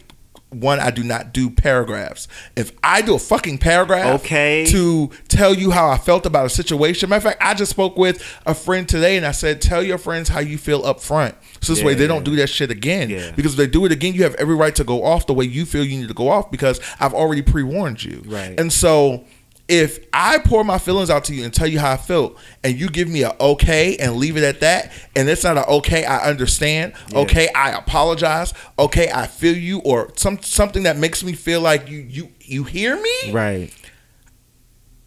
[0.54, 2.28] one, I do not do paragraphs.
[2.56, 4.64] If I do a fucking paragraph, Okay.
[4.66, 7.08] to tell you how I felt about a situation.
[7.08, 9.98] Matter of fact, I just spoke with a friend today, and I said, tell your
[9.98, 11.34] friends how you feel up front.
[11.60, 13.10] So this Yeah, way they don't do that shit again.
[13.10, 13.30] Yeah.
[13.34, 15.44] Because if they do it again, you have every right to go off the way
[15.44, 18.22] you feel you need to go off because I've already pre warned you.
[18.26, 18.58] Right.
[18.58, 19.24] And so
[19.72, 22.78] if I pour my feelings out to you and tell you how I felt, and
[22.78, 26.04] you give me a okay and leave it at that, and it's not a okay,
[26.04, 26.92] I understand.
[27.14, 28.52] Okay, I apologize.
[28.78, 32.64] Okay, I feel you, or some something that makes me feel like you you you
[32.64, 33.32] hear me.
[33.32, 33.72] Right.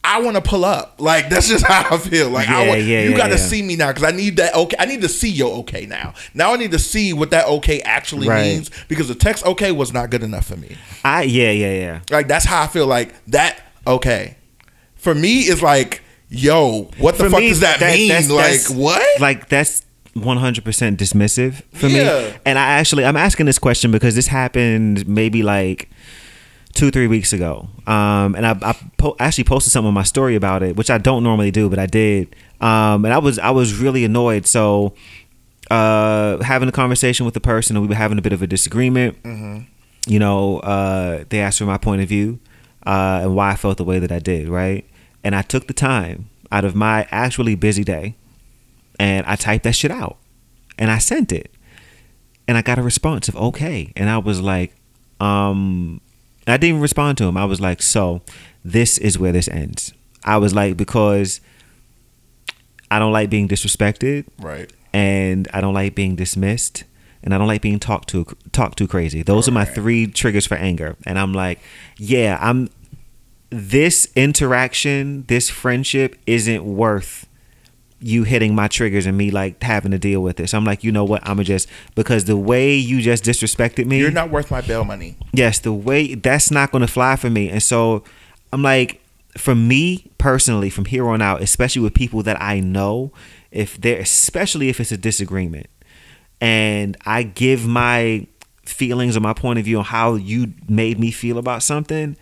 [0.04, 0.96] I want to pull up.
[1.00, 2.32] Like that's just how I feel.
[2.32, 3.38] Like I want, yeah, you yeah, got to yeah.
[3.38, 4.56] see me now because I need that.
[4.56, 6.16] Okay, I need to see your okay now.
[6.34, 8.42] Now I need to see what that okay actually Right.
[8.46, 10.76] means because the text okay was not good enough for me.
[11.04, 12.00] I yeah yeah yeah.
[12.10, 12.88] Like that's how I feel.
[12.88, 14.38] Like that okay
[15.06, 18.10] for me is like yo, what the For fuck me, does that, mean?
[18.10, 19.22] that's- like that's- what?
[19.22, 19.84] Like that's
[20.16, 22.04] 100% dismissive for Yeah.
[22.30, 22.34] me.
[22.46, 25.90] And I actually I'm asking this question because this happened maybe like
[26.74, 27.68] two three weeks ago.
[27.88, 30.98] Um, and I, I po- actually posted something on my story about it, which I
[30.98, 32.36] don't normally do, but I did.
[32.60, 34.46] Um, and I was I was really annoyed.
[34.48, 34.94] So
[35.72, 38.48] uh, having a conversation with the person, and we were having a bit of a
[38.48, 39.18] disagreement.
[40.08, 42.40] You know, uh, they asked for my point of view
[42.86, 44.86] uh, and why I felt the way that I did, right?
[45.26, 48.16] And I took the time out of my actually busy day,
[48.98, 50.18] and I typed that shit out,
[50.78, 51.52] and I sent it,
[52.48, 54.74] and I got a response of okay, and I was like,
[55.20, 56.00] um,
[56.48, 57.36] I didn't respond to him.
[57.38, 58.22] I was like, so
[58.64, 59.94] this is where this ends.
[60.24, 61.42] I was like because
[62.90, 64.72] I don't like being disrespected right.
[64.94, 66.84] and I don't like being dismissed
[67.24, 69.24] and I don't like being talked to talked to crazy.
[69.24, 70.96] Those are my three triggers for anger.
[71.06, 71.60] And I'm like,
[71.98, 72.70] yeah, I'm
[73.56, 77.28] this interaction, this friendship isn't worth
[78.00, 80.54] you hitting my triggers and me like having to deal with this.
[80.54, 81.22] I'm like, you know what?
[81.24, 84.84] I'm gonna just because the way you just disrespected me You're not worth my bail
[84.84, 85.18] money.
[85.34, 87.50] yes, the way that's not going to fly for me.
[87.50, 88.04] And so
[88.52, 89.02] I'm like,
[89.38, 93.12] for me personally, from here on out, especially with people that I know,
[93.52, 95.68] if they're, especially if it's a disagreement,
[96.42, 98.28] and I give my
[98.66, 102.18] feelings or my point of view on how you made me feel about something,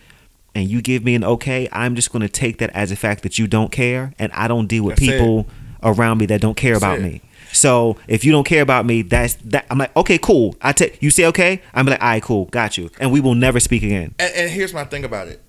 [0.56, 3.24] and you give me an okay, I'm just going to take that as a fact
[3.24, 5.12] that you don't care, and I don't deal with That's it.
[5.12, 5.48] people
[5.82, 7.04] around me that don't care That's about it.
[7.04, 7.22] me.
[7.52, 9.66] So if you don't care about me, that's that.
[9.70, 10.56] I'm like, okay, cool.
[10.62, 11.62] I take you say okay.
[11.74, 14.16] I'm like, all right, cool, got you, and we will never speak again.
[14.20, 15.42] And, and here's my thing about it.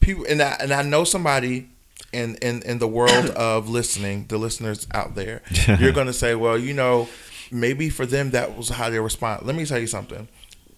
[0.00, 1.68] People and I and I know somebody
[2.12, 5.42] in in in the world of listening, the listeners out there,
[5.80, 7.08] you're gonna say, well, you know,
[7.50, 9.44] maybe for them that was how they respond.
[9.44, 10.28] Let me tell you something.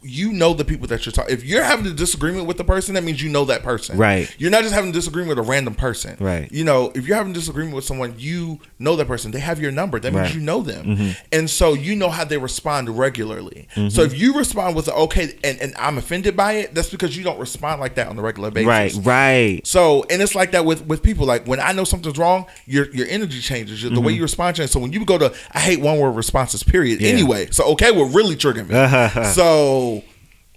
[0.03, 1.35] You know the people that you're talking.
[1.35, 3.99] If you're having a disagreement with the person, that means you know that person.
[3.99, 4.35] Right.
[4.39, 6.17] You're not just having a disagreement with a random person.
[6.19, 6.51] Right.
[6.51, 9.31] You know, if you're having a disagreement with someone, you know that person.
[9.31, 10.01] They have your number.
[10.01, 10.35] That means Right.
[10.35, 10.87] you know them.
[10.87, 11.11] Mm-hmm.
[11.33, 13.69] And so you know how they respond regularly.
[13.91, 17.23] So if you respond with okay and, and I'm offended by it, that's because you
[17.25, 18.97] don't respond like that on a regular basis.
[18.97, 19.67] Right, right.
[19.67, 21.27] So and it's like that with with people.
[21.27, 23.83] Like when I know something's wrong, your your energy changes.
[23.83, 24.73] Your, The way you respond changes.
[24.73, 26.63] So when you go to I hate one word responses.
[26.63, 26.97] Period.
[27.01, 27.05] Mm-hmm.
[27.07, 27.13] Yeah.
[27.13, 28.75] Anyway, so okay will really trigger me.
[29.33, 29.90] so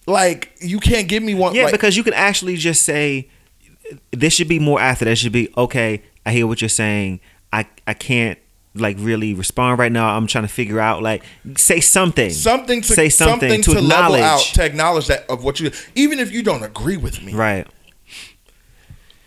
[0.05, 1.55] like you can't give me one.
[1.55, 3.29] Yeah, like, because you can actually just say,
[4.11, 5.05] this should be more after.
[5.05, 6.03] That should be okay.
[6.25, 7.19] I hear what you're saying.
[7.51, 8.39] I I can't
[8.75, 10.15] like really respond right now.
[10.15, 11.23] I'm trying to figure out like
[11.55, 12.31] say something.
[12.31, 14.21] something to say something, to, level acknowledge.
[14.21, 17.33] out to acknowledge that of what you even if you don't agree with me.
[17.33, 17.67] Right.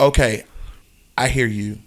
[0.00, 0.44] okay,
[1.16, 1.78] I hear you.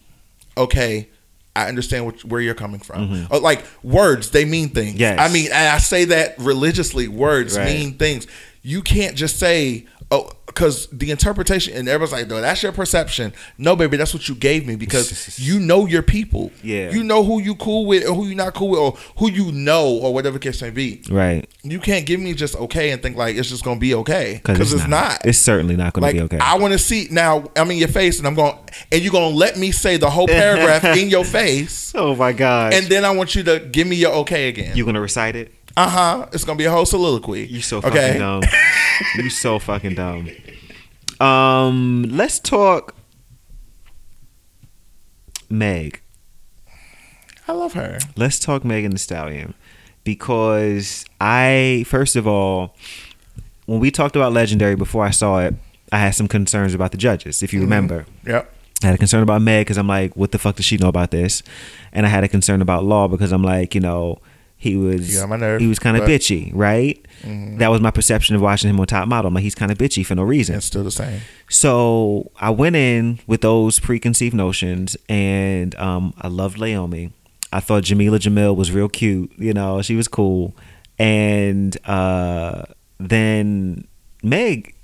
[0.58, 1.10] Okay,
[1.56, 3.28] I understand what, where you're coming from.
[3.30, 4.92] Uh, Like words, they mean things.
[4.92, 5.00] Mm-hmm.
[5.00, 5.20] Yes.
[5.20, 7.08] I mean, I say that religiously.
[7.08, 7.66] Words Right.
[7.66, 8.28] mean things.
[8.62, 13.32] You can't just say, oh, because the interpretation and everyone's like, no, that's your perception.
[13.58, 16.52] No, baby, that's what you gave me because you know your people.
[16.64, 16.90] Yeah.
[16.90, 19.52] you know who you cool with or who you not cool with or who you
[19.52, 21.04] know or whatever case may be.
[21.10, 21.48] Right.
[21.64, 24.74] You can't give me just okay and think like it's just gonna be okay because
[24.74, 25.26] it's, not.
[25.26, 26.40] It's certainly not going like to be okay.
[26.40, 27.46] I want to see now.
[27.56, 28.58] I'm in your face, and I'm going,
[28.92, 32.74] and you're gonna let me say the whole paragraph in your face, oh my god.
[32.74, 34.76] and then I want you to give me your okay again.
[34.76, 35.54] you going to recite it?
[35.78, 36.28] Uh huh.
[36.34, 37.46] It's gonna be a whole soliloquy.
[37.48, 38.44] You so fucking dumb.
[39.16, 40.30] you so fucking dumb.
[41.20, 42.96] Um, let's talk
[45.50, 46.02] Meg.
[47.48, 48.00] I love her.
[48.16, 49.54] Let's talk Megan Thee Stallion
[50.04, 52.76] because I first of all,
[53.66, 55.56] when we talked about Legendary before I saw it,
[55.92, 57.42] I had some concerns about the judges.
[57.42, 58.54] If you remember, Yep.
[58.82, 60.88] I had a concern about Meg because I'm like, what the fuck does she know
[60.88, 61.44] about this?
[61.92, 64.20] And I had a concern about Law because I'm like, you know,
[64.60, 67.04] he was He got on my nerve, he was kind of bitchy, right?
[67.24, 69.30] That was my perception of watching him on Top Model.
[69.30, 70.56] I'm like, he's kind of bitchy for no reason.
[70.56, 71.22] It's still the same.
[71.50, 77.12] So I went in with those preconceived notions, and um, I loved Leiomy.
[77.52, 79.32] I thought Jameela Jamil was real cute.
[79.38, 80.54] You know, she was cool.
[81.00, 82.66] And uh,
[83.00, 83.88] then
[84.22, 84.76] Meg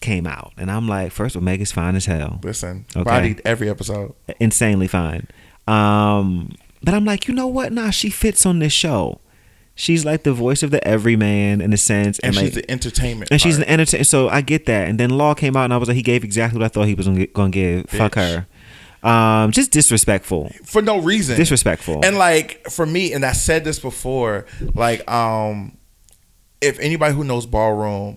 [0.00, 3.04] came out, and I'm like, first of all, Meg is fine as hell, Listen, Okay.
[3.04, 4.14] bodied every episode.
[4.40, 5.26] insanely fine.
[5.66, 6.52] Um,
[6.86, 7.70] but I'm like, you know what?
[7.72, 9.20] Nah, she fits on this show.
[9.74, 12.70] She's like the voice of the everyman in a sense, And, and, like, she's the
[12.70, 13.30] entertainment.
[13.30, 13.72] and she's an part.
[13.72, 14.04] entertainer.
[14.04, 14.88] So I get that.
[14.88, 16.86] And then Law came out, and I was like, he gave exactly what I thought
[16.86, 17.90] he was gonna gonna give.
[17.90, 18.46] Fuck her.
[19.02, 20.50] Um, just disrespectful.
[20.64, 21.36] for no reason.
[21.36, 22.02] Disrespectful.
[22.04, 25.76] And like for me, and I said this before, like um,
[26.62, 28.16] if anybody who knows ballroom,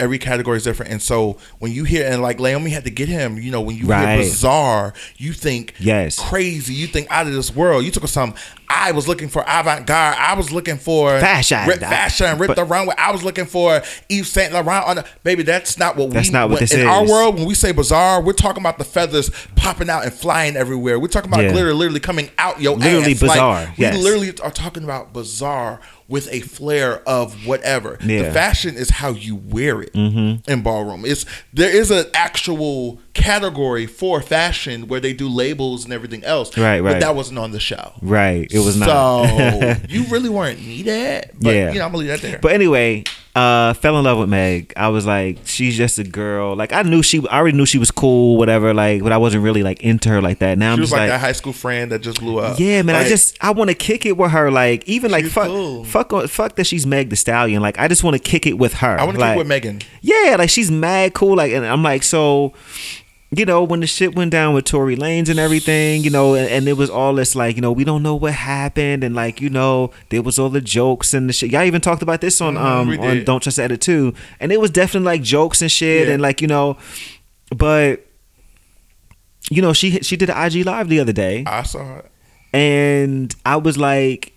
[0.00, 0.90] every category is different.
[0.92, 3.76] And so when you hear and like Leiomy had to get him, you know, when
[3.76, 4.14] you Right.
[4.16, 6.18] hear bizarre, you think Yes.
[6.18, 7.84] crazy, you think out of this world.
[7.84, 8.34] You took some.
[8.72, 10.16] I was looking for avant garde.
[10.16, 11.66] I was looking for Fashion.
[11.66, 12.94] rip, fashion, rip But- the runway.
[12.96, 15.42] I was looking for Yves Saint Laurent on the baby.
[15.42, 16.32] That's not what That's we.
[16.32, 17.34] not what when- in our world.
[17.36, 20.98] When we say bizarre, we're talking about the feathers popping out and flying everywhere.
[21.00, 21.50] We're talking about Yeah.
[21.50, 23.22] glitter literally coming out your Literally ass.
[23.22, 23.96] Like, bizarre, we yes.
[23.96, 27.96] literally are talking about bizarre with a flair of whatever.
[28.00, 28.06] Yeah.
[28.18, 28.24] Mm-hmm.
[28.26, 31.04] The fashion is how you wear it in ballroom.
[31.06, 31.24] It's
[31.54, 36.56] there is an actual category for fashion where they do labels and everything else.
[36.58, 36.92] Right, right.
[36.94, 37.92] But that wasn't on the show.
[38.02, 38.46] right.
[38.52, 38.86] It was not.
[38.88, 41.30] So you really weren't needed.
[41.40, 41.72] But Yeah.
[41.72, 42.38] you know, I'm gonna leave that there.
[42.42, 43.04] But anyway,
[43.34, 44.72] uh, fell in love with Meg.
[44.76, 46.56] I was like, she's just a girl.
[46.56, 48.74] Like I knew she, I already knew she was cool, whatever.
[48.74, 50.58] Like, but I wasn't really like into her like that.
[50.58, 52.58] Now I'm was just like, like, that high school friend that just blew up.
[52.58, 52.96] Yeah, man.
[52.96, 54.50] I just I want to kick it with her.
[54.50, 55.84] Like even like fuck, cool.
[55.84, 57.62] fuck, fuck that she's Meg the Stallion.
[57.62, 58.98] Like I just want to kick it with her.
[58.98, 59.80] I want to like, kick with Megan.
[60.00, 61.36] Yeah, like she's mad cool.
[61.36, 62.52] Like and I'm like so.
[63.32, 66.48] You know when the shit went down with Tory Lanez and everything, you know, and,
[66.48, 69.40] and it was all this like, you know, we don't know what happened, and like,
[69.40, 71.52] you know, there was all the jokes and the shit.
[71.52, 73.22] Y'all even talked about this on um we on.
[73.24, 76.14] Don't Trust Edit too, and it was definitely like jokes and shit, Yeah.
[76.14, 76.76] and like you know,
[77.56, 78.04] but
[79.48, 82.10] you know, she she did an IG live the other day, I saw it.
[82.52, 84.32] and I was like,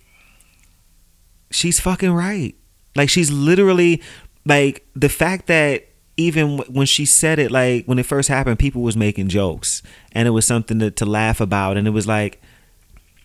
[1.50, 2.54] she's fucking right.
[2.94, 4.00] Like she's literally
[4.46, 8.82] like the fact that even when she said it, like when it first happened, people
[8.82, 9.82] was making jokes,
[10.12, 12.40] and it was something to, to laugh about, and it was like,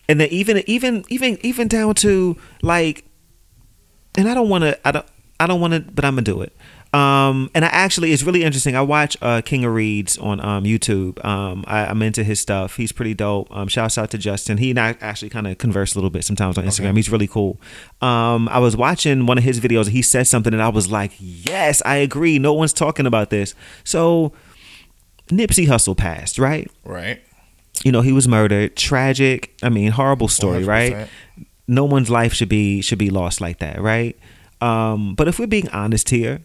[0.08, 3.04] and then even even even even down to like,
[4.16, 5.06] and I don't want to, I don't,
[5.38, 6.56] I don't want to, but I'm gonna do it.
[6.92, 8.74] Um, and I actually, it's really interesting.
[8.74, 11.24] I watch uh, King of Reeds on um, YouTube.
[11.24, 12.76] Um, I, I'm into his stuff.
[12.76, 13.46] He's pretty dope.
[13.54, 14.58] Um, shouts out to Justin.
[14.58, 16.96] He and I actually kind of converse a little bit sometimes on Instagram.
[16.96, 17.60] He's really cool.
[18.00, 19.82] Um, I was watching one of his videos.
[19.84, 22.40] and He said something, and I was like, "Yes, I agree.
[22.40, 23.54] No one's talking about this."
[23.84, 24.32] So,
[25.28, 26.68] Nipsey Hussle passed, right?
[26.84, 27.22] Right.
[27.84, 28.76] You know, he was murdered.
[28.76, 29.54] Tragic.
[29.62, 30.66] I mean, horrible story, 100%.
[30.66, 31.08] right?
[31.68, 34.18] No one's life should be should be lost like that, right?
[34.60, 36.40] Um, but if we're being honest here,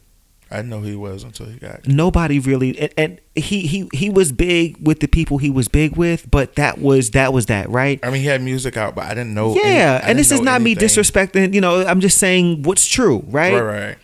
[0.52, 1.88] I didn't know who he was until he got.
[1.88, 5.96] nobody really and, and he he he was big with the people he was big
[5.98, 9.06] with but that was that was that right I mean, he had music out, but
[9.06, 9.52] I didn't know.
[9.52, 12.86] any- yeah didn't and this is not me disrespecting you know i'm just saying what's
[12.88, 13.54] true right?
[13.54, 13.98] Right, right.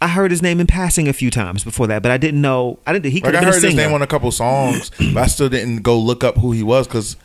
[0.00, 2.78] i heard his name in passing a few times before that but i didn't know
[2.86, 4.30] i didn't he could Like have I been a heard his name on a couple
[4.30, 7.16] songs, but I still didn't go look up who he was because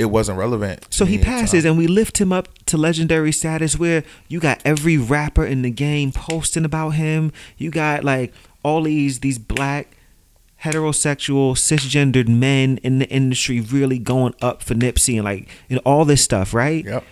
[0.00, 0.86] it wasn't relevant.
[0.90, 4.02] so he me at the passes and we lift him up to legendary status where
[4.28, 8.32] you got every rapper in the game posting about him you got like
[8.62, 9.96] all these these black
[10.64, 16.04] heterosexual cisgendered men in the industry really going up for Nipsey and like and all
[16.04, 17.04] this stuff right Yep.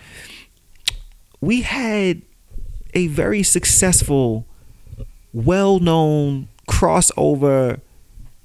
[1.41, 2.21] we had
[2.93, 4.45] a very successful,
[5.33, 7.81] well known crossover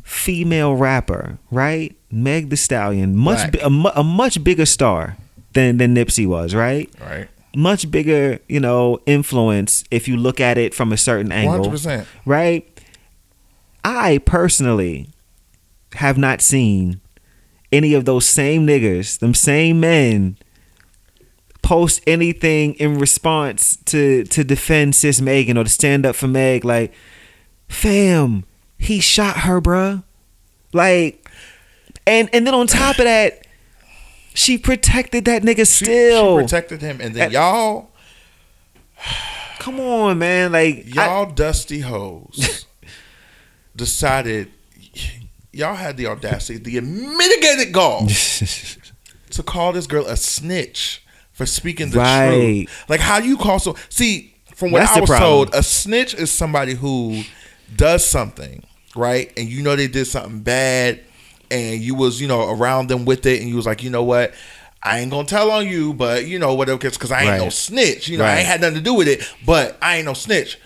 [0.02, 1.96] female rapper, right?
[2.14, 5.16] Meg the Stallion, much bi- a, mu- a much bigger star
[5.52, 6.88] than than Nipsey was, right?
[7.00, 7.28] Right.
[7.56, 11.66] much bigger, you know, influence if you look at it from a certain angle.
[11.70, 12.04] 100%.
[12.26, 12.68] Right?
[13.84, 15.08] I personally
[15.94, 17.00] have not seen
[17.70, 20.36] any of those same niggas, them same men
[21.62, 26.64] post anything in response to to defend sis Megan or to stand up for Meg
[26.64, 26.92] like
[27.68, 28.44] fam,
[28.78, 30.02] he shot her, bruh.
[30.72, 31.23] Like
[32.06, 33.46] and and then on top of that,
[34.34, 36.38] she protected that nigga She, still.
[36.38, 37.90] she protected him, and then And- y'all,
[39.58, 40.52] Come on, man.
[40.52, 42.66] Like y'all dusty hoes
[43.76, 44.50] decided
[45.52, 48.06] y'all had the audacity, the mitigated gall
[49.30, 51.02] to call this girl a snitch
[51.32, 52.66] for speaking the Right.
[52.66, 52.84] truth.
[52.88, 55.28] Like how you call so see from what That's I was problem.
[55.30, 57.22] told, a snitch is somebody who
[57.74, 58.62] does something
[58.94, 61.00] right, and you know they did something bad,
[61.54, 64.02] and you was you know around them with it, and you was like, you know
[64.04, 64.34] what.
[64.86, 68.06] I ain't gonna tell on you, but you know whatever, because I ain't no snitch.
[68.06, 70.58] You know, I ain't had nothing to do with it, but I ain't no snitch.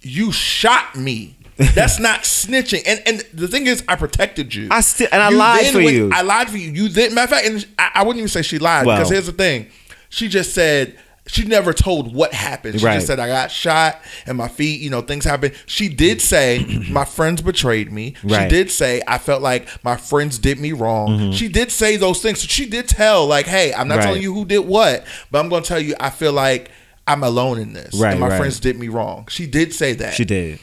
[0.00, 1.36] You shot me.
[1.58, 2.82] That's not snitching.
[2.86, 4.68] And and the thing is, I protected you.
[4.70, 6.10] I still- and I lied then for went- you.
[6.14, 6.70] I lied for you.
[6.70, 7.12] You did.
[7.12, 9.32] Matter of fact, and I, I wouldn't even say she lied Well- because here's the
[9.32, 9.66] thing.
[10.08, 12.80] She just said she never told what happened.
[12.80, 12.94] She Right.
[12.94, 14.80] just said I got shot and my feet.
[14.80, 15.54] You know, things happened.
[15.66, 18.14] She did say my friends betrayed me.
[18.22, 21.30] She did say I felt like my friends did me wrong.
[21.32, 22.40] She did say those things.
[22.40, 23.98] So she did tell like, hey, I'm not Mm-hmm.
[23.98, 24.04] Right.
[24.06, 26.70] telling you who did what, but I'm going to tell you I feel like
[27.06, 27.94] I'm alone in this.
[27.94, 28.38] Right, and my right.
[28.38, 29.26] friends did me wrong.
[29.30, 30.14] She did say that.
[30.14, 30.58] she did.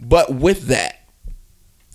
[0.00, 1.00] But with that,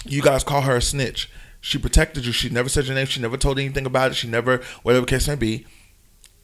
[0.05, 1.29] you guys call her a snitch.
[1.61, 2.31] She protected you.
[2.31, 3.05] She never said your name.
[3.05, 4.13] She never told anything about it.
[4.15, 5.65] She never, whatever the case may be.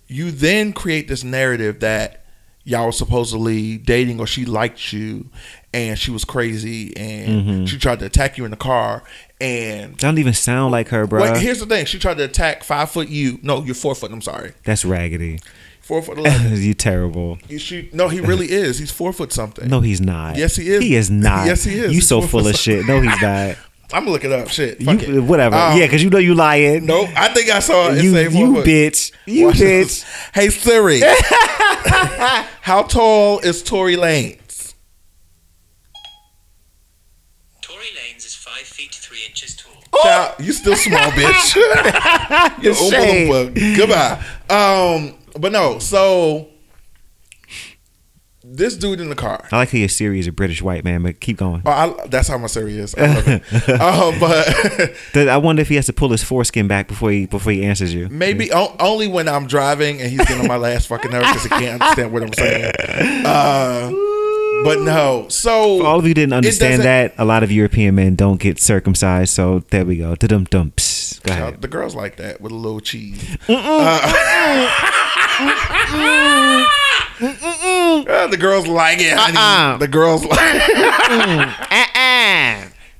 [0.08, 2.24] You then create this narrative that
[2.64, 5.30] y'all were supposedly dating or she liked you
[5.74, 7.66] and she was crazy and Mm-hmm.
[7.66, 9.04] she tried to attack you in the car.
[9.42, 11.22] And don't even sound like her, bro.
[11.22, 13.38] wait, here's the thing: she tried to attack five foot you.
[13.44, 14.12] No, you're four foot.
[14.12, 15.40] I'm sorry, That's raggedy.
[15.82, 16.56] four foot eleven.
[16.62, 17.38] you terrible.
[17.50, 17.94] you shoot.
[17.94, 18.80] No, he really is.
[18.80, 19.68] He's four foot something.
[19.70, 20.38] No, he's not.
[20.38, 20.82] Yes, he is.
[20.82, 21.46] He is not.
[21.48, 21.88] Yes, he is.
[21.92, 22.86] You He's so full of shit.
[22.88, 23.58] No, he's not.
[23.94, 24.50] I'm gonna look it up.
[24.50, 24.82] Shit.
[24.84, 25.22] Fuck You, it.
[25.22, 25.56] whatever.
[25.56, 26.86] Um, yeah, because you know you lying.
[26.86, 27.10] Nope.
[27.16, 28.00] I think I saw it.
[28.00, 29.12] It you, say you bitch.
[29.26, 29.60] You Watch bitch.
[29.60, 30.06] this.
[30.34, 31.02] Hey Siri.
[32.62, 34.74] How tall is Tory Lanez?
[37.62, 39.72] Tory Lanez is 5 feet 3 inches tall.
[40.04, 41.56] Child, you still small, bitch.
[42.64, 43.30] you shade.
[43.30, 44.24] Oompa Goodbye.
[44.50, 45.80] Um, but no.
[45.80, 46.50] So
[48.48, 49.48] this dude in the car.
[49.52, 51.62] I like how your Siri is a British white man, but keep going.
[51.66, 52.96] Oh, I, that's how my Siri is.
[52.96, 53.70] I love it.
[53.82, 54.20] um,
[55.14, 57.64] but I wonder if he has to pull his foreskin back before he before he
[57.66, 58.08] answers you.
[58.10, 61.44] maybe o- only when I'm driving and he's getting on my last fucking nerves because
[61.44, 62.72] he can't understand what I'm saying.
[63.26, 63.90] Uh,
[64.64, 65.28] but no.
[65.30, 68.60] So For all of you didn't understand that, a lot of European men don't get
[68.60, 69.34] circumcised.
[69.34, 70.16] So there we go.
[70.16, 71.20] Dum dumps.
[71.20, 71.62] Go ahead.
[71.62, 73.38] the girls like that with a little cheese.
[73.50, 74.12] Uh,
[78.04, 79.38] uh, the girls like it, honey.
[79.38, 79.78] Uh-uh.
[79.78, 81.76] The girls like it.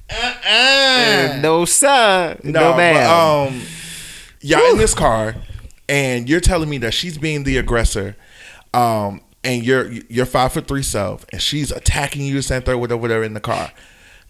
[0.10, 1.40] Uh-uh.
[1.42, 2.38] No sir.
[2.44, 2.96] No, no, ma'am.
[2.96, 3.62] but, um,
[4.42, 5.36] y'all in this car,
[5.90, 8.16] and you're telling me that she's being the aggressor,
[8.74, 13.02] um, and you're you're five foot three self, and she's attacking you, saying third, whatever,
[13.02, 13.72] whatever in the car.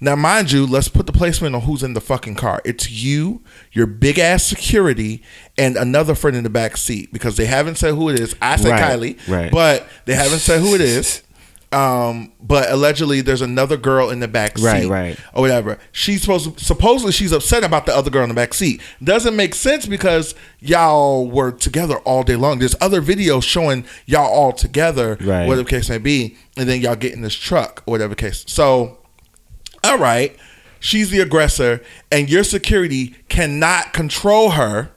[0.05, 2.61] Now, mind you, let's put the placement on who's in the fucking car.
[2.63, 3.41] It's you,
[3.71, 5.23] your big ass security,
[5.57, 8.35] and another friend in the back seat because they haven't said who it is.
[8.39, 9.51] I said Right, Kylie, right.
[9.51, 11.23] but they haven't said who it is.
[11.71, 15.19] Um, but allegedly, there's another girl in the back seat, Right, right.
[15.33, 15.79] or whatever.
[15.91, 18.81] She's supposed to, supposedly she's upset about the other girl in the back seat.
[19.03, 22.59] Doesn't make sense because y'all were together all day long.
[22.59, 25.47] There's other videos showing y'all all together, Right.
[25.47, 28.45] whatever case may be, and then y'all get in this truck or whatever case.
[28.47, 28.99] So,
[29.85, 30.35] all right,
[30.79, 31.81] she's the aggressor,
[32.11, 34.91] and your security cannot control her.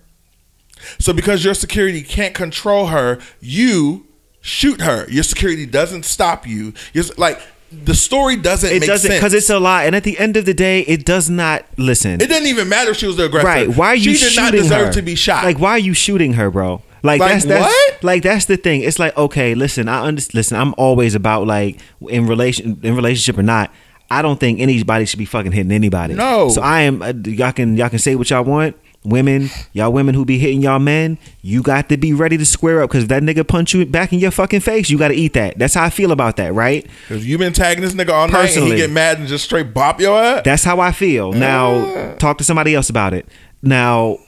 [0.99, 4.07] So because your security can't control her, you
[4.41, 5.07] shoot her.
[5.11, 6.73] Your security doesn't stop you.
[6.93, 7.41] You're like
[7.71, 9.85] the story doesn't it make doesn't sense because it's a lie.
[9.85, 12.15] And at the end of the day, it does not listen.
[12.15, 13.47] It didn't even matter if she was the aggressor.
[13.47, 13.69] Right?
[13.69, 14.93] Why are you She did shooting not deserve her?
[14.93, 15.45] to be shot.
[15.45, 16.83] Like, why are you shooting her, bro?
[17.03, 18.05] Like, Like, that's that's what?
[18.05, 18.81] like that's the thing.
[18.83, 20.35] It's like okay, listen, I understand.
[20.35, 21.79] Listen, I'm always about like
[22.09, 23.73] in relation in relationship or not.
[24.11, 26.15] I don't think anybody should be fucking hitting anybody.
[26.15, 26.49] No.
[26.49, 27.03] So I am.
[27.03, 28.77] Uh, y'all can y'all can say what y'all want.
[29.05, 32.83] Women, y'all women who be hitting y'all men, you got to be ready to square
[32.83, 35.15] up because if that nigga punch you back in your fucking face, you got to
[35.15, 35.57] eat that.
[35.57, 36.85] That's how I feel about that, right?
[37.09, 39.73] If you been tagging this nigga all night and he get mad and just straight
[39.73, 40.43] bop your ass.
[40.45, 41.33] That's how I feel.
[41.33, 43.27] Now, talk to somebody else about it.
[43.63, 44.19] Now,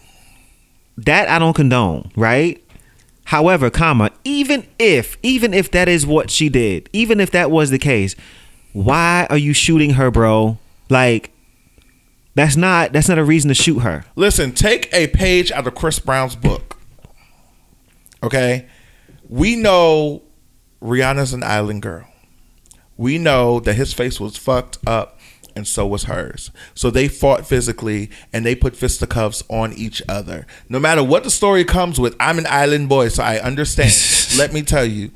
[0.98, 2.62] that I don't condone, right?
[3.24, 7.70] However, comma, even if, even if that is what she did, even if that was
[7.70, 8.14] the case,
[8.72, 10.58] why are you shooting her, bro?
[10.88, 11.32] Like,
[12.34, 14.04] that's not that's not a reason to shoot her.
[14.16, 16.76] Listen, take a page out of Chris Brown's book.
[18.22, 18.66] Okay?
[19.30, 20.22] we know
[20.82, 22.06] Rihanna's an island girl.
[22.96, 25.18] We know that his face was fucked up
[25.54, 26.50] and so was hers.
[26.74, 30.46] So they fought physically and they put fisticuffs on each other.
[30.68, 33.92] No matter what the story comes with, I'm an island boy, so I understand.
[34.38, 35.12] Let me tell you,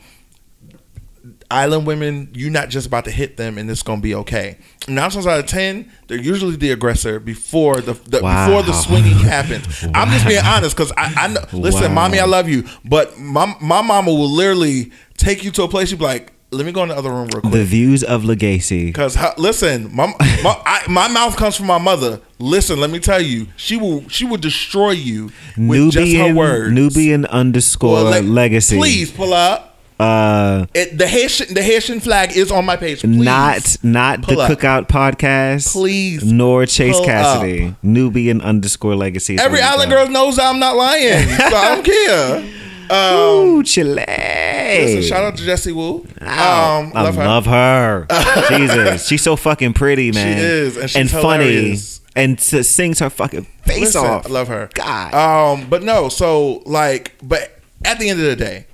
[1.54, 4.58] island women, you're not just about to hit them and it's gonna be okay.
[4.88, 8.46] Nine times out of ten, they're usually the aggressor before the, the Wow.
[8.46, 9.84] before the swinging happens.
[9.94, 11.44] I'm just being honest because I, I know.
[11.52, 12.08] Listen, Wow.
[12.08, 15.90] mommy, I love you, but my my mama will literally take you to a place.
[15.90, 18.24] You'd be like, "Let me go in the other room real quick." The views of
[18.24, 18.86] Legacy.
[18.86, 20.06] Because listen, my
[20.42, 22.20] my, I, my mouth comes from my mother.
[22.38, 26.36] Listen, let me tell you, she will she will destroy you with just her Nubian,
[26.36, 26.72] words.
[26.72, 28.76] Nubian underscore Well, like, legacy.
[28.76, 29.70] Please pull up.
[30.00, 33.00] Uh, It, the Haitian the Haitian flag is on my page.
[33.02, 33.16] Please.
[33.16, 34.50] not not the up.
[34.50, 35.72] Cookout podcast.
[35.72, 37.74] Please Nor Chase Cassidy.
[37.82, 39.38] Nubian underscore legacy.
[39.38, 42.50] every island girl knows I'm not lying, so I don't care.
[42.90, 43.94] Um, Ooh, Chile.
[44.06, 46.00] listen, shout out to Jessie Woo.
[46.20, 47.24] Um, I love her.
[47.24, 48.06] love her.
[48.50, 50.36] Jesus, she's so fucking pretty, man.
[50.36, 51.76] She is, and she's funny,
[52.14, 54.26] and sings her fucking face Listen, off.
[54.26, 54.68] I love her.
[54.74, 55.14] God.
[55.14, 58.66] Um, but no, so like, but at the end of the day,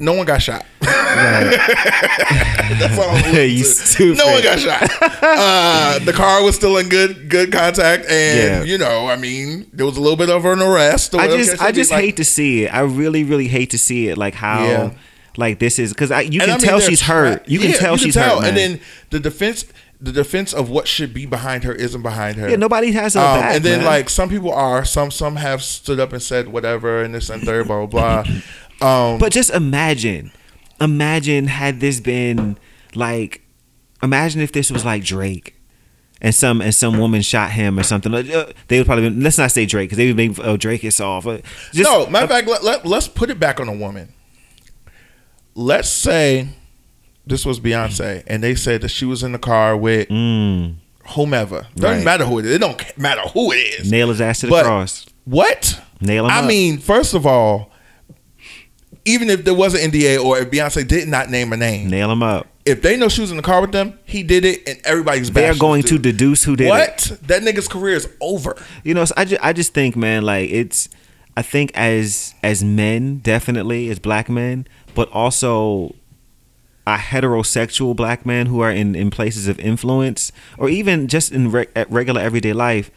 [0.00, 0.64] no one got shot.
[1.60, 3.10] That's all.
[3.10, 3.64] I'm You to.
[3.64, 4.18] stupid.
[4.18, 4.90] No one got shot.
[5.22, 8.62] Uh, the car was still in good good contact, and Yeah.
[8.64, 11.14] you know, I mean, there was a little bit of an arrest.
[11.14, 12.74] I just, I just Like, hate to see it.
[12.74, 14.18] I really, really hate to see it.
[14.18, 14.90] Like how, Yeah.
[15.36, 17.46] like this is because you can I mean, tell she's hurt.
[17.48, 18.48] You can Yeah, tell she's hurt, man.
[18.50, 19.64] And then the defense,
[20.00, 22.48] the defense of what should be behind her isn't behind her.
[22.48, 23.54] yeah, nobody has her Um, back.
[23.56, 23.86] and then man.
[23.86, 27.42] like some people are, some some have stood up and said whatever and this and
[27.42, 28.32] third, blah blah blah.
[28.80, 30.32] Um, But just imagine,
[30.80, 32.58] imagine had this been
[32.94, 33.42] like,
[34.02, 35.54] imagine if this was like Drake,
[36.22, 38.14] and some and some woman shot him or something.
[38.14, 41.00] Uh, They would probably let's not say Drake because they would make oh Drake is
[41.00, 41.24] off.
[41.24, 44.12] Just, no, matter of fact, let, let, let's put it back on a woman.
[45.54, 46.48] Let's say
[47.26, 50.74] this was Beyonce, and they said that she was in the car with mm,
[51.14, 51.66] whomever.
[51.74, 52.04] Doesn't Right.
[52.04, 52.52] matter who it is.
[52.56, 53.90] It don't matter who it is.
[53.90, 55.06] nail his ass to the But- cross.
[55.24, 55.80] What?
[56.00, 56.44] Nail him I up.
[56.46, 57.69] mean, first of all,
[59.04, 62.10] even if there was an NDA or if Beyonce did not name a name, nail
[62.10, 62.46] him up.
[62.64, 65.30] if they know she was in the car with them, he did it, and everybody's
[65.30, 66.70] They're going to deduce who did it.
[66.70, 67.18] what?
[67.22, 68.56] That nigga's career is over.
[68.84, 70.88] You know, so I just, I just think, man, like it's.
[71.36, 75.94] I think as as men, definitely as black men, but also
[76.86, 81.54] a heterosexual black men who are in in places of influence, or even just in
[81.76, 82.90] at regular everyday life.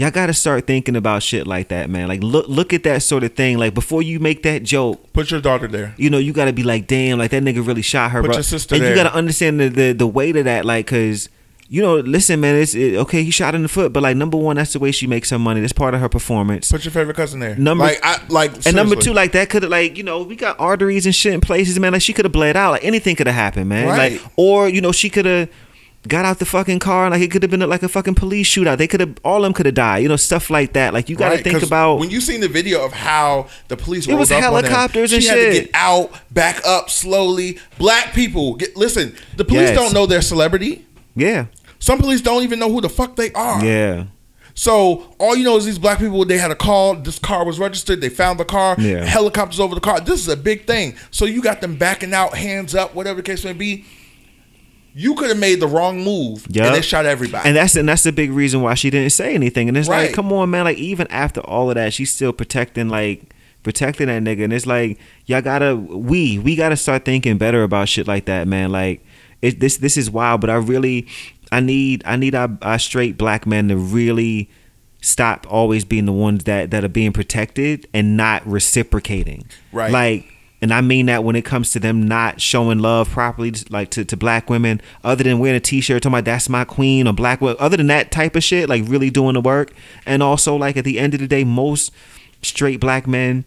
[0.00, 2.08] Y'all got to start thinking about shit like that, man.
[2.08, 3.58] Like look look at that sort of thing.
[3.58, 5.94] Like before you make that joke, Put your daughter there.
[5.98, 8.28] you know, you got to be like, damn, like that nigga really shot her, Put
[8.28, 8.36] bro.
[8.36, 11.28] your sister and you got to understand the, the the weight of that, like, cause
[11.68, 13.22] you know, listen, man, it's it, okay.
[13.22, 15.38] He shot in the foot, but like number one, that's the way she makes her
[15.38, 15.60] money.
[15.60, 16.72] That's part of her performance.
[16.72, 17.54] Put your favorite cousin there.
[17.56, 20.34] Number- like, I, like, And number two, like that could have, like you know, we
[20.34, 21.92] got arteries and shit in places, man.
[21.92, 22.70] Like she could have bled out.
[22.70, 23.86] Like anything could have happened, man.
[23.86, 24.12] Right.
[24.12, 25.50] Like or you know, she could have
[26.08, 27.04] got out the fucking car.
[27.06, 28.78] and Like it could have been like a fucking police shootout.
[28.78, 30.02] They could have all of them could have died.
[30.02, 30.94] You know, stuff like that.
[30.94, 31.96] Like you got to Right, think about.
[31.98, 34.70] when you seen the video of how the police It was rolled up on them,
[34.72, 35.64] helicopters she and had to shit.
[35.66, 37.58] get out, back up slowly.
[37.78, 39.14] Black people, get listen.
[39.36, 39.76] The police Yes.
[39.76, 40.84] don't know their celebrity.
[41.14, 41.46] yeah,
[41.78, 43.64] Some police don't even know who the fuck they are.
[43.64, 44.04] yeah.
[44.52, 46.22] So all you know is these black people.
[46.24, 46.94] They had a call.
[46.96, 48.00] This car was registered.
[48.02, 48.76] They found the car.
[48.78, 49.04] Yeah.
[49.04, 50.00] Helicopters over the car.
[50.00, 50.96] This is a big thing.
[51.10, 53.86] So you got them backing out, hands up, whatever the case may be.
[54.94, 56.66] You could have made the wrong move, Yup.
[56.66, 57.48] and they shot everybody.
[57.48, 59.68] And that's and that's the big reason why she didn't say anything.
[59.68, 60.06] And it's Right.
[60.06, 60.64] like, come on, man.
[60.64, 64.44] Like even after all of that, she's still protecting like protecting that nigga.
[64.44, 68.48] And it's like y'all gotta we we gotta start thinking better about shit like that,
[68.48, 68.72] man.
[68.72, 69.04] Like
[69.42, 71.06] it, this this is wild, but I really
[71.52, 74.50] I need I need our, our straight black men to really
[75.02, 79.44] stop always being the ones that that are being protected and not reciprocating.
[79.72, 79.90] Right.
[79.92, 80.26] Like
[80.62, 84.04] and I mean that when it comes to them not showing love properly, like to,
[84.04, 87.40] to black women, other than wearing a t-shirt talking about that's my queen or black,
[87.40, 89.72] wo- other than that type of shit, like really doing the work.
[90.04, 91.92] And also like at the end of the day, most
[92.42, 93.44] straight black men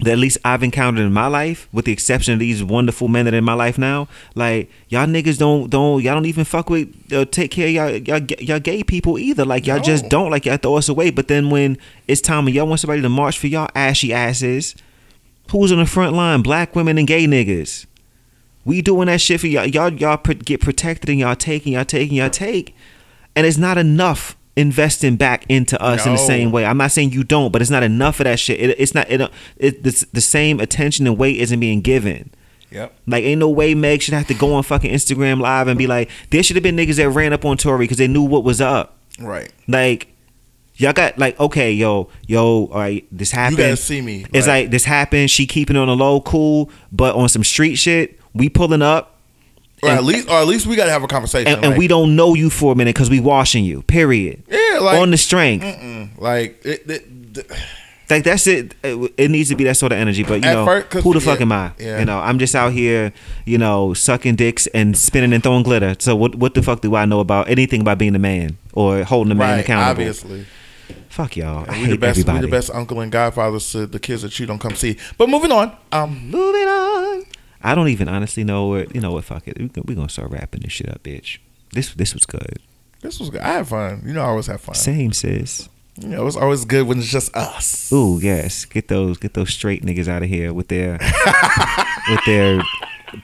[0.00, 3.24] that at least I've encountered in my life, with the exception of these wonderful men
[3.24, 6.70] that are in my life now, like y'all niggas don't don't y'all don't even fuck
[6.70, 9.44] with uh, take care of y'all, y'all y'all gay people either.
[9.44, 11.10] Like y'all just don't like y'all throw us away.
[11.10, 14.76] But then when it's time when y'all want somebody to march for y'all ashy asses,
[15.50, 16.42] who's on the front line?
[16.42, 17.86] Black women and gay niggas.
[18.64, 19.66] We doing that shit for y'all.
[19.66, 22.74] Y'all y'all pr- get protected and y'all taking y'all taking y'all take,
[23.34, 26.66] and it's not enough investing back into us in the same way.
[26.66, 28.60] I'm not saying you don't, but it's not enough of that shit.
[28.60, 29.08] It, it's not.
[29.10, 32.30] It, it the, the same attention and weight isn't being given.
[32.70, 32.92] yep.
[33.06, 35.86] Like, ain't no way Meg should have to go on fucking Instagram live and be
[35.86, 38.44] like, there should have been niggas that ran up on Tory because they knew what
[38.44, 38.98] was up.
[39.20, 39.50] Right.
[39.66, 40.12] Like,
[40.78, 43.58] Y'all got like okay, yo, yo, all right, this happened.
[43.58, 45.30] gotta see me, It's like- like this happened.
[45.30, 49.16] She keeping it on the low, cool, but on some street shit, we pulling up,
[49.82, 51.52] Or And- at least, or at least we gotta have a conversation.
[51.52, 53.82] and, and we don't know you for a minute because we washing you.
[53.82, 54.42] Period.
[54.50, 55.64] yeah, like on the strength,
[56.18, 57.50] like it, it,
[58.10, 58.74] like that's it.
[58.82, 59.30] it.
[59.30, 60.22] needs to be that sort of energy.
[60.22, 61.72] But you know, first- who the fuck am I?
[61.78, 61.98] yeah.
[62.00, 63.12] You know, I'm just out here,
[63.44, 65.94] you know, sucking dicks and spinning and throwing glitter.
[65.98, 66.34] So what?
[66.36, 69.34] What the fuck do I know about anything about being a man or holding a
[69.34, 69.90] man right, accountable?
[69.90, 70.46] obviously.
[71.08, 71.64] Fuck y'all.
[71.68, 72.38] I We hate the best, everybody.
[72.38, 74.98] we the best uncle and godfathers to the kids that you don't come see.
[75.16, 75.76] But moving on.
[75.92, 77.24] Um, Moving on.
[77.62, 79.10] I don't even honestly know what you know.
[79.12, 79.58] What fuck it.
[79.58, 81.38] We gonna, gonna start wrapping this shit up, bitch.
[81.72, 82.58] This this was good.
[83.00, 83.40] this was good.
[83.40, 84.02] I had fun.
[84.06, 84.74] You know, I always have fun.
[84.76, 85.68] Same sis.
[86.00, 87.92] You know, it's always good when it's just us.
[87.92, 88.64] Ooh yes.
[88.64, 90.92] Get those get those straight niggas out of here with their
[92.10, 92.62] with their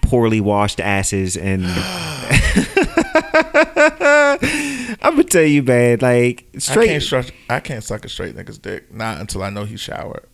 [0.02, 1.64] poorly washed asses and.
[5.02, 5.98] I'm gonna tell you, man.
[6.00, 7.26] Like I straight, can't suck.
[7.48, 8.92] I can't suck a straight nigga's dick.
[8.92, 10.26] Not until I know he showered.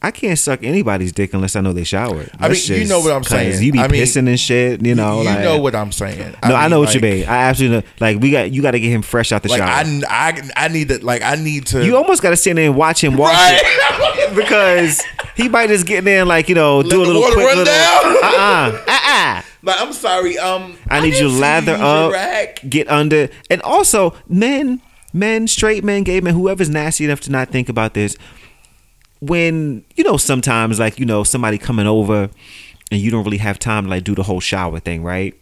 [0.00, 2.30] I can't suck anybody's dick unless I know they showered.
[2.38, 3.60] I mean, you know what I'm saying.
[3.60, 4.86] You be I mean, pissing and shit.
[4.86, 6.36] You know, you like, know what I'm saying.
[6.46, 7.24] No, I, know what you mean.
[7.24, 7.82] I absolutely know.
[7.98, 9.68] Like we got you got to get him fresh out the Like shower.
[9.68, 11.02] I, I, I need that.
[11.02, 11.84] Like I need to.
[11.84, 13.60] you almost got to stand there and watch him wash right.
[13.60, 15.02] it because
[15.34, 17.66] he might just get in there and like you know do a little quick little.
[17.66, 19.42] Uh uh uh uh.
[19.64, 20.38] like I'm sorry.
[20.38, 22.60] Um, I need you to lather your up, rag.
[22.70, 24.80] get under, and also men,
[25.12, 28.16] men, straight men, gay men, whoever's nasty enough to not think about this.
[29.20, 32.30] When you know, sometimes like you know somebody coming over,
[32.90, 35.34] and you don't really have time to like do the whole shower thing, right?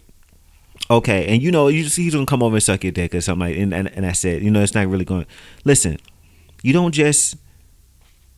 [0.90, 3.20] Okay, and you know you just he's gonna come over and suck your dick or
[3.20, 4.42] something like, and and, and that's it.
[4.42, 5.26] You know, it's not really going.
[5.64, 5.98] Listen,
[6.62, 7.36] you don't just.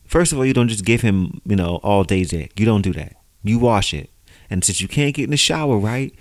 [0.05, 2.59] First of all, you don't just give him, you know, all day dick.
[2.59, 3.15] You don't do that.
[3.43, 4.09] You wash it,
[4.49, 6.11] and since you can't get in the shower, right?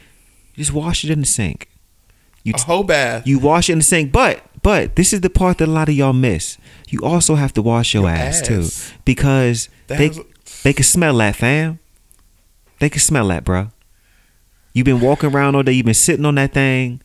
[0.55, 1.69] You Just wash it in the sink.
[2.45, 3.27] You A whole bath.
[3.27, 5.89] you wash it in the sink, but but this is the part that a lot
[5.89, 6.59] of y'all miss.
[6.91, 8.69] You also have to wash your, Your ass, too,
[9.07, 10.11] because That they
[10.63, 11.79] they can smell that, fam.
[12.79, 13.69] They can smell that, bro.
[14.75, 15.73] You've been walking around all day.
[15.73, 17.01] You've been sitting on that thing.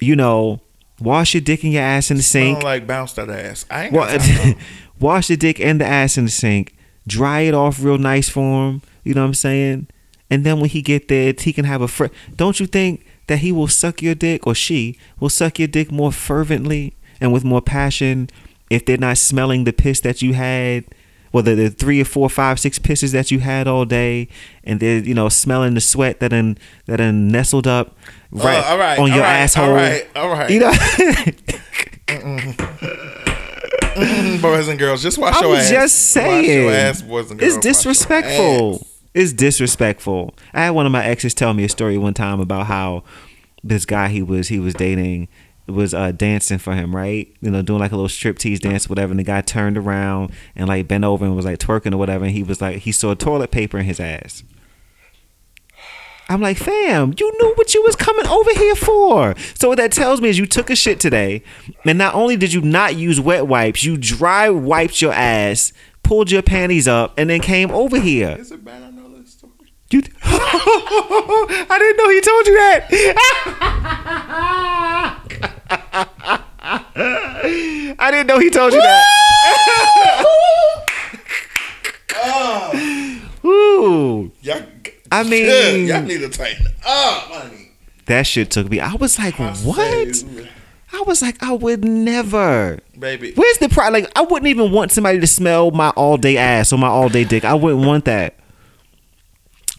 [0.00, 0.60] You know,
[1.00, 2.62] wash your dick and your ass in the sink.
[2.62, 3.64] like bounce that ass.
[3.70, 4.52] I ain't Wa-
[5.00, 6.76] wash the dick and the ass in the sink.
[7.06, 8.82] Dry it off real nice for him.
[9.02, 9.86] You know what I'm saying?
[10.32, 12.06] And then when he get there, he can have a fr-
[12.36, 15.92] Don't you think that he will suck your dick or she will suck your dick
[15.92, 18.30] more fervently and with more passion
[18.70, 20.84] if they're not smelling the piss that you had?
[21.32, 24.28] Whether the three or four, five, six pisses that you had all day,
[24.64, 27.96] and they're you know smelling the sweat that done that done nestled up
[28.30, 29.64] right, Uh, all right, on all your right, asshole.
[29.64, 30.50] All right, all right.
[30.50, 30.72] You know,
[34.42, 35.70] boys and girls, just wash I your ass.
[35.70, 36.62] just Wash saying.
[36.64, 37.56] your ass, boys and girls.
[37.56, 38.86] It's Wash disrespectful.
[39.14, 40.34] It's disrespectful.
[40.54, 43.04] I had one of my exes tell me a story one time about how
[43.62, 45.28] this guy he was he was dating
[45.68, 47.32] was uh dancing for him, right?
[47.40, 49.12] You know, doing like a little striptease dance, or whatever.
[49.12, 52.24] And the guy turned around and like bent over and was like twerking or whatever.
[52.24, 54.42] And he was like, he saw toilet paper in his ass.
[56.28, 59.34] I'm like, fam, you knew what you was coming over here for.
[59.54, 61.42] So what that tells me is you took a shit today,
[61.84, 66.30] and not only did you not use wet wipes, you dry wiped your ass, pulled
[66.30, 68.36] your panties up, and then came over here.
[68.38, 68.82] Is it bad?
[68.82, 69.52] I know this story.
[69.92, 72.88] You, I didn't know he told you that.
[77.98, 79.04] I didn't know he told you that.
[83.44, 84.32] Ooh.
[84.40, 84.62] Y'all,
[85.10, 87.44] I mean- y'all need to tighten up.
[88.06, 88.80] That shit took me.
[88.80, 90.24] I was like, what?
[90.94, 92.78] I was like, I would never.
[92.98, 93.32] baby?
[93.34, 93.92] Where's the pride?
[93.92, 97.08] Like, I wouldn't even want somebody to smell my all day ass or my all
[97.08, 97.44] day dick.
[97.44, 98.34] I wouldn't want that.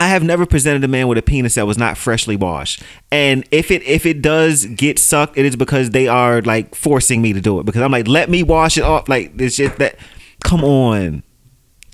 [0.03, 2.83] I have never presented a man with a penis that was not freshly washed.
[3.09, 7.21] And if it if it does get sucked, it is because they are like forcing
[7.21, 7.65] me to do it.
[7.65, 9.07] Because I'm like, let me wash it off.
[9.07, 9.95] Like it's just that.
[10.43, 11.23] Come on,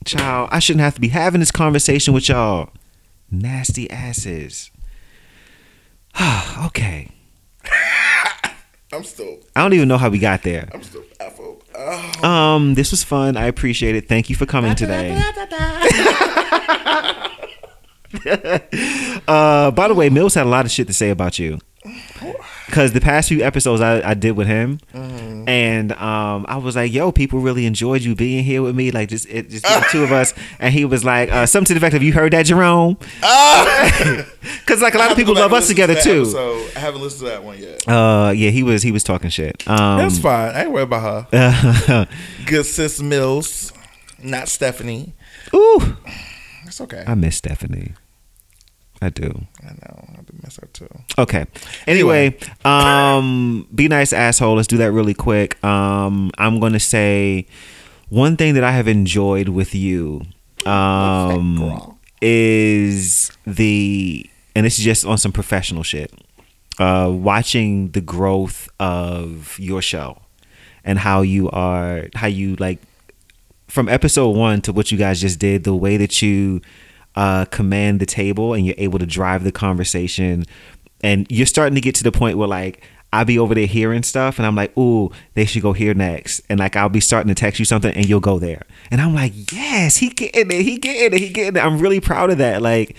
[0.06, 0.50] child.
[0.52, 2.72] I shouldn't have to be having this conversation with y'all.
[3.30, 4.72] Nasty asses.
[6.66, 7.12] okay.
[8.92, 10.68] I'm still, I don't even know how we got there.
[10.74, 11.64] I'm still baffled.
[11.76, 12.28] Oh.
[12.28, 13.38] Um, this was fun.
[13.38, 14.08] I appreciate it.
[14.08, 15.16] Thank you for coming today.
[19.28, 21.60] uh, by the way, Mills had a lot of shit to say about you.
[22.66, 26.92] Because the past few episodes I, I did with him, and um, I was like,
[26.92, 30.04] "Yo, people really enjoyed you being here with me, like just it, just the two
[30.04, 32.46] of us." And he was like, uh, "Something to the effect of you heard that,
[32.46, 32.98] Jerome?"
[34.60, 36.26] Because like a lot of people love us together too.
[36.26, 37.88] So I haven't listened to that one yet.
[37.88, 39.68] Uh, yeah, he was he was talking shit.
[39.68, 40.54] Um, That's fine.
[40.56, 42.08] I ain't worried about her.
[42.46, 43.72] Good sis Mills,
[44.22, 45.14] not Stephanie.
[45.56, 45.98] ooh,
[46.80, 47.04] It's okay.
[47.06, 47.92] I miss Stephanie.
[49.02, 49.46] I do.
[49.62, 50.06] I know.
[50.18, 50.88] I do miss her too.
[51.18, 51.46] Okay.
[51.88, 54.56] Anyway, um, be nice, asshole.
[54.56, 55.62] Let's do that really quick.
[55.64, 57.48] Um, I'm gonna say
[58.08, 60.22] one thing that I have enjoyed with you,
[60.66, 66.14] um, is the, and this is just on some professional shit.
[66.78, 70.18] Uh, watching the growth of your show
[70.86, 72.80] and how you are, how you like
[73.70, 76.62] from episode one to what you guys just did, the way that you
[77.16, 80.46] uh, command the table and you're able to drive the conversation,
[81.02, 84.04] and you're starting to get to the point where like I'll be over there hearing
[84.04, 87.28] stuff, and I'm like, "Ooh, they should go here next," and like I'll be starting
[87.30, 90.62] to text you something, and you'll go there, and I'm like, "Yes, he getting it,
[90.62, 92.96] he getting it, he getting it." I'm really proud of that, like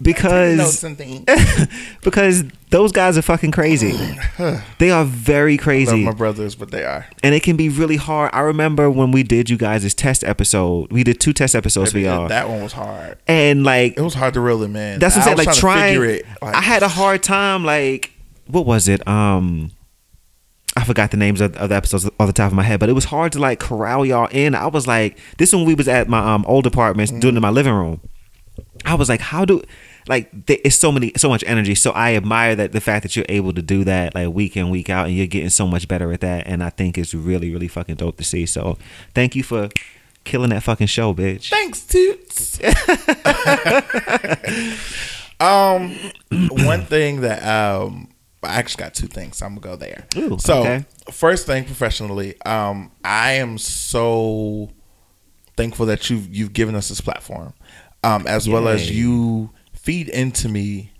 [0.00, 1.66] because Notes
[2.02, 3.92] because those guys are fucking crazy.
[4.78, 7.06] they are very Love crazy my brothers, but they are.
[7.22, 8.30] and it can be really hard.
[8.32, 10.90] I remember when we did you guys' test episode.
[10.92, 13.18] We did two test episodes Baby, for y'all, That one was hard.
[13.26, 14.98] and like It was hard to reel him in.
[14.98, 15.46] that's what I'm saying.
[15.46, 16.42] Like trying to trying, figure it.
[16.42, 17.64] Like, I had a hard time.
[17.64, 18.11] Like
[18.52, 19.06] what was it?
[19.08, 19.72] Um,
[20.76, 22.88] I forgot the names of, of the episodes off the top of my head, but
[22.88, 24.54] it was hard to like corral y'all in.
[24.54, 27.42] I was like, this when we was at my um old apartments doing it in
[27.42, 28.00] my living room.
[28.84, 29.62] I was like, how do
[30.08, 31.74] like there is so many so much energy.
[31.74, 34.70] So I admire that the fact that you're able to do that like week in
[34.70, 36.46] week out, and you're getting so much better at that.
[36.46, 38.46] And I think it's really really fucking dope to see.
[38.46, 38.78] So
[39.14, 39.68] thank you for
[40.24, 41.50] killing that fucking show, bitch.
[41.50, 42.58] Thanks, Toots.
[45.40, 45.94] um,
[46.64, 48.08] one thing that um,
[48.50, 49.36] I actually got two things.
[49.38, 50.06] So I'm gonna go there.
[50.16, 50.84] Ooh, so okay.
[51.10, 54.70] first thing, professionally, um, I am so
[55.56, 57.52] thankful that you've you've given us this platform,
[58.04, 60.90] um, as well as you feed into me.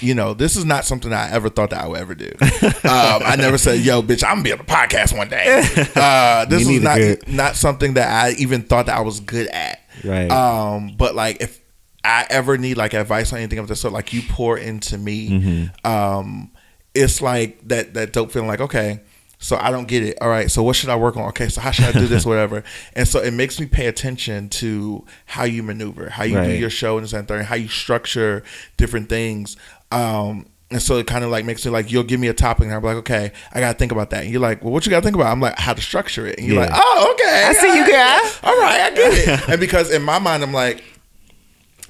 [0.00, 2.26] You know, this is not something I ever thought that I would ever do.
[2.40, 5.62] um, I never said, "Yo, bitch, I'm gonna be on a podcast one day."
[5.94, 7.28] Uh, this is not good.
[7.28, 9.80] not something that I even thought that I was good at.
[10.04, 10.28] Right.
[10.30, 11.60] Um, but like if
[12.02, 15.30] I ever need like advice on anything of the sort, like you pour into me,
[15.30, 15.86] Mm-hmm.
[15.90, 16.50] um,
[16.96, 19.00] it's like that that dope feeling like, okay,
[19.38, 20.18] so I don't get it.
[20.20, 21.24] All right, so what should I work on?
[21.28, 22.64] Okay, so how should I do this, whatever.
[22.94, 26.70] And so it makes me pay attention to how you maneuver, how you do your
[26.70, 28.42] show and that, how you structure
[28.76, 29.56] different things.
[29.92, 32.64] Um and so it kind of like makes it like you'll give me a topic
[32.66, 34.24] and I'm like, okay, I gotta think about that.
[34.24, 35.30] And you're like, well, what you gotta think about?
[35.30, 36.38] I'm like, how to structure it.
[36.38, 36.62] And you're Yeah.
[36.68, 37.44] like, oh, okay.
[37.46, 38.22] I see you, right.
[38.42, 38.50] girl.
[38.50, 39.48] All right, I get it.
[39.50, 40.82] and because in my mind, I'm like,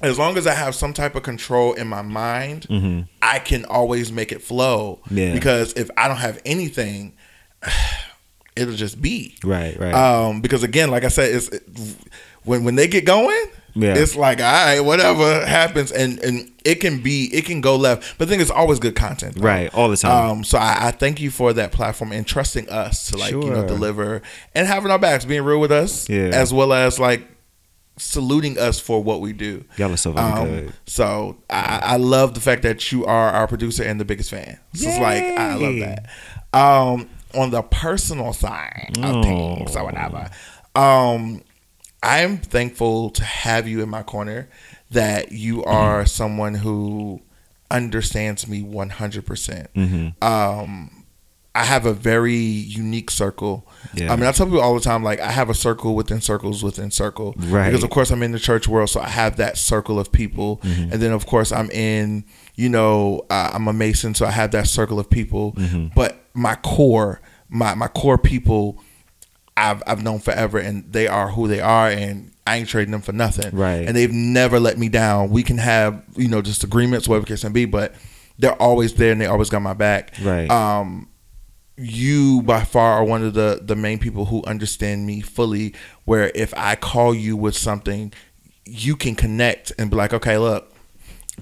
[0.01, 4.11] as long as I have some type of control in my mind, I can always
[4.11, 4.99] make it flow.
[5.05, 5.17] Mm-hmm.
[5.17, 5.33] Yeah.
[5.33, 7.13] Because if I don't have anything,
[8.55, 9.37] it'll just be.
[9.43, 9.93] Right, right.
[9.93, 11.49] Um, because again, like I said, it's
[12.43, 13.45] when when they get going,
[13.75, 13.95] Yeah.
[13.95, 18.17] it's like all right, whatever happens, and and it can be it can go left.
[18.17, 19.45] But the thing is, always good content, bro.
[19.51, 20.29] Right, all the time.
[20.29, 23.49] Um, so I, I thank you for that platform and trusting us to like you
[23.49, 24.21] know deliver
[24.55, 26.29] and having our backs, being real with us, Yeah.
[26.33, 27.27] as well as like
[27.97, 29.65] saluting us for what we do.
[29.77, 30.73] Y'all are so fucking good.
[30.85, 34.59] So I, I love the fact that you are our producer and the biggest fan.
[34.73, 36.05] So it's like I love that.
[36.53, 39.23] Um, on the personal side of Oh.
[39.23, 40.29] things or whatever,
[40.75, 41.41] um,
[42.03, 44.47] I'm thankful to have you in my corner.
[44.91, 47.21] That you are someone who
[47.69, 49.25] understands me 100.
[49.25, 50.23] percent Mm-hmm.
[50.23, 50.96] Um,
[51.57, 53.67] I have a very unique circle.
[53.95, 54.13] Yeah.
[54.13, 56.63] I mean, I tell people all the time, like I have a circle within circles
[56.63, 57.33] within circle.
[57.37, 57.69] Right.
[57.69, 60.57] Because of course I'm in the church world, so I have that circle of people,
[60.57, 60.91] Mm-hmm.
[60.93, 62.25] and then of course I'm in,
[62.55, 65.53] you know, uh, I'm a Mason, so I have that circle of people.
[65.53, 65.87] Mm-hmm.
[65.95, 68.79] But my core, my my core people,
[69.55, 73.01] I've I've known forever, and they are who they are, and I ain't trading them
[73.01, 73.55] for nothing.
[73.55, 73.87] Right.
[73.87, 75.31] And they've never let me down.
[75.31, 77.95] We can have you know disagreements, whatever case may be, but
[78.37, 80.13] they're always there, and they always got my back.
[80.21, 80.49] Right.
[80.51, 81.09] Um,
[81.77, 85.73] you by far are one of the the main people who understand me fully
[86.05, 88.11] where if i call you with something
[88.65, 90.73] you can connect and be like okay look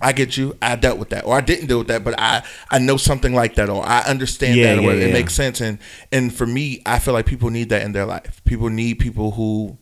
[0.02, 2.44] i get you i dealt with that or i didn't deal with that but i
[2.70, 5.14] i know something like that or i understand Yeah, that or yeah, it yeah.
[5.14, 5.80] makes sense and
[6.12, 9.32] and for me i feel like people need that in their life people need people
[9.32, 9.78] who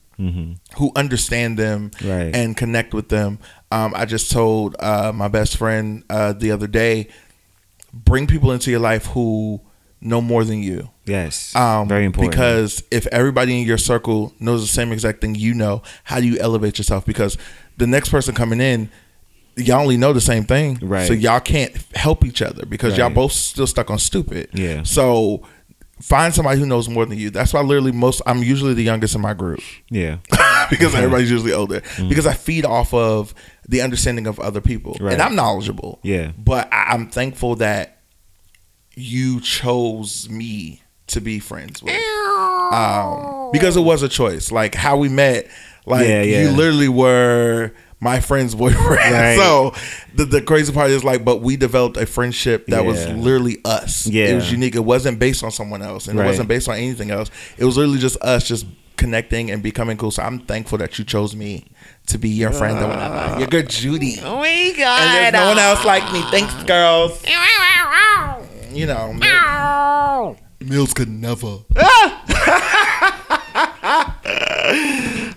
[0.77, 2.09] who understand them Mm-hmm.
[2.09, 2.35] Right.
[2.35, 3.39] and connect with them
[3.71, 7.07] um, i just told uh, my best friend uh, the other day
[7.91, 9.59] bring people into your life who
[10.03, 11.55] know more than you yes.
[11.55, 12.31] um, Very important.
[12.31, 16.27] Because if everybody in your circle knows the same exact thing you know, how do
[16.27, 17.05] you elevate yourself?
[17.05, 17.37] Because
[17.77, 18.89] the next person coming in,
[19.55, 21.07] y'all only know the same thing, Right.
[21.07, 24.49] So y'all can't help each other because y'all both still stuck on stupid.
[24.53, 24.83] Yeah.
[24.83, 25.43] So
[26.01, 27.29] find somebody who knows more than you.
[27.29, 28.21] That's why literally most.
[28.25, 30.17] I'm usually the youngest in my group yeah.
[30.69, 31.81] because everybody's usually older.
[32.09, 33.33] Because I feed off of
[33.67, 35.13] the understanding of other people, Right.
[35.13, 35.99] and I'm knowledgeable.
[36.03, 36.31] Yeah.
[36.37, 37.92] but I'm thankful that
[38.95, 41.93] you chose me to be friends with,
[42.71, 44.51] um, because it was a choice.
[44.51, 45.47] Like how we met,
[45.85, 46.41] like Yeah, yeah.
[46.43, 49.13] you literally were my friend's boyfriend.
[49.13, 49.35] Right.
[49.37, 49.73] So
[50.15, 54.07] the, the crazy part is like, but we developed a friendship that was literally us.
[54.07, 54.25] Yeah.
[54.25, 54.75] It was unique.
[54.75, 56.25] It wasn't based on someone else, and Right.
[56.25, 57.29] it wasn't based on anything else.
[57.57, 58.65] It was literally just us, just
[58.97, 60.11] connecting and becoming cool.
[60.11, 61.65] So I'm thankful that you chose me
[62.07, 63.39] to be your friend or whatever.
[63.39, 64.19] You're good, Judy.
[64.23, 65.01] Oh my god!
[65.01, 66.21] And there's no one else like me.
[66.31, 67.21] Thanks, girls.
[68.73, 70.37] You know, Mil-
[70.67, 71.59] Mills could never.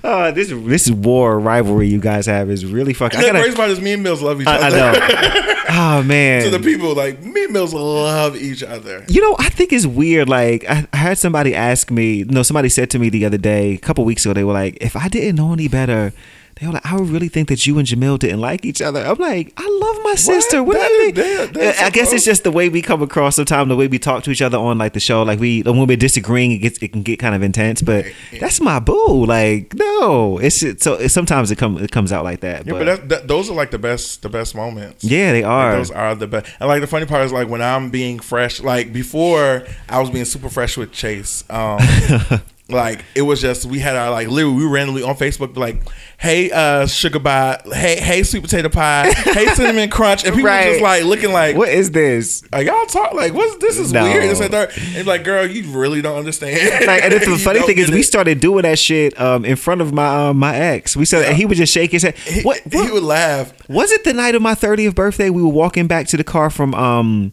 [0.05, 3.21] Oh, this this war rivalry you guys have is really fucking.
[3.21, 5.55] I the crazy part is me and Mills love each I, I know.
[5.69, 6.45] oh man.
[6.45, 9.05] to the people, like me and Mills love each other.
[9.09, 10.29] You know, I think it's weird.
[10.29, 13.75] Like, I, I heard somebody ask me, no, somebody said to me the other day,
[13.75, 16.13] a couple weeks ago, they were like, if I didn't know any better,
[16.59, 19.05] they were like, I really think that you and Jamil didn't like each other.
[19.05, 20.63] I'm like, I love my sister.
[20.63, 21.53] What That do you think?
[21.53, 24.23] that- I guess it's just the way we come across sometimes, the way we talk
[24.25, 25.23] to each other on like the show.
[25.23, 27.83] Like we, when we're disagreeing, it gets, it can get kind of intense.
[27.83, 28.07] But
[28.41, 29.27] that's my boo.
[29.27, 32.65] Like, no, it's so it, sometimes it comes, it comes out like that.
[32.65, 35.05] Yeah, but, but that, that, those are like the best, the best moments.
[35.05, 35.77] yeah, they Like, are.
[35.77, 36.47] those are the best.
[36.59, 40.09] And like the funny part is like when I'm being fresh, like before I was
[40.09, 41.45] being super fresh with Chase.
[41.51, 41.81] Um,
[42.69, 45.77] like it was just we had our like literally we randomly on Facebook like,
[46.19, 50.71] hey uh sugar pie, hey hey sweet potato pie, hey cinnamon crunch, and people Right.
[50.71, 52.43] just like looking like what is this?
[52.53, 54.05] Are y'all talk like what's this is No.
[54.05, 54.25] weird.
[54.25, 54.71] And third.
[54.95, 56.87] And like, girl, you really don't understand.
[56.87, 59.81] like, and the funny thing is, get we started doing that shit um, in front
[59.81, 60.97] of my um, my ex.
[60.97, 62.17] We said, and he would just shake his head.
[62.19, 63.53] He, What, he would laugh.
[63.69, 64.05] was it?
[64.05, 67.33] The night of my thirtieth birthday, we were walking back to the car from um,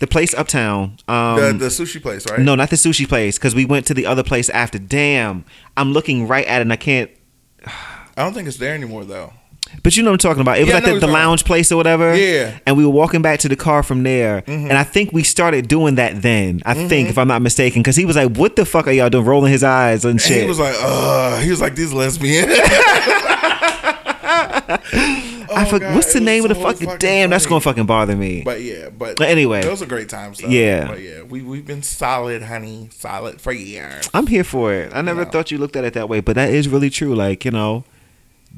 [0.00, 0.96] the place uptown.
[1.08, 2.40] Um, The the sushi place, right?
[2.40, 4.78] no, not the sushi place, because we went to the other place after.
[4.78, 5.44] Damn,
[5.76, 7.10] I'm looking right at it, and I can't.
[8.16, 9.32] I don't think it's there anymore though.
[9.82, 10.56] But you know what I'm talking about.
[10.58, 12.16] It was Yeah, like the, the lounge place or whatever.
[12.16, 12.48] Yeah.
[12.50, 12.58] Mm-hmm.
[12.66, 14.42] And we were walking back to the car from there.
[14.46, 16.62] And I think we started doing that then.
[16.64, 17.82] I think, if I'm not mistaken.
[17.82, 19.26] Because he was like, what the fuck are y'all doing?
[19.26, 20.40] Rolling his eyes and And shit.
[20.42, 22.46] he was like, uh, he was like these lesbians.
[25.50, 25.88] I Oh, forgot.
[25.88, 27.30] God, What's the name of the fucking, fucking damn?
[27.30, 28.42] That's gonna fucking bother me.
[28.44, 29.62] But yeah, but But anyway.
[29.62, 30.38] those are great times.
[30.38, 30.48] Though.
[30.48, 30.86] Yeah.
[30.88, 34.08] but yeah, we we've been solid, honey, solid for years.
[34.14, 34.92] I'm here for it.
[34.94, 35.30] I never Yeah.
[35.30, 37.14] thought you looked at it that way, but that is really true.
[37.14, 37.84] Like you know,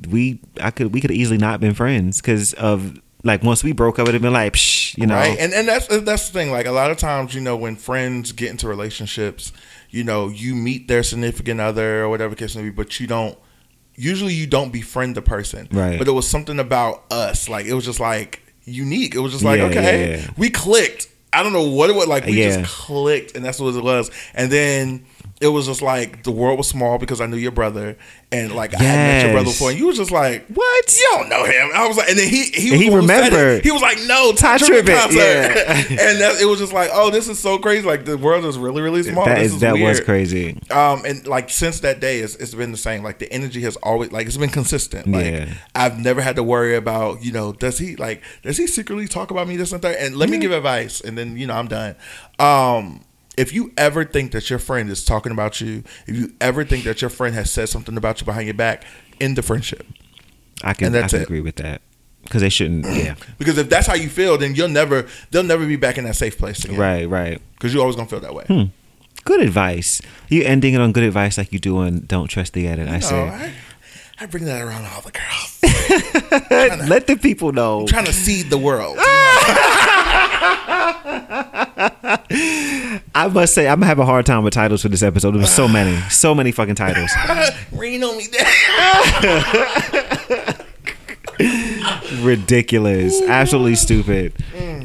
[0.09, 3.99] we I could we could easily not been friends because of like once we broke
[3.99, 5.39] up, it'd have been like, Psh, you know, right?
[5.39, 6.51] And and that's that's the thing.
[6.51, 9.53] Like a lot of times, you know, when friends get into relationships,
[9.91, 13.37] you know, you meet their significant other or whatever case may be, but you don't.
[13.97, 15.99] Usually, you don't befriend the person, Right.
[15.99, 19.15] But it was something about us, like it was just like unique.
[19.15, 20.31] It was just like Yeah, okay, yeah, yeah.
[20.37, 21.09] we clicked.
[21.33, 22.27] I don't know what it was like.
[22.27, 24.11] We just clicked, and that's what it was.
[24.35, 25.05] And then
[25.41, 27.97] it was just like the world was small because I knew your brother,
[28.31, 30.93] and like I had met your brother before, and you was just like, What?
[30.99, 31.71] You don't know him.
[31.75, 33.25] I was like, and then he he, He the one who said it.
[33.37, 33.65] remembered.
[33.65, 35.19] He was like, no, Tye Tye Tribbett Tribbett, concert.
[35.19, 35.73] yeah.
[36.09, 37.87] and that, it was just like, oh, this is so crazy.
[37.87, 39.25] Like the world is really really small.
[39.25, 40.59] that this is, that was crazy.
[40.71, 43.03] Um, and like since that day, it's, it's been the same.
[43.03, 45.07] Like the energy has always like it's been consistent.
[45.09, 45.55] Like Yeah.
[45.75, 49.31] I've never had to worry about you know does he like does he secretly talk
[49.31, 49.99] about me this and that.
[49.99, 51.97] And let me give advice, and then you know I'm done.
[52.39, 53.05] Um,
[53.37, 56.85] if you ever think that your friend is talking about you, if you ever think
[56.85, 58.85] that your friend has said something about you behind your back,
[59.21, 59.87] end the friendship.
[60.63, 61.81] I can And I can agree with that
[62.23, 62.85] because they shouldn't.
[63.01, 66.05] Yeah, Because if that's how you feel, then you'll never they'll never be back in
[66.05, 66.79] that safe place again.
[66.79, 67.41] right, right.
[67.55, 68.45] Because you're always gonna feel that way.
[68.45, 68.63] Hmm.
[69.25, 70.01] Good advice.
[70.29, 72.89] You ending it on good advice like you do on Don't Trust the Edit.
[72.89, 73.53] I say, I,
[74.19, 75.59] I bring that around all the girls.
[76.89, 77.87] let the people know.
[77.87, 78.97] trying to seed the world.
[83.15, 85.33] I must say, I'm gonna have a hard time with titles for this episode.
[85.33, 87.11] There was so many, so many fucking titles.
[87.73, 88.47] Rain on me down.
[92.23, 94.35] Ridiculous, absolutely stupid.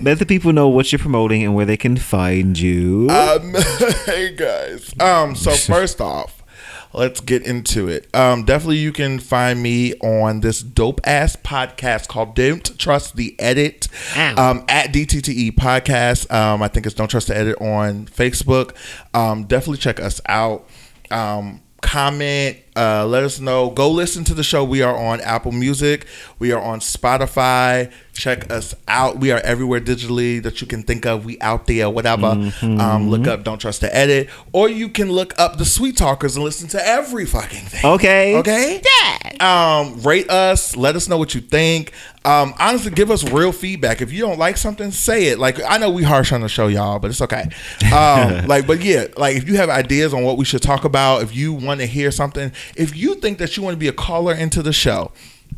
[0.02, 3.10] Let the people know what you're promoting and where they can find you.
[3.10, 3.54] Um,
[4.06, 4.94] hey guys.
[5.00, 6.35] Um, so first off,
[6.96, 8.14] let's get into it.
[8.16, 13.36] Um, definitely you can find me on this dope ass podcast called Don't Trust the
[13.40, 13.88] Edit.
[14.38, 16.32] Um, at DTTE podcast.
[16.32, 18.76] Um, I think it's Don't Trust the Edit on Facebook.
[19.14, 20.68] Um, definitely check us out.
[21.12, 25.52] Um, comment uh, let us know go listen to the show we are on apple
[25.52, 26.06] music
[26.40, 31.06] we are on spotify check us out we are everywhere digitally that you can think
[31.06, 32.28] of we out there whatever
[32.62, 36.36] um, look up don't trust the edit or you can look up the sweet talkers
[36.36, 38.36] and listen to every fucking thing okay.
[38.38, 38.82] Okay.
[38.84, 39.80] Yeah.
[39.80, 40.76] Um, rate us.
[40.76, 41.92] Let us know what you think.
[42.24, 44.02] Um, honestly, give us real feedback.
[44.02, 45.40] If you don't like something, say it.
[45.40, 47.50] Like I know we harsh on the show, y'all, but it's okay.
[47.94, 51.22] Um, like, but yeah, like if you have ideas on what we should talk about,
[51.22, 53.94] if you want to hear something, if you think that you want to be a
[53.94, 55.12] caller into the show,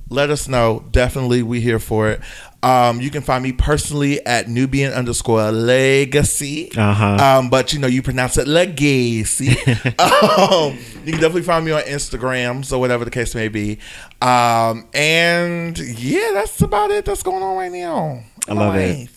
[0.09, 0.85] let us know.
[0.91, 2.21] Definitely, we here for it.
[2.63, 6.71] Um, you can find me personally at Nubian underscore legacy.
[6.75, 7.39] Uh-huh.
[7.39, 9.49] Um, but you know, you pronounce it legacy.
[9.99, 13.79] um, you can definitely find me on Instagram, so whatever the case may be.
[14.21, 17.05] Um, and yeah, that's about it.
[17.05, 18.23] That's going on right now.
[18.47, 19.09] I love it.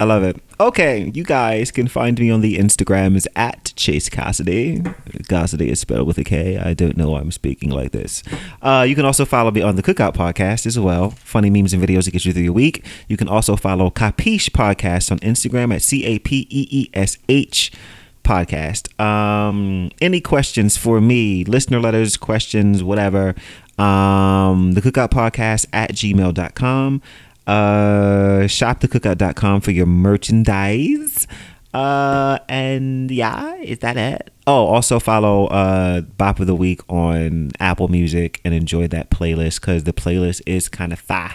[0.00, 0.40] I love it.
[0.60, 4.82] Okay, you guys can find me on the Instagrams at Chase Kassidy.
[5.28, 6.56] Kassidy is spelled with a K.
[6.56, 8.22] I don't know why I'm speaking like this.
[8.62, 11.10] Uh, you can also follow me on the Cookout Podcast as well.
[11.10, 12.84] Funny memes and videos to get you through your week.
[13.08, 17.18] You can also follow Capeesh Podcast on Instagram at C A P E E S
[17.28, 17.72] H
[18.28, 19.00] podcast.
[19.00, 23.34] Um, any questions for me, listener letters, questions, whatever,
[23.78, 27.00] um, the cookout podcast at gmail.com.
[27.48, 31.26] Uh, shopthecookout.com for your merchandise.
[31.74, 34.30] Uh, and yeah, is that it?
[34.46, 39.60] Oh, also follow uh Bop of the Week on Apple Music and enjoy that playlist
[39.60, 41.34] because the playlist is kind of fire.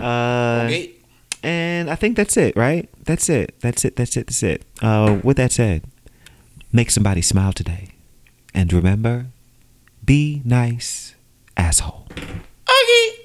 [0.00, 0.90] Uh, Okay.
[1.44, 2.88] and I think that's it, right?
[3.04, 3.54] That's it.
[3.60, 3.94] That's it.
[3.96, 4.26] That's it.
[4.26, 4.64] That's it.
[4.80, 5.84] Uh, with that said,
[6.72, 7.90] make somebody smile today.
[8.54, 9.26] And remember,
[10.04, 11.14] be nice,
[11.56, 12.06] asshole.
[12.10, 13.21] Okay.